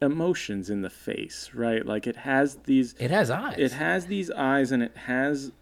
emotions 0.01 0.70
in 0.70 0.82
the 0.82 0.90
face, 0.90 1.51
right? 1.55 1.84
Like 1.84 2.07
it 2.07 2.16
has 2.16 2.57
these 2.64 2.94
It 2.99 3.11
has 3.11 3.30
eyes. 3.30 3.57
it 3.59 3.72
has 3.72 4.07
these 4.07 4.30
eyes 4.30 4.72
and 4.72 4.82
it 4.82 4.96
has 4.96 5.53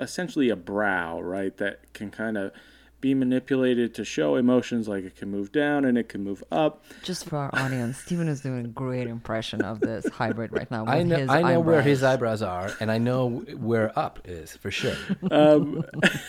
essentially 0.00 0.48
a 0.48 0.56
brow, 0.56 1.20
right, 1.20 1.56
that 1.58 1.92
can 1.92 2.10
kind 2.10 2.36
of 2.38 2.52
be 3.00 3.14
manipulated 3.14 3.92
to 3.96 4.04
show 4.04 4.36
emotions 4.36 4.86
like 4.86 5.02
it 5.04 5.16
can 5.16 5.28
move 5.28 5.50
down 5.50 5.84
and 5.84 5.98
it 5.98 6.08
can 6.08 6.22
move 6.22 6.42
up. 6.52 6.84
Just 7.02 7.24
for 7.24 7.36
our 7.36 7.50
audience, 7.52 7.98
Stephen 7.98 8.28
is 8.28 8.40
doing 8.40 8.64
a 8.64 8.68
great 8.68 9.08
impression 9.08 9.60
of 9.62 9.80
this 9.80 10.06
hybrid 10.06 10.52
right 10.52 10.70
now. 10.70 10.84
With 10.84 10.94
I 10.94 11.02
know, 11.02 11.16
his 11.16 11.28
I 11.28 11.42
know 11.42 11.58
where 11.60 11.82
his 11.82 12.04
eyebrows 12.04 12.42
are, 12.42 12.70
and 12.78 12.92
I 12.92 12.98
know 12.98 13.28
where 13.56 13.96
up 13.98 14.20
is 14.24 14.56
for 14.56 14.70
sure. 14.70 14.94
Um, 15.32 15.82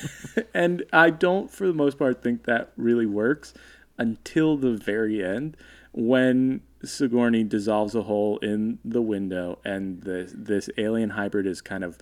and 0.55 0.83
I 0.91 1.11
don't, 1.11 1.51
for 1.51 1.67
the 1.67 1.73
most 1.73 1.99
part, 1.99 2.23
think 2.23 2.45
that 2.45 2.71
really 2.75 3.05
works 3.05 3.53
until 3.99 4.57
the 4.57 4.71
very 4.71 5.23
end 5.23 5.55
when 5.91 6.61
Sigourney 6.83 7.43
dissolves 7.43 7.95
a 7.95 8.03
hole 8.03 8.37
in 8.39 8.79
the 8.83 9.01
window 9.01 9.59
and 9.63 10.01
this 10.03 10.33
this 10.35 10.69
alien 10.77 11.11
hybrid 11.11 11.45
is 11.47 11.61
kind 11.61 11.83
of 11.83 11.97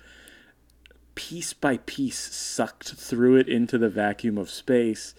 piece 1.16 1.54
by 1.54 1.78
piece 1.86 2.18
sucked 2.18 2.94
through 2.94 3.36
it 3.36 3.48
into 3.48 3.78
the 3.78 3.90
vacuum 3.90 4.38
of 4.38 4.50
space. 4.50 5.14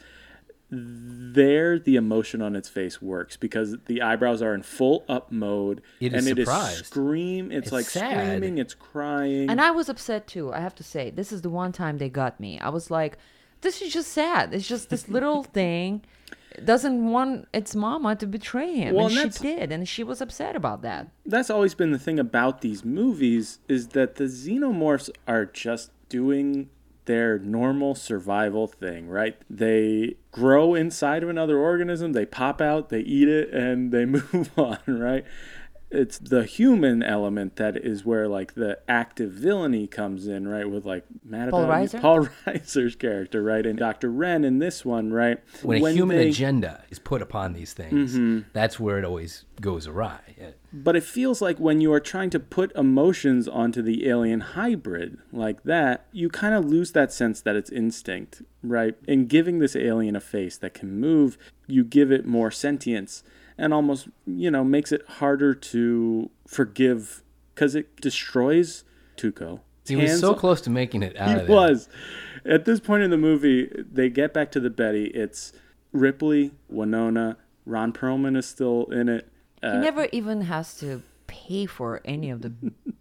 There, 0.74 1.78
the 1.78 1.96
emotion 1.96 2.40
on 2.40 2.56
its 2.56 2.66
face 2.70 3.02
works 3.02 3.36
because 3.36 3.76
the 3.86 4.00
eyebrows 4.00 4.40
are 4.40 4.54
in 4.54 4.62
full 4.62 5.04
up 5.06 5.30
mode, 5.30 5.82
It 6.00 6.14
is 6.14 6.26
and 6.26 6.38
it 6.38 6.42
surprised. 6.46 6.80
is 6.80 6.86
scream. 6.86 7.52
It's, 7.52 7.66
It's 7.66 7.72
like 7.72 7.84
sad. 7.84 8.26
screaming. 8.38 8.56
It's 8.56 8.72
crying. 8.72 9.50
And 9.50 9.60
I 9.60 9.70
was 9.70 9.90
upset 9.90 10.26
too. 10.26 10.50
I 10.50 10.60
have 10.60 10.74
to 10.76 10.82
say, 10.82 11.10
this 11.10 11.30
is 11.30 11.42
the 11.42 11.50
one 11.50 11.72
time 11.72 11.98
they 11.98 12.08
got 12.08 12.40
me. 12.40 12.58
I 12.58 12.70
was 12.70 12.90
like, 12.90 13.18
this 13.60 13.82
is 13.82 13.92
just 13.92 14.08
sad. 14.12 14.54
It's 14.54 14.66
just 14.66 14.88
this 14.88 15.10
little 15.10 15.42
thing 15.58 16.02
doesn't 16.64 17.10
want 17.10 17.48
its 17.52 17.74
mama 17.74 18.16
to 18.16 18.26
betray 18.26 18.74
him, 18.74 18.94
Well, 18.94 19.06
and 19.06 19.16
and 19.16 19.34
she 19.34 19.40
did, 19.42 19.72
and 19.72 19.88
she 19.88 20.02
was 20.04 20.20
upset 20.20 20.56
about 20.56 20.82
that. 20.82 21.08
that's 21.26 21.50
always 21.50 21.74
been 21.74 21.92
the 21.92 21.98
thing 21.98 22.18
about 22.18 22.60
these 22.60 22.84
movies 22.84 23.58
is 23.68 23.88
that 23.88 24.16
the 24.16 24.24
xenomorphs 24.24 25.10
are 25.26 25.44
just 25.46 25.90
doing 26.08 26.68
their 27.04 27.38
normal 27.38 27.94
survival 27.96 28.66
thing, 28.68 29.08
right? 29.08 29.36
They 29.50 30.14
grow 30.30 30.74
inside 30.74 31.22
of 31.24 31.28
another 31.28 31.58
organism, 31.58 32.12
they 32.12 32.24
pop 32.26 32.60
out, 32.60 32.90
they 32.90 33.00
eat 33.00 33.28
it, 33.28 33.50
and 33.52 33.90
they 33.90 34.04
move 34.16 34.50
on, 34.56 34.78
right? 34.86 35.24
It's 35.94 36.18
the 36.18 36.44
human 36.44 37.02
element 37.02 37.56
that 37.56 37.76
is 37.76 38.04
where 38.04 38.26
like 38.28 38.54
the 38.54 38.78
active 38.88 39.30
villainy 39.32 39.86
comes 39.86 40.26
in, 40.26 40.48
right? 40.48 40.68
With 40.68 40.84
like 40.86 41.04
Mad 41.24 41.50
Paul 41.50 41.64
About 41.64 41.82
Reiser? 41.84 42.00
Paul 42.00 42.26
Reiser's 42.46 42.96
character, 42.96 43.42
right? 43.42 43.64
And 43.66 43.78
Dr. 43.78 44.10
Wren 44.10 44.42
in 44.44 44.58
this 44.58 44.84
one, 44.84 45.12
right? 45.12 45.38
When 45.62 45.84
a 45.84 45.90
human 45.90 46.16
they- 46.16 46.28
agenda 46.30 46.82
is 46.90 46.98
put 46.98 47.20
upon 47.22 47.52
these 47.52 47.72
things, 47.74 48.14
Mm-hmm. 48.14 48.48
that's 48.52 48.80
where 48.80 48.98
it 48.98 49.04
always 49.04 49.44
goes 49.60 49.86
awry. 49.86 50.20
Yeah. 50.38 50.50
But 50.72 50.96
it 50.96 51.04
feels 51.04 51.42
like 51.42 51.58
when 51.58 51.82
you 51.82 51.92
are 51.92 52.00
trying 52.00 52.30
to 52.30 52.40
put 52.40 52.74
emotions 52.74 53.46
onto 53.46 53.82
the 53.82 54.08
alien 54.08 54.40
hybrid 54.40 55.18
like 55.30 55.62
that, 55.64 56.06
you 56.12 56.30
kind 56.30 56.54
of 56.54 56.64
lose 56.64 56.92
that 56.92 57.12
sense 57.12 57.42
that 57.42 57.54
it's 57.54 57.70
instinct, 57.70 58.40
right? 58.62 58.94
In 59.06 59.26
giving 59.26 59.58
this 59.58 59.76
alien 59.76 60.16
a 60.16 60.20
face 60.20 60.56
that 60.56 60.72
can 60.72 60.98
move, 60.98 61.36
you 61.66 61.84
give 61.84 62.10
it 62.10 62.24
more 62.26 62.50
sentience 62.50 63.22
and 63.58 63.72
almost, 63.74 64.08
you 64.26 64.50
know, 64.50 64.64
makes 64.64 64.92
it 64.92 65.02
harder 65.08 65.54
to 65.54 66.30
forgive 66.46 67.22
because 67.54 67.74
it 67.74 68.00
destroys 68.00 68.84
Tuco. 69.16 69.60
He 69.86 69.96
was 69.96 70.20
so 70.20 70.32
on- 70.32 70.38
close 70.38 70.60
to 70.62 70.70
making 70.70 71.02
it 71.02 71.16
out 71.16 71.28
he 71.28 71.34
of 71.40 71.46
there. 71.46 71.56
was. 71.56 71.88
At 72.44 72.64
this 72.64 72.80
point 72.80 73.02
in 73.02 73.10
the 73.10 73.16
movie, 73.16 73.70
they 73.74 74.08
get 74.08 74.32
back 74.34 74.50
to 74.52 74.60
the 74.60 74.70
Betty. 74.70 75.06
It's 75.06 75.52
Ripley, 75.92 76.52
Winona, 76.68 77.36
Ron 77.66 77.92
Perlman 77.92 78.36
is 78.36 78.46
still 78.46 78.86
in 78.86 79.08
it. 79.08 79.28
he 79.60 79.68
Uh, 79.68 79.78
never 79.80 80.08
even 80.12 80.42
has 80.42 80.76
to 80.78 81.02
pay 81.26 81.66
for 81.66 82.00
any 82.04 82.30
of 82.30 82.42
the 82.42 82.52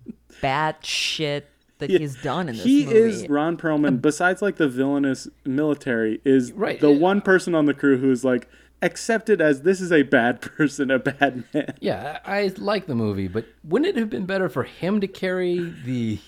bad 0.41 0.77
shit 0.85 1.47
that 1.79 1.89
he's 1.89 2.21
done 2.21 2.47
in 2.49 2.55
this 2.55 2.65
movie. 2.65 2.79
he 2.81 2.85
movie. 2.85 2.97
is 2.99 3.27
Ron 3.29 3.57
Perlman. 3.57 4.01
besides, 4.01 4.41
like 4.41 4.57
the 4.57 4.67
villainous 4.67 5.27
military, 5.45 6.21
is 6.23 6.51
Right. 6.51 6.79
the 6.79 6.91
one 6.91 7.21
person 7.21 7.55
on 7.55 7.65
the 7.65 7.73
crew 7.73 7.97
who's 7.97 8.23
like, 8.23 8.47
accepted 8.81 9.41
as 9.41 9.61
this 9.61 9.79
is 9.81 9.91
a 9.91 10.03
bad 10.03 10.41
person, 10.57 10.91
a 10.91 10.99
bad 10.99 11.43
man. 11.53 11.73
Yeah, 11.79 12.19
I, 12.25 12.37
I 12.39 12.51
like 12.57 12.85
the 12.87 12.95
movie, 12.95 13.27
but 13.27 13.45
wouldn't 13.63 13.89
it 13.95 13.99
have 13.99 14.09
been 14.09 14.25
better 14.25 14.49
for 14.49 14.63
him 14.63 15.01
to 15.01 15.07
carry 15.07 15.73
the 15.85 16.19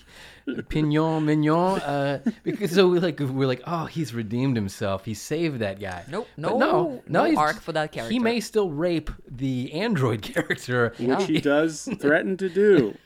pignon 0.68 1.24
mignon? 1.24 1.80
Uh, 1.80 2.22
because 2.42 2.72
so 2.72 2.88
we 2.88 2.98
like 3.00 3.18
we're 3.20 3.46
like, 3.46 3.62
oh, 3.66 3.86
he's 3.86 4.14
redeemed 4.14 4.56
himself. 4.56 5.04
He 5.04 5.14
saved 5.14 5.58
that 5.60 5.80
guy. 5.80 6.04
Nope, 6.10 6.28
But 6.36 6.58
no- 6.58 7.02
no, 7.08 7.24
no 7.32 7.36
arc 7.36 7.60
for 7.60 7.72
that 7.72 7.92
character. 7.92 8.12
He 8.12 8.18
may 8.18 8.40
still 8.40 8.70
rape 8.70 9.10
the 9.28 9.72
android 9.72 10.22
character. 10.34 10.94
Which 10.98 11.24
he 11.24 11.40
does 11.40 11.88
threaten 12.00 12.36
to 12.38 12.48
do 12.48 12.96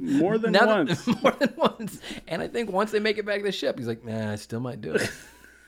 more 0.00 0.38
than 0.38 0.52
Now 0.52 0.66
once. 0.66 1.04
that, 1.04 1.22
more 1.22 1.32
than 1.32 1.52
once, 1.56 2.00
and 2.26 2.40
I 2.40 2.48
think 2.48 2.70
once 2.72 2.90
they 2.90 3.00
make 3.00 3.18
it 3.18 3.26
back 3.26 3.38
to 3.40 3.44
the 3.44 3.52
ship, 3.52 3.78
he's 3.78 3.86
like, 3.86 4.04
"Nah, 4.04 4.32
I 4.32 4.36
still 4.36 4.60
might 4.60 4.80
do 4.80 4.94
it." 4.94 5.10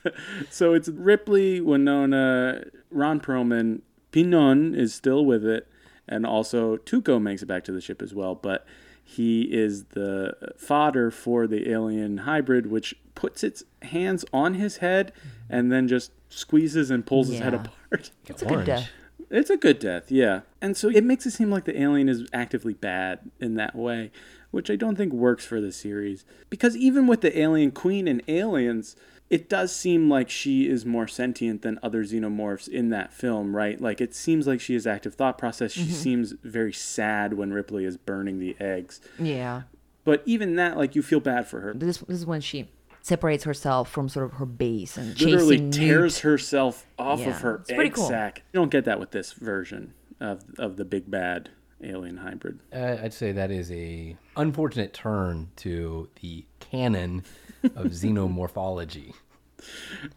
So 0.49 0.73
it's 0.73 0.87
Ripley, 0.89 1.59
Winona, 1.59 2.63
Ron 2.91 3.19
Perlman, 3.19 3.81
Pinon 4.11 4.73
is 4.73 4.93
still 4.93 5.25
with 5.25 5.45
it, 5.45 5.67
and 6.07 6.25
also 6.25 6.77
Tuco 6.77 7.21
makes 7.21 7.41
it 7.41 7.47
back 7.47 7.63
to 7.65 7.71
the 7.71 7.81
ship 7.81 8.01
as 8.01 8.13
well. 8.13 8.35
But 8.35 8.65
he 9.03 9.43
is 9.43 9.85
the 9.85 10.53
fodder 10.57 11.11
for 11.11 11.47
the 11.47 11.69
alien 11.69 12.19
hybrid, 12.19 12.67
which 12.67 12.95
puts 13.15 13.43
its 13.43 13.63
hands 13.81 14.25
on 14.33 14.55
his 14.55 14.77
head 14.77 15.13
and 15.49 15.71
then 15.71 15.87
just 15.87 16.11
squeezes 16.29 16.91
and 16.91 17.05
pulls 17.05 17.29
his 17.29 17.39
head 17.39 17.53
apart. 17.53 18.11
It's 18.27 18.41
a 18.41 18.45
good 18.45 18.65
death. 18.65 18.89
It's 19.29 19.49
a 19.49 19.57
good 19.57 19.79
death, 19.79 20.11
yeah. 20.11 20.41
And 20.61 20.75
so 20.77 20.89
it 20.89 21.03
makes 21.03 21.25
it 21.25 21.31
seem 21.31 21.49
like 21.49 21.65
the 21.65 21.81
alien 21.81 22.09
is 22.09 22.27
actively 22.33 22.73
bad 22.73 23.19
in 23.39 23.55
that 23.55 23.75
way, 23.75 24.11
which 24.51 24.69
I 24.69 24.75
don't 24.75 24.95
think 24.95 25.11
works 25.13 25.45
for 25.45 25.59
the 25.59 25.71
series. 25.71 26.25
Because 26.49 26.77
even 26.77 27.07
with 27.07 27.21
the 27.21 27.37
alien 27.37 27.71
queen 27.71 28.07
and 28.07 28.21
aliens, 28.27 28.95
it 29.29 29.49
does 29.49 29.75
seem 29.75 30.09
like 30.09 30.29
she 30.29 30.69
is 30.69 30.85
more 30.85 31.07
sentient 31.07 31.61
than 31.61 31.79
other 31.83 32.03
xenomorphs 32.03 32.67
in 32.67 32.89
that 32.89 33.11
film, 33.13 33.55
right? 33.55 33.79
Like 33.81 33.99
it 33.99 34.15
seems 34.15 34.47
like 34.47 34.61
she 34.61 34.73
has 34.73 34.87
active 34.87 35.15
thought 35.15 35.37
process. 35.37 35.71
She 35.73 35.85
seems 35.85 36.33
very 36.43 36.71
sad 36.73 37.33
when 37.33 37.51
Ripley 37.51 37.83
is 37.85 37.97
burning 37.97 38.39
the 38.39 38.55
eggs. 38.59 39.01
Yeah. 39.19 39.63
But 40.05 40.23
even 40.25 40.55
that, 40.55 40.77
like 40.77 40.95
you 40.95 41.01
feel 41.03 41.19
bad 41.19 41.47
for 41.47 41.59
her. 41.59 41.73
This, 41.73 41.97
this 41.97 42.19
is 42.19 42.25
when 42.25 42.39
she 42.41 42.69
separates 43.01 43.43
herself 43.43 43.89
from 43.89 44.07
sort 44.09 44.25
of 44.25 44.33
her 44.37 44.45
base 44.45 44.97
and 44.97 45.19
Literally 45.19 45.69
tears 45.71 46.15
Newt. 46.17 46.21
herself 46.31 46.85
off 46.97 47.19
Yeah, 47.19 47.29
of 47.29 47.41
her 47.41 47.55
it's 47.67 47.69
egg 47.71 47.93
cool. 47.93 48.07
sac. 48.07 48.43
You 48.53 48.59
don't 48.59 48.71
get 48.71 48.85
that 48.85 48.99
with 48.99 49.11
this 49.11 49.33
version 49.33 49.93
of 50.21 50.43
of 50.57 50.77
the 50.77 50.85
big 50.85 51.11
bad 51.11 51.49
alien 51.83 52.17
hybrid. 52.17 52.59
Uh, 52.73 52.97
I'd 53.03 53.13
say 53.13 53.31
that 53.33 53.51
is 53.51 53.71
a 53.71 54.15
unfortunate 54.35 54.93
turn 54.93 55.49
to 55.57 56.09
the 56.21 56.45
canon 56.59 57.23
of 57.63 57.87
xenomorphology. 57.87 59.13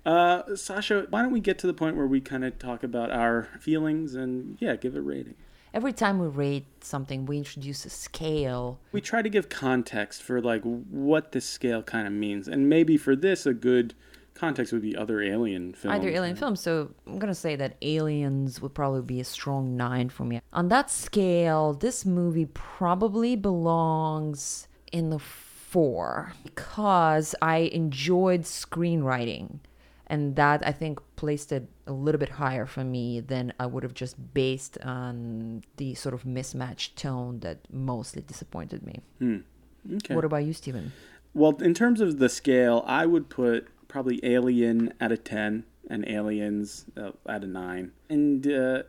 Uh, 0.04 0.54
Sasha, 0.54 1.06
why 1.10 1.22
don't 1.22 1.32
we 1.32 1.40
get 1.40 1.58
to 1.60 1.66
the 1.66 1.74
point 1.74 1.96
where 1.96 2.06
we 2.06 2.20
kind 2.20 2.44
of 2.44 2.58
talk 2.58 2.82
about 2.82 3.10
our 3.10 3.48
feelings 3.58 4.14
and 4.14 4.58
yeah, 4.60 4.76
give 4.76 4.94
a 4.94 5.00
rating. 5.00 5.34
Every 5.72 5.92
time 5.92 6.18
we 6.18 6.26
rate 6.26 6.66
something, 6.84 7.26
we 7.26 7.38
introduce 7.38 7.84
a 7.84 7.90
scale. 7.90 8.80
We 8.90 9.00
try 9.00 9.22
to 9.22 9.28
give 9.28 9.48
context 9.48 10.22
for 10.22 10.40
like 10.40 10.62
what 10.62 11.32
this 11.32 11.46
scale 11.46 11.82
kind 11.82 12.06
of 12.06 12.12
means, 12.12 12.48
and 12.48 12.68
maybe 12.68 12.96
for 12.96 13.14
this, 13.14 13.46
a 13.46 13.54
good 13.54 13.94
context 14.34 14.72
would 14.72 14.82
be 14.82 14.96
other 14.96 15.20
alien 15.20 15.74
films. 15.74 15.94
Either 15.94 16.08
alien 16.08 16.34
films, 16.34 16.60
so 16.60 16.90
I'm 17.06 17.18
gonna 17.18 17.34
say 17.34 17.56
that 17.56 17.76
Aliens 17.82 18.60
would 18.60 18.74
probably 18.74 19.02
be 19.02 19.20
a 19.20 19.24
strong 19.24 19.76
nine 19.76 20.08
for 20.08 20.24
me. 20.24 20.40
On 20.52 20.68
that 20.68 20.90
scale, 20.90 21.74
this 21.74 22.04
movie 22.04 22.46
probably 22.46 23.36
belongs 23.36 24.66
in 24.90 25.10
the 25.10 25.20
four 25.70 26.32
because 26.42 27.34
I 27.40 27.58
enjoyed 27.72 28.42
screenwriting, 28.42 29.60
and 30.06 30.34
that 30.36 30.66
I 30.66 30.72
think 30.72 30.98
placed 31.14 31.52
it 31.52 31.68
a 31.86 31.92
little 31.92 32.18
bit 32.18 32.30
higher 32.30 32.66
for 32.66 32.82
me 32.82 33.20
than 33.20 33.52
I 33.60 33.66
would 33.66 33.84
have 33.84 33.94
just 33.94 34.16
based 34.34 34.78
on 34.82 35.62
the 35.76 35.94
sort 35.94 36.14
of 36.14 36.26
mismatched 36.26 36.96
tone 36.96 37.40
that 37.40 37.58
mostly 37.72 38.22
disappointed 38.22 38.84
me. 38.84 39.00
Okay. 39.96 40.14
What 40.14 40.24
about 40.24 40.44
you, 40.44 40.52
Stephen? 40.52 40.92
Well, 41.34 41.56
in 41.62 41.74
terms 41.74 42.00
of 42.00 42.18
the 42.18 42.28
scale, 42.28 42.82
I 42.86 43.06
would 43.06 43.28
put 43.28 43.68
probably 43.86 44.20
Alien 44.24 44.92
at 45.00 45.12
a 45.12 45.16
10 45.16 45.64
and 45.88 46.08
Aliens 46.08 46.86
uh, 46.96 47.12
at 47.28 47.44
a 47.44 47.46
9. 47.46 47.92
And 48.08 48.46
uh, 48.46 48.82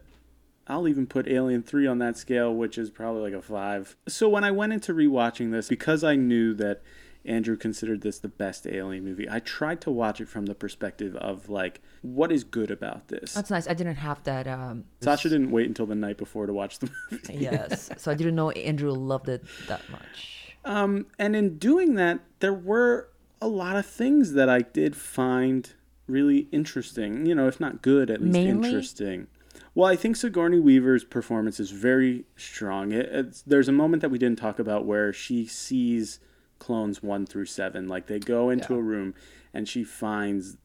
I'll 0.68 0.88
even 0.88 1.08
put 1.08 1.28
Alien 1.28 1.64
3 1.64 1.88
on 1.88 1.98
that 2.00 2.18
scale, 2.18 2.54
which 2.54 2.78
is 2.78 2.90
probably 2.90 3.22
like 3.22 3.34
a 3.34 3.42
5. 3.42 3.96
So 4.08 4.30
when 4.30 4.44
I 4.44 4.52
went 4.52 4.74
into 4.74 4.94
rewatching 4.94 5.52
this, 5.52 5.68
because 5.68 6.04
I 6.04 6.16
knew 6.16 6.54
that 6.56 6.82
Andrew 7.26 7.56
considered 7.56 8.02
this 8.02 8.20
the 8.20 8.28
best 8.28 8.66
Alien 8.68 9.04
movie, 9.04 9.28
I 9.30 9.40
tried 9.40 9.82
to 9.82 9.92
watch 9.92 10.22
it 10.22 10.28
from 10.30 10.46
the 10.46 10.56
perspective 10.56 11.16
of 11.16 11.50
like, 11.50 11.82
what 12.02 12.32
is 12.32 12.44
good 12.44 12.72
about 12.72 13.10
this? 13.10 13.34
That's 13.34 13.50
nice. 13.50 13.68
I 13.68 13.74
didn't 13.74 13.96
have 13.96 14.24
that. 14.24 14.48
Um, 14.48 14.86
Sasha 15.02 15.30
didn't 15.30 15.52
wait 15.52 15.68
until 15.68 15.86
the 15.86 15.96
night 15.96 16.18
before 16.18 16.46
to 16.46 16.54
watch 16.54 16.80
the 16.80 16.90
movie. 17.12 17.36
yes, 17.36 17.90
so 17.98 18.12
I 18.12 18.16
didn't 18.16 18.36
know 18.36 18.52
Andrew 18.52 18.92
loved 18.92 19.30
it 19.30 19.44
that 19.68 19.82
much. 19.90 20.56
Um, 20.64 21.08
and 21.18 21.36
in 21.36 21.58
doing 21.58 21.96
that, 21.96 22.20
there 22.40 22.54
were 22.54 23.10
a 23.42 23.48
lot 23.48 23.76
of 23.76 23.86
things 23.86 24.34
that 24.34 24.48
I 24.48 24.60
did 24.60 24.96
find 24.96 25.74
really 26.08 26.48
interesting. 26.52 27.26
You 27.26 27.36
know, 27.36 27.48
if 27.48 27.60
not 27.60 27.82
good, 27.82 28.10
at 28.10 28.22
least 28.22 28.34
Mainly? 28.34 28.70
interesting. 28.70 29.28
Well, 29.74 29.90
I 29.90 29.96
think 29.96 30.18
Sigourney 30.18 30.60
Weaver's 30.60 31.04
performance 31.06 31.60
is 31.60 31.72
very 31.72 32.26
strong. 32.36 32.92
It, 32.92 33.08
it's, 33.12 33.42
there's 33.44 33.70
a 33.70 33.74
moment 33.74 34.02
that 34.02 34.10
we 34.10 34.18
didn't 34.18 34.40
talk 34.40 34.60
about 34.60 34.86
where 34.86 35.14
she 35.14 35.46
sees 35.46 36.20
clones 36.60 37.02
one 37.02 37.26
through 37.26 37.46
seven. 37.46 37.88
Like 37.88 38.08
they 38.08 38.20
go 38.20 38.50
into 38.50 38.74
Yeah. 38.74 38.80
a 38.80 38.82
room 38.84 39.14
and 39.54 39.68
she 39.68 39.84
finds 39.84 40.58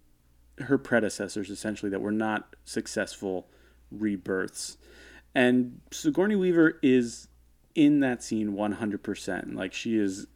her 0.58 0.76
predecessors 0.78 1.50
essentially 1.50 1.90
that 1.90 2.00
were 2.00 2.10
not 2.12 2.56
successful 2.64 3.46
rebirths. 3.90 4.76
And 5.34 5.80
Sigourney 5.92 6.34
Weaver 6.36 6.78
is 6.82 7.28
in 7.74 8.00
that 8.00 8.22
scene 8.22 8.52
100%. 8.54 9.54
Like 9.54 9.72
she 9.72 9.96
is 9.98 10.26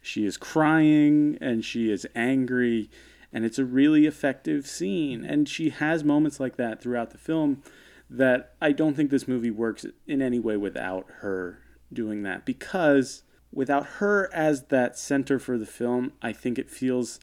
she 0.00 0.24
is 0.24 0.36
crying 0.36 1.36
and 1.40 1.64
she 1.64 1.90
is 1.90 2.06
angry 2.14 2.88
and 3.32 3.44
it's 3.44 3.58
a 3.58 3.64
really 3.64 4.06
effective 4.06 4.66
scene 4.66 5.24
and 5.24 5.48
she 5.48 5.70
has 5.70 6.04
moments 6.04 6.38
like 6.38 6.56
that 6.56 6.80
throughout 6.80 7.10
the 7.10 7.18
film 7.18 7.60
that 8.08 8.54
I 8.60 8.72
don't 8.72 8.94
think 8.94 9.10
this 9.10 9.26
movie 9.26 9.50
works 9.50 9.84
in 10.06 10.22
any 10.22 10.38
way 10.38 10.56
without 10.56 11.06
her 11.20 11.58
doing 11.92 12.22
that 12.22 12.44
because 12.44 13.22
without 13.52 13.86
her 13.98 14.28
as 14.32 14.64
that 14.64 14.98
center 14.98 15.38
for 15.38 15.56
the 15.58 15.66
film 15.66 16.12
I 16.22 16.32
think 16.32 16.58
it 16.58 16.70
feels 16.70 17.18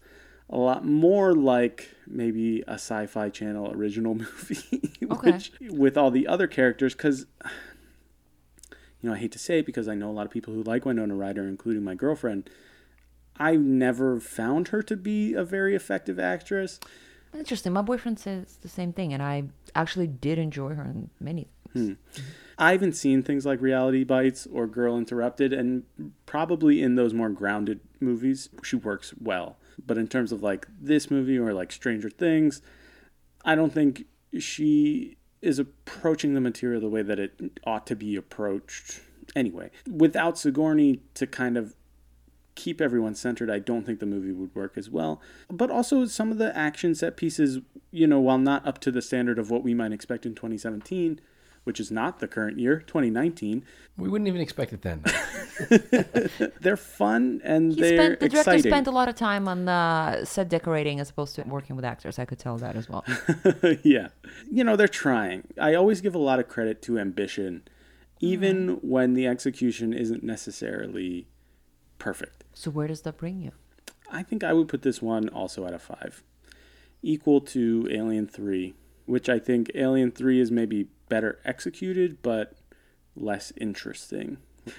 a 0.49 0.57
lot 0.57 0.85
more 0.85 1.33
like 1.33 1.89
maybe 2.07 2.61
a 2.67 2.73
sci-fi 2.73 3.29
channel 3.29 3.71
original 3.71 4.15
movie 4.25 4.81
Okay. 5.11 5.31
which 5.31 5.51
with 5.61 5.97
all 5.97 6.11
the 6.11 6.27
other 6.27 6.47
characters 6.47 6.95
cuz 6.95 7.25
you 9.01 9.09
know, 9.09 9.15
I 9.15 9.17
hate 9.19 9.33
to 9.33 9.39
say 9.39 9.59
it 9.59 9.65
because 9.65 9.89
I 9.89 9.95
know 9.95 10.09
a 10.09 10.13
lot 10.13 10.25
of 10.25 10.31
people 10.31 10.53
who 10.53 10.63
like 10.63 10.85
Winona 10.85 11.13
Ryder, 11.13 11.45
including 11.45 11.83
my 11.83 11.93
girlfriend. 11.93 12.49
I've 13.35 13.59
never 13.59 14.17
found 14.21 14.69
her 14.69 14.81
to 14.83 14.95
be 14.95 15.33
a 15.33 15.43
very 15.43 15.75
effective 15.75 16.17
actress. 16.19 16.79
Interesting. 17.35 17.73
My 17.73 17.81
boyfriend 17.81 18.19
says 18.19 18.57
the 18.61 18.69
same 18.69 18.93
thing, 18.93 19.13
and 19.13 19.21
I 19.21 19.43
actually 19.75 20.07
did 20.07 20.37
enjoy 20.37 20.75
her 20.75 20.83
in 20.83 21.09
many 21.19 21.47
things. 21.73 21.97
Hmm. 21.97 22.21
I 22.57 22.71
haven't 22.71 22.93
seen 22.93 23.23
things 23.23 23.45
like 23.45 23.61
Reality 23.61 24.03
Bites 24.03 24.47
or 24.51 24.67
Girl 24.67 24.97
Interrupted, 24.97 25.53
and 25.53 25.83
probably 26.25 26.81
in 26.81 26.95
those 26.95 27.13
more 27.13 27.29
grounded 27.29 27.79
movies, 27.99 28.49
she 28.61 28.75
works 28.75 29.13
well. 29.19 29.57
But 29.83 29.97
in 29.97 30.07
terms 30.07 30.31
of 30.31 30.43
like 30.43 30.67
this 30.79 31.09
movie 31.09 31.37
or 31.37 31.53
like 31.53 31.71
Stranger 31.71 32.09
Things, 32.09 32.61
I 33.43 33.55
don't 33.55 33.73
think 33.73 34.05
she 34.39 35.17
is 35.41 35.59
approaching 35.59 36.33
the 36.33 36.41
material 36.41 36.79
the 36.79 36.89
way 36.89 37.01
that 37.01 37.19
it 37.19 37.59
ought 37.65 37.85
to 37.87 37.95
be 37.95 38.15
approached. 38.15 39.01
Anyway, 39.35 39.71
without 39.89 40.37
Sigourney 40.37 41.01
to 41.15 41.25
kind 41.25 41.57
of 41.57 41.75
keep 42.55 42.79
everyone 42.81 43.15
centered, 43.15 43.49
I 43.49 43.59
don't 43.59 43.85
think 43.85 43.99
the 43.99 44.05
movie 44.05 44.31
would 44.31 44.53
work 44.55 44.77
as 44.77 44.89
well. 44.89 45.21
But 45.49 45.69
also, 45.71 46.05
some 46.05 46.31
of 46.31 46.37
the 46.37 46.55
action 46.57 46.95
set 46.95 47.17
pieces, 47.17 47.59
you 47.91 48.07
know, 48.07 48.19
while 48.19 48.37
not 48.37 48.65
up 48.67 48.79
to 48.79 48.91
the 48.91 49.01
standard 49.01 49.39
of 49.39 49.49
what 49.49 49.63
we 49.63 49.73
might 49.73 49.91
expect 49.91 50.25
in 50.25 50.35
2017, 50.35 51.19
which 51.63 51.79
is 51.79 51.91
not 51.91 52.19
the 52.19 52.27
current 52.27 52.59
year, 52.59 52.79
2019, 52.79 53.63
We 53.97 54.09
wouldn't 54.09 54.27
even 54.27 54.41
expect 54.41 54.73
it 54.73 54.81
then. 54.81 55.03
they're 56.61 56.75
fun 56.77 57.39
and 57.43 57.73
He 57.73 57.81
they're 57.81 57.95
spent 57.95 58.19
the 58.19 58.29
director 58.29 58.51
exciting. 58.51 58.71
spent 58.71 58.87
a 58.87 58.91
lot 58.91 59.07
of 59.07 59.15
time 59.15 59.47
on 59.47 59.69
uh, 59.69 60.25
set 60.25 60.49
decorating 60.49 60.99
as 60.99 61.09
opposed 61.09 61.35
to 61.35 61.43
working 61.43 61.75
with 61.75 61.85
actors. 61.85 62.19
I 62.19 62.25
could 62.25 62.39
tell 62.39 62.57
that 62.57 62.75
as 62.75 62.89
well. 62.89 63.05
yeah. 63.83 64.09
You 64.51 64.63
know, 64.63 64.75
they're 64.75 64.87
trying. 64.87 65.47
I 65.59 65.73
always 65.75 66.01
give 66.01 66.15
a 66.15 66.19
lot 66.19 66.39
of 66.39 66.47
credit 66.49 66.81
to 66.83 66.99
ambition, 66.99 67.63
even 68.19 68.79
when 68.81 69.13
the 69.13 69.27
execution 69.27 69.93
isn't 69.93 70.23
necessarily 70.23 71.27
perfect. 71.97 72.42
So 72.53 72.71
where 72.71 72.87
does 72.87 73.01
that 73.01 73.17
bring 73.17 73.41
you? 73.41 73.51
I 74.11 74.23
think 74.23 74.43
I 74.43 74.53
would 74.53 74.67
put 74.67 74.81
this 74.83 75.01
one 75.01 75.29
also 75.29 75.65
at 75.65 75.73
a 75.73 75.79
five, 75.79 76.23
equal 77.01 77.41
to 77.41 77.87
Alien 77.91 78.27
3, 78.27 78.73
which 79.05 79.27
I 79.29 79.39
think 79.39 79.71
Alien 79.75 80.11
3 80.11 80.39
is 80.39 80.51
maybe 80.51 80.87
better 81.09 81.39
executed, 81.45 82.17
but 82.21 82.53
less 83.15 83.51
interesting. 83.57 84.37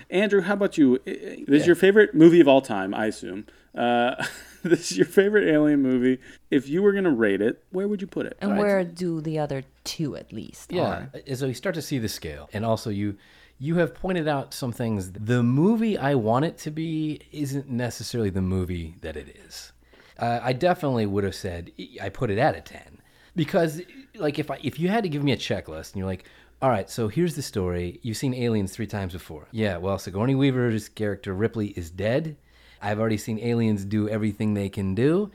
Andrew, 0.09 0.41
how 0.41 0.55
about 0.55 0.79
you? 0.79 0.99
I- 1.07 1.11
I- 1.11 1.45
This 1.47 1.62
is 1.62 1.66
your 1.66 1.77
favorite 1.77 2.14
movie 2.14 2.41
of 2.41 2.49
all 2.49 2.62
time, 2.62 2.95
I 2.95 3.07
assume. 3.07 3.47
Uh, 3.75 4.14
this 4.62 4.91
is 4.93 4.97
your 4.97 5.07
favorite 5.07 5.47
alien 5.47 5.83
movie. 5.83 6.20
If 6.51 6.68
you 6.68 6.83
were 6.83 6.93
going 6.93 7.05
to 7.05 7.11
rate 7.11 7.43
it, 7.43 7.62
where 7.70 7.87
would 7.87 8.01
you 8.01 8.07
put 8.07 8.25
it? 8.25 8.39
And 8.41 8.57
where 8.57 8.83
do 8.85 9.20
the 9.20 9.39
other 9.39 9.64
two 9.85 10.16
at 10.16 10.33
least 10.33 10.72
Yeah, 10.72 11.07
are? 11.29 11.35
so 11.37 11.47
you 11.47 11.55
start 11.55 11.75
to 11.75 11.83
see 11.83 11.99
the 11.99 12.09
scale, 12.09 12.49
and 12.55 12.64
also 12.64 12.89
you 12.89 13.18
you 13.59 13.77
have 13.77 13.95
pointed 13.95 14.29
out 14.29 14.53
some 14.53 14.73
things. 14.73 15.13
The 15.13 15.43
movie 15.43 15.97
I 15.97 16.15
want 16.15 16.45
it 16.45 16.59
to 16.59 16.71
be 16.71 17.21
isn't 17.33 17.69
necessarily 17.69 18.31
the 18.31 18.43
movie 18.43 18.97
that 19.01 19.17
it 19.17 19.37
is. 19.47 19.73
Uh, 20.19 20.41
I 20.43 20.53
definitely 20.53 21.07
would 21.07 21.25
have 21.25 21.35
said 21.35 21.73
I 22.01 22.09
put 22.09 22.31
it 22.31 22.39
at 22.39 22.57
a 22.57 22.61
ten 22.61 23.01
because, 23.35 23.81
like, 24.17 24.39
if 24.39 24.51
I 24.51 24.59
if 24.63 24.79
you 24.79 24.89
had 24.89 25.03
to 25.03 25.09
give 25.09 25.25
me 25.25 25.33
a 25.33 25.37
checklist 25.37 25.93
and 25.93 25.97
you're 25.97 26.07
like, 26.07 26.25
all 26.63 26.71
right, 26.71 26.89
so 26.89 27.09
here's 27.09 27.35
the 27.35 27.43
story. 27.43 27.99
You've 28.03 28.17
seen 28.17 28.33
Aliens 28.33 28.73
three 28.73 28.87
times 28.87 29.13
before. 29.13 29.49
Yeah, 29.51 29.77
well, 29.77 29.99
Sigourney 29.99 30.35
Weaver's 30.35 30.89
character 30.89 31.35
Ripley 31.35 31.69
is 31.69 31.91
dead. 31.91 32.37
I've 32.81 33.01
already 33.01 33.17
seen 33.17 33.39
Aliens 33.39 33.85
do 33.85 34.09
everything 34.09 34.55
they 34.55 34.69
can 34.69 34.95
do, 34.95 35.31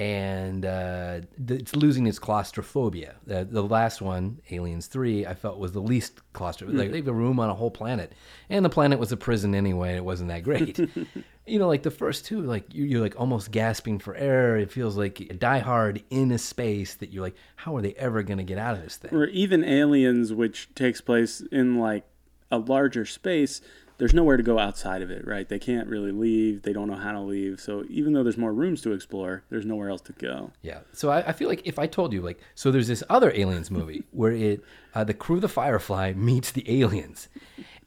and 0.00 0.66
uh, 0.66 1.20
it's 1.48 1.76
losing 1.76 2.06
its 2.06 2.18
claustrophobia. 2.18 3.14
The, 3.26 3.44
the 3.44 3.62
last 3.62 4.02
one, 4.02 4.40
Aliens 4.50 4.86
3, 4.86 5.26
I 5.26 5.34
felt 5.34 5.58
was 5.58 5.72
the 5.72 5.80
least 5.80 6.20
claustrophobic. 6.32 6.78
Like, 6.78 6.90
they 6.90 6.98
have 6.98 7.08
a 7.08 7.12
room 7.12 7.38
on 7.38 7.48
a 7.48 7.54
whole 7.54 7.70
planet, 7.70 8.12
and 8.50 8.64
the 8.64 8.70
planet 8.70 8.98
was 8.98 9.12
a 9.12 9.16
prison 9.16 9.54
anyway, 9.54 9.94
it 9.94 10.04
wasn't 10.04 10.30
that 10.30 10.42
great. 10.42 10.78
you 11.46 11.58
know, 11.58 11.68
like 11.68 11.82
the 11.82 11.90
first 11.90 12.24
two, 12.24 12.40
like 12.42 12.74
you, 12.74 12.84
you're 12.84 13.00
like 13.00 13.18
almost 13.20 13.50
gasping 13.50 13.98
for 13.98 14.14
air. 14.16 14.56
It 14.56 14.72
feels 14.72 14.96
like 14.96 15.38
Die 15.38 15.58
Hard 15.58 16.02
in 16.10 16.32
a 16.32 16.38
space 16.38 16.94
that 16.94 17.12
you're 17.12 17.22
like, 17.22 17.36
how 17.56 17.76
are 17.76 17.82
they 17.82 17.94
ever 17.94 18.22
going 18.22 18.38
to 18.38 18.44
get 18.44 18.58
out 18.58 18.76
of 18.76 18.82
this 18.82 18.96
thing? 18.96 19.14
Or 19.14 19.26
even 19.26 19.62
Aliens, 19.62 20.32
which 20.32 20.74
takes 20.74 21.00
place 21.00 21.40
in 21.52 21.78
like 21.78 22.04
a 22.50 22.58
larger 22.58 23.04
space, 23.04 23.60
there's 23.98 24.14
nowhere 24.14 24.36
to 24.36 24.42
go 24.42 24.58
outside 24.58 25.02
of 25.02 25.10
it, 25.10 25.26
right? 25.26 25.48
They 25.48 25.58
can't 25.58 25.88
really 25.88 26.10
leave. 26.10 26.62
They 26.62 26.72
don't 26.72 26.88
know 26.88 26.96
how 26.96 27.12
to 27.12 27.20
leave. 27.20 27.60
So 27.60 27.84
even 27.88 28.12
though 28.12 28.22
there's 28.22 28.36
more 28.36 28.52
rooms 28.52 28.82
to 28.82 28.92
explore, 28.92 29.44
there's 29.50 29.64
nowhere 29.64 29.88
else 29.88 30.00
to 30.02 30.12
go. 30.12 30.50
Yeah. 30.62 30.80
So 30.92 31.10
I, 31.10 31.28
I 31.28 31.32
feel 31.32 31.48
like 31.48 31.62
if 31.64 31.78
I 31.78 31.86
told 31.86 32.12
you, 32.12 32.20
like, 32.20 32.40
so 32.54 32.70
there's 32.70 32.88
this 32.88 33.04
other 33.08 33.30
aliens 33.34 33.70
movie 33.70 34.04
where 34.10 34.32
it, 34.32 34.64
uh, 34.94 35.04
the 35.04 35.14
crew 35.14 35.36
of 35.36 35.42
the 35.42 35.48
Firefly 35.48 36.12
meets 36.14 36.50
the 36.50 36.80
aliens, 36.82 37.28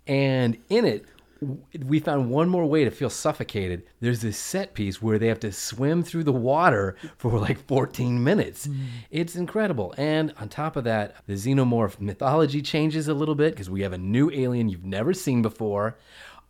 and 0.05 0.57
in 0.69 0.85
it, 0.85 1.05
we 1.85 1.99
found 1.99 2.29
one 2.29 2.49
more 2.49 2.65
way 2.65 2.83
to 2.83 2.91
feel 2.91 3.09
suffocated. 3.09 3.83
There's 3.99 4.21
this 4.21 4.37
set 4.37 4.73
piece 4.73 5.01
where 5.01 5.19
they 5.19 5.27
have 5.27 5.39
to 5.41 5.51
swim 5.51 6.03
through 6.03 6.23
the 6.23 6.31
water 6.31 6.95
for 7.17 7.37
like 7.39 7.65
14 7.67 8.23
minutes. 8.23 8.67
Mm. 8.67 8.85
It's 9.11 9.35
incredible. 9.35 9.93
And 9.97 10.33
on 10.39 10.49
top 10.49 10.75
of 10.75 10.83
that, 10.85 11.15
the 11.27 11.33
xenomorph 11.33 11.99
mythology 11.99 12.61
changes 12.61 13.07
a 13.07 13.13
little 13.13 13.35
bit 13.35 13.53
because 13.53 13.69
we 13.69 13.81
have 13.81 13.93
a 13.93 13.97
new 13.97 14.31
alien 14.31 14.69
you've 14.69 14.85
never 14.85 15.13
seen 15.13 15.41
before. 15.41 15.97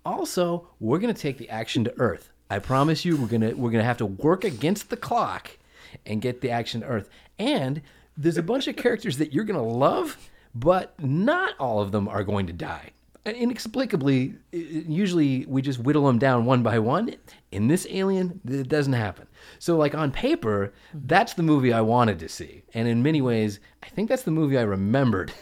Also, 0.06 0.68
we're 0.80 1.00
gonna 1.00 1.14
take 1.14 1.38
the 1.38 1.50
action 1.50 1.84
to 1.84 1.94
Earth. 1.98 2.30
I 2.50 2.60
promise 2.60 3.04
you, 3.04 3.18
we're 3.18 3.28
gonna 3.28 3.56
we're 3.56 3.72
gonna 3.72 3.84
have 3.84 3.98
to 3.98 4.06
work 4.06 4.44
against 4.44 4.90
the 4.90 4.98
clock 4.98 5.58
and 6.06 6.22
get 6.22 6.42
the 6.42 6.50
action 6.50 6.82
to 6.82 6.88
Earth. 6.88 7.10
And 7.38 7.82
there's 8.16 8.38
a 8.38 8.44
bunch 8.44 8.68
of 8.68 8.78
characters 8.78 9.18
that 9.18 9.34
you're 9.34 9.44
gonna 9.44 9.62
love, 9.62 10.18
but 10.56 10.94
not 11.02 11.56
all 11.60 11.82
of 11.82 11.92
them 11.92 12.08
are 12.08 12.24
going 12.24 12.48
to 12.48 12.54
die. 12.54 12.92
Uh, 13.28 13.32
inexplicably, 13.32 14.36
i- 14.54 14.58
i- 14.58 14.60
usually 14.88 15.46
we 15.48 15.62
just 15.62 15.80
whittle 15.80 16.06
them 16.08 16.18
down 16.18 16.46
one 16.46 16.64
by 16.64 16.80
one. 16.80 17.14
In 17.52 17.68
this 17.68 17.86
Alien, 17.90 18.40
it 18.48 18.70
doesn't 18.70 18.94
happen. 18.94 19.28
So, 19.60 19.76
like 19.76 19.94
on 19.94 20.12
paper, 20.12 20.72
that's 20.94 21.34
the 21.34 21.44
movie 21.44 21.74
I 21.74 21.82
wanted 21.82 22.20
to 22.20 22.30
see, 22.30 22.64
and 22.74 22.88
in 22.88 23.04
many 23.04 23.22
ways, 23.22 23.60
I 23.84 23.88
think 23.90 24.08
that's 24.08 24.24
the 24.24 24.32
movie 24.32 24.58
I 24.58 24.62
remembered, 24.62 25.34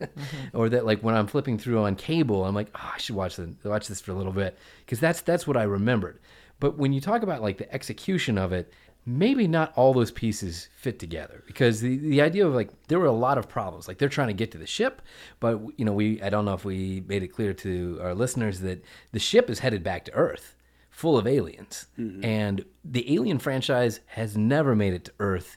or 0.54 0.68
that 0.68 0.84
like 0.84 1.00
when 1.02 1.14
I'm 1.14 1.26
flipping 1.26 1.58
through 1.58 1.78
on 1.82 1.96
cable, 1.96 2.44
I'm 2.44 2.54
like, 2.54 2.68
oh, 2.74 2.90
I 2.94 2.98
should 2.98 3.16
watch 3.16 3.36
the, 3.36 3.54
watch 3.64 3.88
this 3.88 4.00
for 4.00 4.12
a 4.12 4.14
little 4.14 4.32
bit 4.32 4.58
because 4.84 5.00
that's 5.00 5.22
that's 5.22 5.46
what 5.46 5.56
I 5.56 5.62
remembered. 5.62 6.18
But 6.58 6.76
when 6.76 6.92
you 6.92 7.00
talk 7.00 7.22
about 7.22 7.40
like 7.42 7.56
the 7.58 7.72
execution 7.72 8.36
of 8.36 8.52
it, 8.52 8.72
maybe 9.18 9.48
not 9.48 9.72
all 9.76 9.92
those 9.92 10.10
pieces 10.10 10.68
fit 10.76 10.98
together 10.98 11.42
because 11.46 11.80
the, 11.80 11.96
the 11.98 12.20
idea 12.20 12.46
of 12.46 12.54
like 12.54 12.70
there 12.88 12.98
were 12.98 13.06
a 13.06 13.12
lot 13.12 13.38
of 13.38 13.48
problems 13.48 13.88
like 13.88 13.98
they're 13.98 14.08
trying 14.08 14.28
to 14.28 14.34
get 14.34 14.50
to 14.50 14.58
the 14.58 14.66
ship 14.66 15.02
but 15.40 15.60
you 15.76 15.84
know 15.84 15.92
we 15.92 16.20
i 16.22 16.28
don't 16.28 16.44
know 16.44 16.54
if 16.54 16.64
we 16.64 17.02
made 17.06 17.22
it 17.22 17.28
clear 17.28 17.52
to 17.52 17.98
our 18.02 18.14
listeners 18.14 18.60
that 18.60 18.82
the 19.12 19.18
ship 19.18 19.48
is 19.50 19.60
headed 19.60 19.82
back 19.82 20.04
to 20.04 20.12
earth 20.12 20.54
full 20.90 21.16
of 21.16 21.26
aliens 21.26 21.86
mm-hmm. 21.98 22.24
and 22.24 22.64
the 22.84 23.14
alien 23.14 23.38
franchise 23.38 24.00
has 24.06 24.36
never 24.36 24.76
made 24.76 24.92
it 24.92 25.04
to 25.04 25.12
earth 25.18 25.56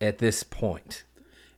at 0.00 0.18
this 0.18 0.42
point 0.42 1.04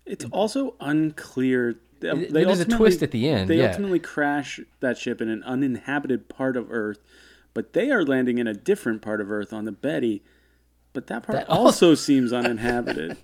It's 0.06 0.24
also 0.26 0.76
unclear. 0.80 1.74
They, 1.98 2.26
they 2.26 2.44
there's 2.44 2.60
a 2.60 2.64
twist 2.64 3.02
at 3.02 3.10
the 3.10 3.28
end, 3.28 3.50
They 3.50 3.58
yeah. 3.58 3.68
ultimately 3.68 3.98
crash 3.98 4.60
that 4.80 4.96
ship 4.96 5.20
in 5.20 5.28
an 5.28 5.42
uninhabited 5.42 6.28
part 6.28 6.56
of 6.56 6.70
Earth, 6.70 7.02
but 7.54 7.72
they 7.72 7.90
are 7.90 8.04
landing 8.04 8.38
in 8.38 8.46
a 8.46 8.54
different 8.54 9.02
part 9.02 9.20
of 9.20 9.30
Earth 9.30 9.52
on 9.52 9.64
the 9.64 9.72
Betty. 9.72 10.22
But 10.96 11.08
that 11.08 11.24
part 11.24 11.36
That 11.36 11.50
also 11.50 11.94
seems 11.94 12.32
uninhabited. 12.32 13.18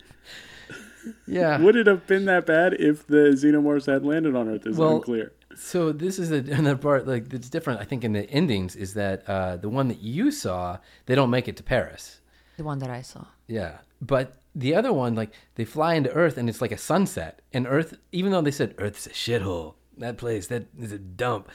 yeah 1.27 1.59
Would 1.59 1.75
it 1.75 1.87
have 1.87 2.07
been 2.07 2.27
that 2.27 2.45
bad 2.45 2.75
if 2.75 3.07
the 3.07 3.33
xenomorphs 3.33 3.87
had 3.87 4.05
landed 4.05 4.37
on 4.37 4.47
Earth? 4.51 4.66
Is 4.66 4.77
Well, 4.77 4.97
unclear. 4.97 5.33
So 5.57 5.91
this 5.91 6.18
is 6.18 6.31
another 6.31 6.77
part 6.77 7.07
like 7.09 7.31
that's 7.31 7.49
different. 7.49 7.81
I 7.81 7.85
think 7.85 8.05
in 8.05 8.12
the 8.12 8.29
endings 8.29 8.77
is 8.77 8.93
that 8.93 9.27
uh, 9.27 9.57
the 9.57 9.70
one 9.70 9.89
that 9.89 10.01
you 10.01 10.31
saw, 10.31 10.79
they 11.07 11.14
don't 11.14 11.31
make 11.31 11.49
it 11.49 11.57
to 11.57 11.62
Paris. 11.62 12.20
The 12.59 12.64
one 12.64 12.79
that 12.81 12.91
I 12.91 13.01
saw. 13.01 13.25
Yeah, 13.47 13.79
but 14.03 14.35
the 14.55 14.75
other 14.75 14.93
one, 14.93 15.14
like 15.14 15.33
they 15.55 15.64
fly 15.64 15.95
into 15.95 16.11
Earth 16.12 16.37
and 16.37 16.51
it's 16.51 16.61
like 16.61 16.73
a 16.73 16.79
sunset. 16.79 17.41
And 17.55 17.66
Earth, 17.66 17.95
even 18.12 18.33
though 18.33 18.43
they 18.43 18.51
said 18.51 18.75
Earth's 18.77 19.07
a 19.07 19.11
shithole, 19.11 19.77
that 19.97 20.18
place 20.18 20.49
that 20.49 20.66
is 20.79 20.93
a 20.93 20.99
dump. 20.99 21.49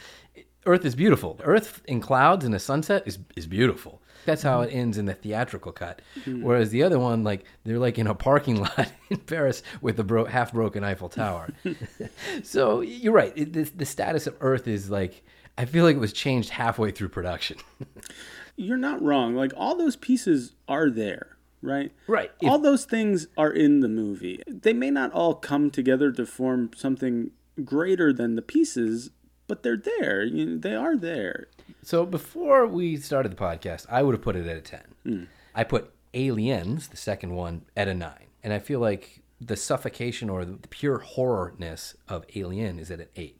Earth 0.66 0.84
is 0.84 0.96
beautiful. 0.96 1.40
Earth 1.44 1.84
in 1.86 2.02
clouds 2.02 2.44
and 2.44 2.56
a 2.56 2.60
sunset 2.60 3.04
is 3.06 3.20
is 3.36 3.46
beautiful. 3.46 4.02
That's 4.28 4.44
how 4.44 4.62
it 4.62 4.70
ends 4.72 4.98
in 5.00 5.06
the 5.06 5.14
theatrical 5.16 5.72
cut. 5.72 6.02
Mm-hmm. 6.20 6.44
Whereas 6.44 6.70
the 6.70 6.84
other 6.84 7.00
one, 7.00 7.24
like 7.24 7.46
they're 7.64 7.80
like 7.80 7.98
in 7.98 8.06
a 8.06 8.14
parking 8.14 8.62
lot 8.62 8.92
in 9.10 9.18
Paris 9.18 9.64
with 9.82 10.00
a 10.00 10.04
bro- 10.04 10.26
half 10.26 10.54
broken 10.54 10.84
Eiffel 10.84 11.10
Tower. 11.10 11.50
so 12.44 12.82
you're 12.82 13.14
right. 13.14 13.34
It, 13.36 13.54
the, 13.54 13.64
the 13.64 13.86
status 13.86 14.28
of 14.28 14.36
Earth 14.42 14.68
is 14.68 14.92
like 14.92 15.24
I 15.58 15.66
feel 15.66 15.84
like 15.86 15.96
it 15.96 16.00
was 16.00 16.14
changed 16.14 16.50
halfway 16.50 16.92
through 16.92 17.10
production. 17.10 17.58
You're 18.56 18.78
not 18.78 19.02
wrong. 19.02 19.36
Like 19.36 19.54
all 19.56 19.76
those 19.76 19.96
pieces 19.96 20.54
are 20.68 20.90
there, 20.90 21.38
right? 21.62 21.92
Right. 22.08 22.32
If- 22.42 22.50
all 22.50 22.60
those 22.60 22.86
things 22.86 23.28
are 23.38 23.52
in 23.52 23.80
the 23.80 23.88
movie. 23.88 24.44
They 24.48 24.74
may 24.74 24.92
not 24.92 25.12
all 25.14 25.34
come 25.36 25.72
together 25.72 26.12
to 26.12 26.26
form 26.26 26.72
something 26.76 27.32
greater 27.64 28.14
than 28.14 28.36
the 28.36 28.42
pieces, 28.42 29.10
but 29.48 29.64
they're 29.64 29.82
there. 30.00 30.24
You 30.24 30.46
know, 30.46 30.58
they 30.58 30.76
are 30.76 30.96
there. 30.98 31.48
So 31.84 32.06
before 32.06 32.68
we 32.68 32.98
started 32.98 33.32
the 33.32 33.36
podcast, 33.36 33.86
I 33.90 34.04
would 34.04 34.14
have 34.14 34.22
put 34.22 34.36
it 34.36 34.48
at 34.48 34.58
a 34.58 34.62
10. 34.62 34.82
Hmm. 35.04 35.24
I 35.56 35.64
put 35.64 35.92
Aliens, 36.14 36.88
the 36.88 36.98
second 36.98 37.34
one, 37.36 37.64
at 37.76 37.88
a 37.88 37.94
9. 37.94 38.12
And 38.44 38.54
I 38.54 38.60
feel 38.60 38.80
like 38.80 39.22
the 39.40 39.56
suffocation 39.56 40.30
or 40.30 40.46
the 40.46 40.68
pure 40.68 41.00
horrorness 41.00 41.96
of 42.08 42.26
Alien 42.36 42.80
is 42.80 42.92
at 42.92 43.00
an 43.00 43.08
8. 43.16 43.40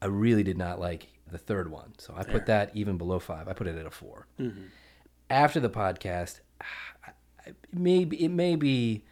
I 0.00 0.06
really 0.06 0.42
did 0.42 0.58
not 0.58 0.80
like 0.80 1.08
the 1.30 1.38
third 1.38 1.70
one. 1.70 1.94
So 1.98 2.14
I 2.16 2.24
put 2.24 2.46
that 2.46 2.70
even 2.74 2.96
below 2.96 3.18
5. 3.18 3.48
I 3.48 3.52
put 3.52 3.66
it 3.66 3.76
at 3.76 3.86
a 3.86 3.90
4. 3.90 4.26
Mm-hmm. 4.40 4.62
After 5.30 5.60
the 5.60 5.70
podcast, 5.70 6.40
it 7.46 7.56
may 7.72 8.04
be, 8.04 8.24
it 8.24 8.30
may 8.30 8.56
be 8.56 9.04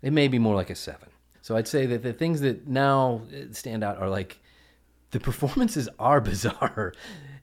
it 0.00 0.12
may 0.12 0.28
be 0.28 0.38
more 0.38 0.54
like 0.54 0.70
a 0.70 0.74
7. 0.74 1.08
So 1.42 1.56
I'd 1.56 1.68
say 1.68 1.86
that 1.86 2.02
the 2.02 2.12
things 2.12 2.40
that 2.42 2.68
now 2.68 3.22
stand 3.52 3.82
out 3.82 3.98
are 3.98 4.08
like 4.08 4.38
the 5.10 5.20
performances 5.20 5.88
are 5.98 6.20
bizarre. 6.32 6.92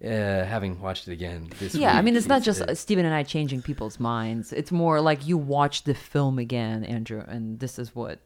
Uh, 0.05 0.45
having 0.45 0.79
watched 0.79 1.07
it 1.07 1.13
again 1.13 1.49
this 1.59 1.73
Yeah, 1.73 1.97
I 1.97 2.01
mean, 2.03 2.15
it's 2.15 2.27
not 2.27 2.43
just 2.43 2.61
uh, 2.61 2.75
Steven 2.75 3.05
and 3.05 3.15
I 3.15 3.23
changing 3.23 3.63
people's 3.63 3.99
minds. 3.99 4.53
It's 4.53 4.71
more 4.71 5.01
like 5.01 5.25
you 5.25 5.35
watch 5.35 5.83
the 5.83 5.95
film 5.95 6.37
again, 6.37 6.83
Andrew, 6.83 7.23
and 7.27 7.59
this 7.59 7.79
is 7.79 7.95
what 7.95 8.19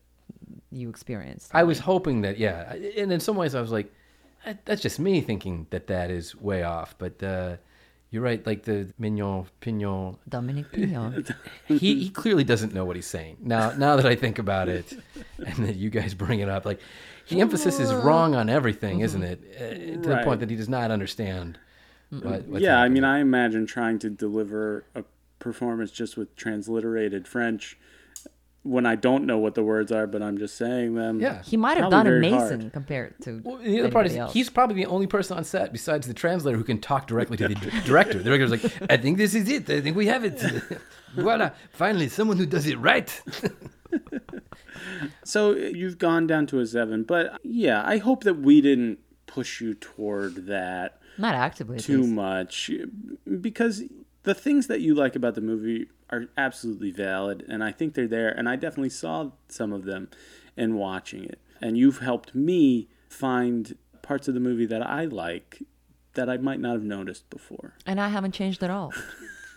you 0.72 0.90
experienced. 0.90 1.52
I 1.54 1.64
was 1.64 1.80
hoping 1.80 2.22
that, 2.22 2.38
yeah, 2.38 2.74
and 2.74 3.14
in 3.14 3.20
some 3.22 3.38
ways 3.38 3.56
I 3.56 3.62
was 3.62 3.72
like, 3.72 3.94
that's 4.66 4.82
just 4.82 5.00
me 5.00 5.22
thinking 5.22 5.68
that 5.70 5.88
that 5.88 6.12
is 6.12 6.36
way 6.36 6.64
off. 6.64 6.96
But 6.98 7.22
uh, 7.24 7.58
you're 8.12 8.24
right, 8.24 8.46
like 8.46 8.64
the 8.64 8.92
Mignon 8.98 9.46
Pignon, 9.60 10.18
Dominique 10.28 10.72
Pinon. 10.72 11.26
he 11.66 11.78
he 11.78 12.10
clearly 12.10 12.44
doesn't 12.44 12.74
know 12.74 12.86
what 12.86 12.96
he's 12.96 13.08
saying. 13.08 13.38
Now 13.42 13.72
now 13.72 13.96
that 13.96 14.06
I 14.06 14.16
think 14.16 14.40
about 14.40 14.70
it, 14.70 14.94
and 15.38 15.68
that 15.68 15.76
you 15.76 15.90
guys 15.90 16.14
bring 16.14 16.40
it 16.40 16.50
up, 16.50 16.66
like 16.66 16.80
the 17.30 17.42
emphasis 17.42 17.80
is 17.80 17.94
wrong 17.94 18.36
on 18.36 18.50
everything, 18.50 19.02
isn't 19.02 19.24
it? 19.24 19.40
Uh, 19.56 20.02
to 20.02 20.10
the 20.10 20.22
point 20.24 20.40
that 20.40 20.50
he 20.50 20.56
does 20.56 20.70
not 20.70 20.92
understand. 20.92 21.60
What, 22.10 22.46
what's 22.46 22.64
yeah, 22.64 22.80
I 22.80 22.90
mean, 22.90 23.04
I 23.04 23.20
imagine 23.20 23.66
trying 23.66 24.00
to 24.00 24.10
deliver 24.10 24.86
a 24.96 25.04
performance 25.40 25.92
just 25.92 26.18
with 26.18 26.36
transliterated 26.36 27.28
French 27.28 27.78
when 28.64 28.86
I 28.86 28.96
don't 28.96 29.26
know 29.26 29.38
what 29.38 29.56
the 29.56 29.64
words 29.64 29.92
are, 29.92 30.06
but 30.06 30.22
I'm 30.22 30.38
just 30.38 30.58
saying 30.58 30.96
them. 30.96 31.22
Yeah. 31.22 31.42
He 31.44 31.56
might 31.56 31.78
have 31.78 31.92
done 31.92 32.08
amazing 32.08 32.62
hard. 32.62 32.74
compared 32.74 33.22
to. 33.22 33.42
Well, 33.44 33.58
the 33.58 33.80
other 33.80 33.92
part 33.92 34.06
is 34.06 34.16
else. 34.16 34.34
he's 34.34 34.50
probably 34.50 34.76
the 34.76 34.88
only 34.88 35.08
person 35.08 35.38
on 35.38 35.44
set 35.44 35.72
besides 35.72 36.08
the 36.08 36.14
translator 36.14 36.58
who 36.58 36.64
can 36.64 36.80
talk 36.82 37.08
directly 37.08 37.38
to 37.38 37.48
the 37.48 37.56
director. 37.86 38.18
The 38.18 38.24
director's 38.24 38.52
like, 38.52 38.92
I 38.92 38.98
think 38.98 39.18
this 39.18 39.34
is 39.34 39.50
it. 39.50 39.70
I 39.70 39.80
think 39.82 39.96
we 39.96 40.08
have 40.08 40.26
it. 40.26 40.42
Voila! 41.16 41.52
Finally, 41.72 42.10
someone 42.10 42.38
who 42.38 42.46
does 42.46 42.68
it 42.68 42.78
right. 42.80 43.22
So 45.24 45.56
you've 45.56 45.98
gone 45.98 46.28
down 46.28 46.48
to 46.48 46.60
a 46.60 46.66
seven, 46.66 47.04
but 47.04 47.40
yeah, 47.44 47.84
I 47.86 47.98
hope 47.98 48.24
that 48.24 48.36
we 48.36 48.62
didn't 48.62 49.00
push 49.28 49.62
you 49.62 49.74
toward 49.74 50.48
that. 50.48 51.00
Not 51.20 51.36
actively. 51.36 51.78
too 51.80 52.02
least. 52.02 52.14
much 52.14 52.72
because 53.42 53.84
the 54.24 54.34
things 54.34 54.66
that 54.68 54.82
you 54.82 54.96
like 54.96 55.16
about 55.16 55.36
the 55.36 55.42
movie 55.42 55.88
are 56.10 56.26
absolutely 56.38 56.92
valid 56.92 57.46
and 57.48 57.64
I 57.64 57.72
think 57.72 57.94
they're 57.94 58.08
there 58.08 58.30
and 58.30 58.50
I 58.50 58.56
definitely 58.56 58.90
saw 58.90 59.32
some 59.48 59.72
of 59.74 59.84
them 59.86 60.10
in 60.58 60.76
watching 60.76 61.24
it 61.26 61.40
and 61.62 61.78
you've 61.78 62.00
helped 62.00 62.34
me 62.34 62.88
find 63.10 63.76
parts 64.02 64.28
of 64.28 64.34
the 64.34 64.40
movie 64.40 64.66
that 64.66 64.82
I 64.82 65.06
like 65.06 65.62
that 66.16 66.30
I 66.30 66.38
might 66.38 66.60
not 66.60 66.74
have 66.74 66.84
noticed 66.84 67.30
before. 67.30 67.76
And 67.86 68.00
I 68.02 68.08
haven't 68.10 68.32
changed 68.34 68.64
at 68.64 68.70
all 68.72 68.92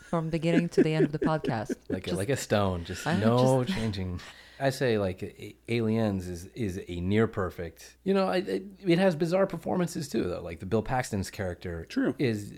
from 0.05 0.29
beginning 0.29 0.69
to 0.71 0.83
the 0.83 0.93
end 0.95 1.07
of 1.07 1.13
the 1.13 1.19
podcast. 1.33 1.75
like 1.89 2.07
a, 2.07 2.11
Just- 2.11 2.19
like 2.19 2.29
a 2.29 2.37
stone, 2.37 2.85
just 2.85 3.07
I 3.07 3.17
no 3.19 3.65
changing. 3.65 4.21
I 4.63 4.71
say 4.71 4.97
like 4.99 5.57
Aliens 5.69 6.29
is 6.29 6.47
is 6.55 6.81
a 6.89 7.01
near 7.01 7.27
perfect. 7.27 7.97
You 8.05 8.15
know, 8.15 8.29
I, 8.29 8.37
it, 8.37 8.65
it 8.87 8.99
has 8.99 9.17
bizarre 9.17 9.47
performances 9.47 10.09
too, 10.09 10.25
though. 10.25 10.41
Like 10.41 10.61
the 10.61 10.67
Bill 10.67 10.83
Paxton's 10.83 11.31
character, 11.31 11.85
True. 11.89 12.15
is 12.19 12.53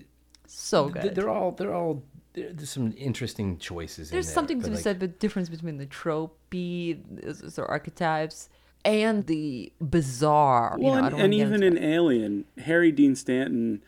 so 0.47 0.91
th- 0.91 1.03
good. 1.03 1.15
they're 1.15 1.31
all 1.31 1.53
they're 1.53 1.75
all 1.75 2.03
there's 2.35 2.69
some 2.71 2.93
interesting 2.99 3.59
choices. 3.59 4.11
in 4.11 4.15
There's 4.17 4.27
there, 4.27 4.35
something 4.35 4.59
but, 4.59 4.65
to 4.65 4.71
be 4.71 4.77
like, 4.77 4.83
said 4.83 5.01
with 5.01 5.13
the 5.13 5.19
difference 5.19 5.49
between 5.49 5.79
the 5.79 5.87
tropey, 5.87 7.01
the 7.55 7.65
archetypes, 7.67 8.49
and 8.85 9.27
the 9.27 9.73
bizarre. 9.81 10.77
you 10.79 10.85
Well, 10.85 10.95
know, 10.97 11.01
I 11.01 11.07
and, 11.07 11.11
don't 11.13 11.21
and 11.21 11.35
even 11.35 11.63
into 11.63 11.79
in 11.79 11.85
Alien, 11.85 12.45
Harry 12.59 12.93
Dean 12.93 13.15
Stanton 13.15 13.83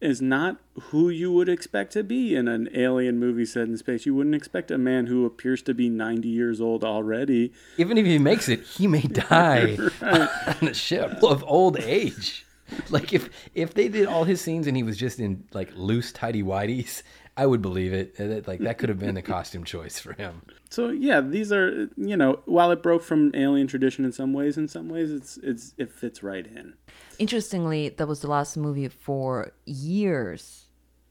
is 0.00 0.20
not 0.20 0.58
who 0.90 1.08
you 1.08 1.32
would 1.32 1.48
expect 1.48 1.92
to 1.92 2.02
be 2.02 2.34
in 2.34 2.48
an 2.48 2.68
alien 2.74 3.18
movie 3.18 3.46
set 3.46 3.68
in 3.68 3.76
space. 3.76 4.06
You 4.06 4.14
wouldn't 4.14 4.34
expect 4.34 4.70
a 4.70 4.78
man 4.78 5.06
who 5.06 5.24
appears 5.24 5.62
to 5.62 5.74
be 5.74 5.88
90 5.88 6.28
years 6.28 6.60
old 6.60 6.84
already. 6.84 7.52
Even 7.78 7.96
if 7.96 8.04
he 8.04 8.18
makes 8.18 8.48
it, 8.48 8.60
he 8.62 8.86
may 8.86 9.00
die 9.02 9.76
on 10.02 10.68
a 10.68 10.74
ship 10.74 11.22
of 11.22 11.44
old 11.46 11.78
age. 11.80 12.44
Like 12.90 13.12
if 13.12 13.30
if 13.54 13.74
they 13.74 13.88
did 13.88 14.06
all 14.06 14.24
his 14.24 14.40
scenes 14.40 14.66
and 14.66 14.76
he 14.76 14.82
was 14.82 14.96
just 14.96 15.20
in 15.20 15.44
like 15.52 15.70
loose 15.76 16.10
tidy 16.12 16.42
whities, 16.42 17.02
I 17.38 17.44
would 17.46 17.60
believe 17.60 17.92
it. 17.92 18.16
That, 18.16 18.48
Like 18.48 18.60
that 18.60 18.78
could 18.78 18.88
have 18.88 18.98
been 18.98 19.14
the 19.14 19.22
costume 19.22 19.64
choice 19.64 19.98
for 19.98 20.14
him. 20.14 20.42
So 20.70 20.88
yeah, 20.90 21.20
these 21.20 21.52
are 21.52 21.88
you 21.96 22.16
know 22.16 22.40
while 22.46 22.70
it 22.70 22.82
broke 22.82 23.02
from 23.02 23.30
alien 23.34 23.66
tradition 23.66 24.04
in 24.04 24.12
some 24.12 24.32
ways, 24.32 24.56
in 24.56 24.68
some 24.68 24.88
ways 24.88 25.10
it's 25.12 25.36
it's 25.42 25.74
it 25.76 25.92
fits 25.92 26.22
right 26.22 26.46
in. 26.46 26.74
Interestingly, 27.18 27.90
that 27.90 28.08
was 28.08 28.20
the 28.20 28.28
last 28.28 28.56
movie 28.56 28.88
for 28.88 29.52
years, 29.64 30.66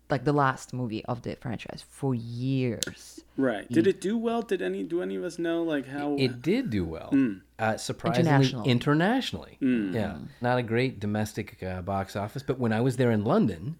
like 0.09 0.23
the 0.23 0.34
last 0.34 0.73
movie 0.73 1.03
of 1.05 1.21
the 1.23 1.36
franchise 1.36 1.84
for 1.89 2.13
years. 2.15 3.19
Right? 3.38 3.69
Did 3.71 3.86
it 3.88 3.99
do 4.01 4.17
well? 4.17 4.41
Did 4.41 4.61
any 4.61 4.84
do 4.84 5.01
any 5.01 5.15
of 5.15 5.23
us 5.23 5.38
know 5.39 5.63
like 5.63 5.88
how? 5.88 6.15
It 6.17 6.41
did 6.41 6.69
do 6.69 6.86
well, 6.86 7.09
Hmm. 7.09 7.34
uh, 7.59 7.78
surprisingly 7.78 8.30
International. 8.30 8.63
internationally. 8.65 9.57
Hmm. 9.59 9.93
Yeah, 9.93 10.17
not 10.41 10.57
a 10.57 10.63
great 10.63 10.99
domestic 10.99 11.61
uh, 11.61 11.82
box 11.82 12.15
office, 12.15 12.43
but 12.43 12.59
when 12.59 12.71
I 12.73 12.82
was 12.82 12.97
there 12.97 13.11
in 13.11 13.23
London, 13.23 13.76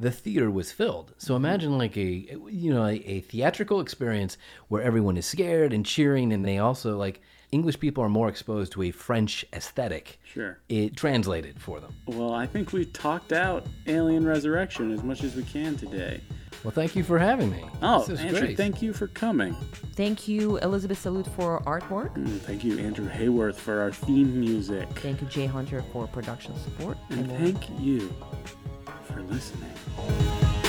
the 0.00 0.10
theater 0.10 0.50
was 0.50 0.72
filled. 0.72 1.14
So 1.18 1.34
mm-hmm. 1.34 1.44
imagine 1.44 1.78
like 1.78 1.96
a 1.96 2.38
you 2.50 2.72
know 2.72 2.84
a, 2.84 2.94
a 2.94 3.20
theatrical 3.20 3.80
experience 3.80 4.36
where 4.68 4.82
everyone 4.82 5.16
is 5.16 5.26
scared 5.26 5.72
and 5.72 5.84
cheering, 5.84 6.32
and 6.32 6.44
they 6.44 6.58
also 6.58 6.96
like 6.96 7.20
English 7.52 7.78
people 7.78 8.02
are 8.02 8.08
more 8.08 8.28
exposed 8.28 8.72
to 8.72 8.82
a 8.82 8.90
French 8.90 9.44
aesthetic. 9.52 10.18
Sure. 10.24 10.58
It 10.68 10.96
translated 10.96 11.60
for 11.60 11.78
them. 11.78 11.94
Well, 12.06 12.32
I 12.32 12.46
think 12.46 12.72
we 12.72 12.84
talked 12.84 13.32
out 13.32 13.66
Alien 13.86 14.26
Resurrection 14.26 14.90
as 14.90 15.04
much 15.04 15.22
as 15.22 15.36
we 15.36 15.44
can 15.44 15.76
today. 15.76 16.20
Well, 16.64 16.72
thank 16.72 16.96
you 16.96 17.04
for 17.04 17.18
having 17.18 17.50
me. 17.50 17.64
Oh, 17.82 18.00
this 18.00 18.08
is 18.08 18.20
Andrew, 18.20 18.40
great. 18.40 18.56
thank 18.56 18.80
you 18.80 18.92
for 18.92 19.06
coming. 19.08 19.54
Thank 19.94 20.26
you, 20.26 20.56
Elizabeth 20.58 20.98
Salute, 20.98 21.26
for 21.36 21.60
artwork. 21.60 22.16
And 22.16 22.40
thank 22.42 22.64
you, 22.64 22.78
Andrew 22.78 23.08
Hayworth, 23.08 23.56
for 23.56 23.80
our 23.80 23.92
theme 23.92 24.40
music. 24.40 24.88
Thank 25.00 25.20
you, 25.20 25.28
Jay 25.28 25.46
Hunter, 25.46 25.84
for 25.92 26.08
production 26.08 26.56
support. 26.58 26.96
And 27.10 27.28
we'll- 27.28 27.38
thank 27.38 27.68
you 27.78 28.12
for 29.14 29.22
listening. 29.22 30.63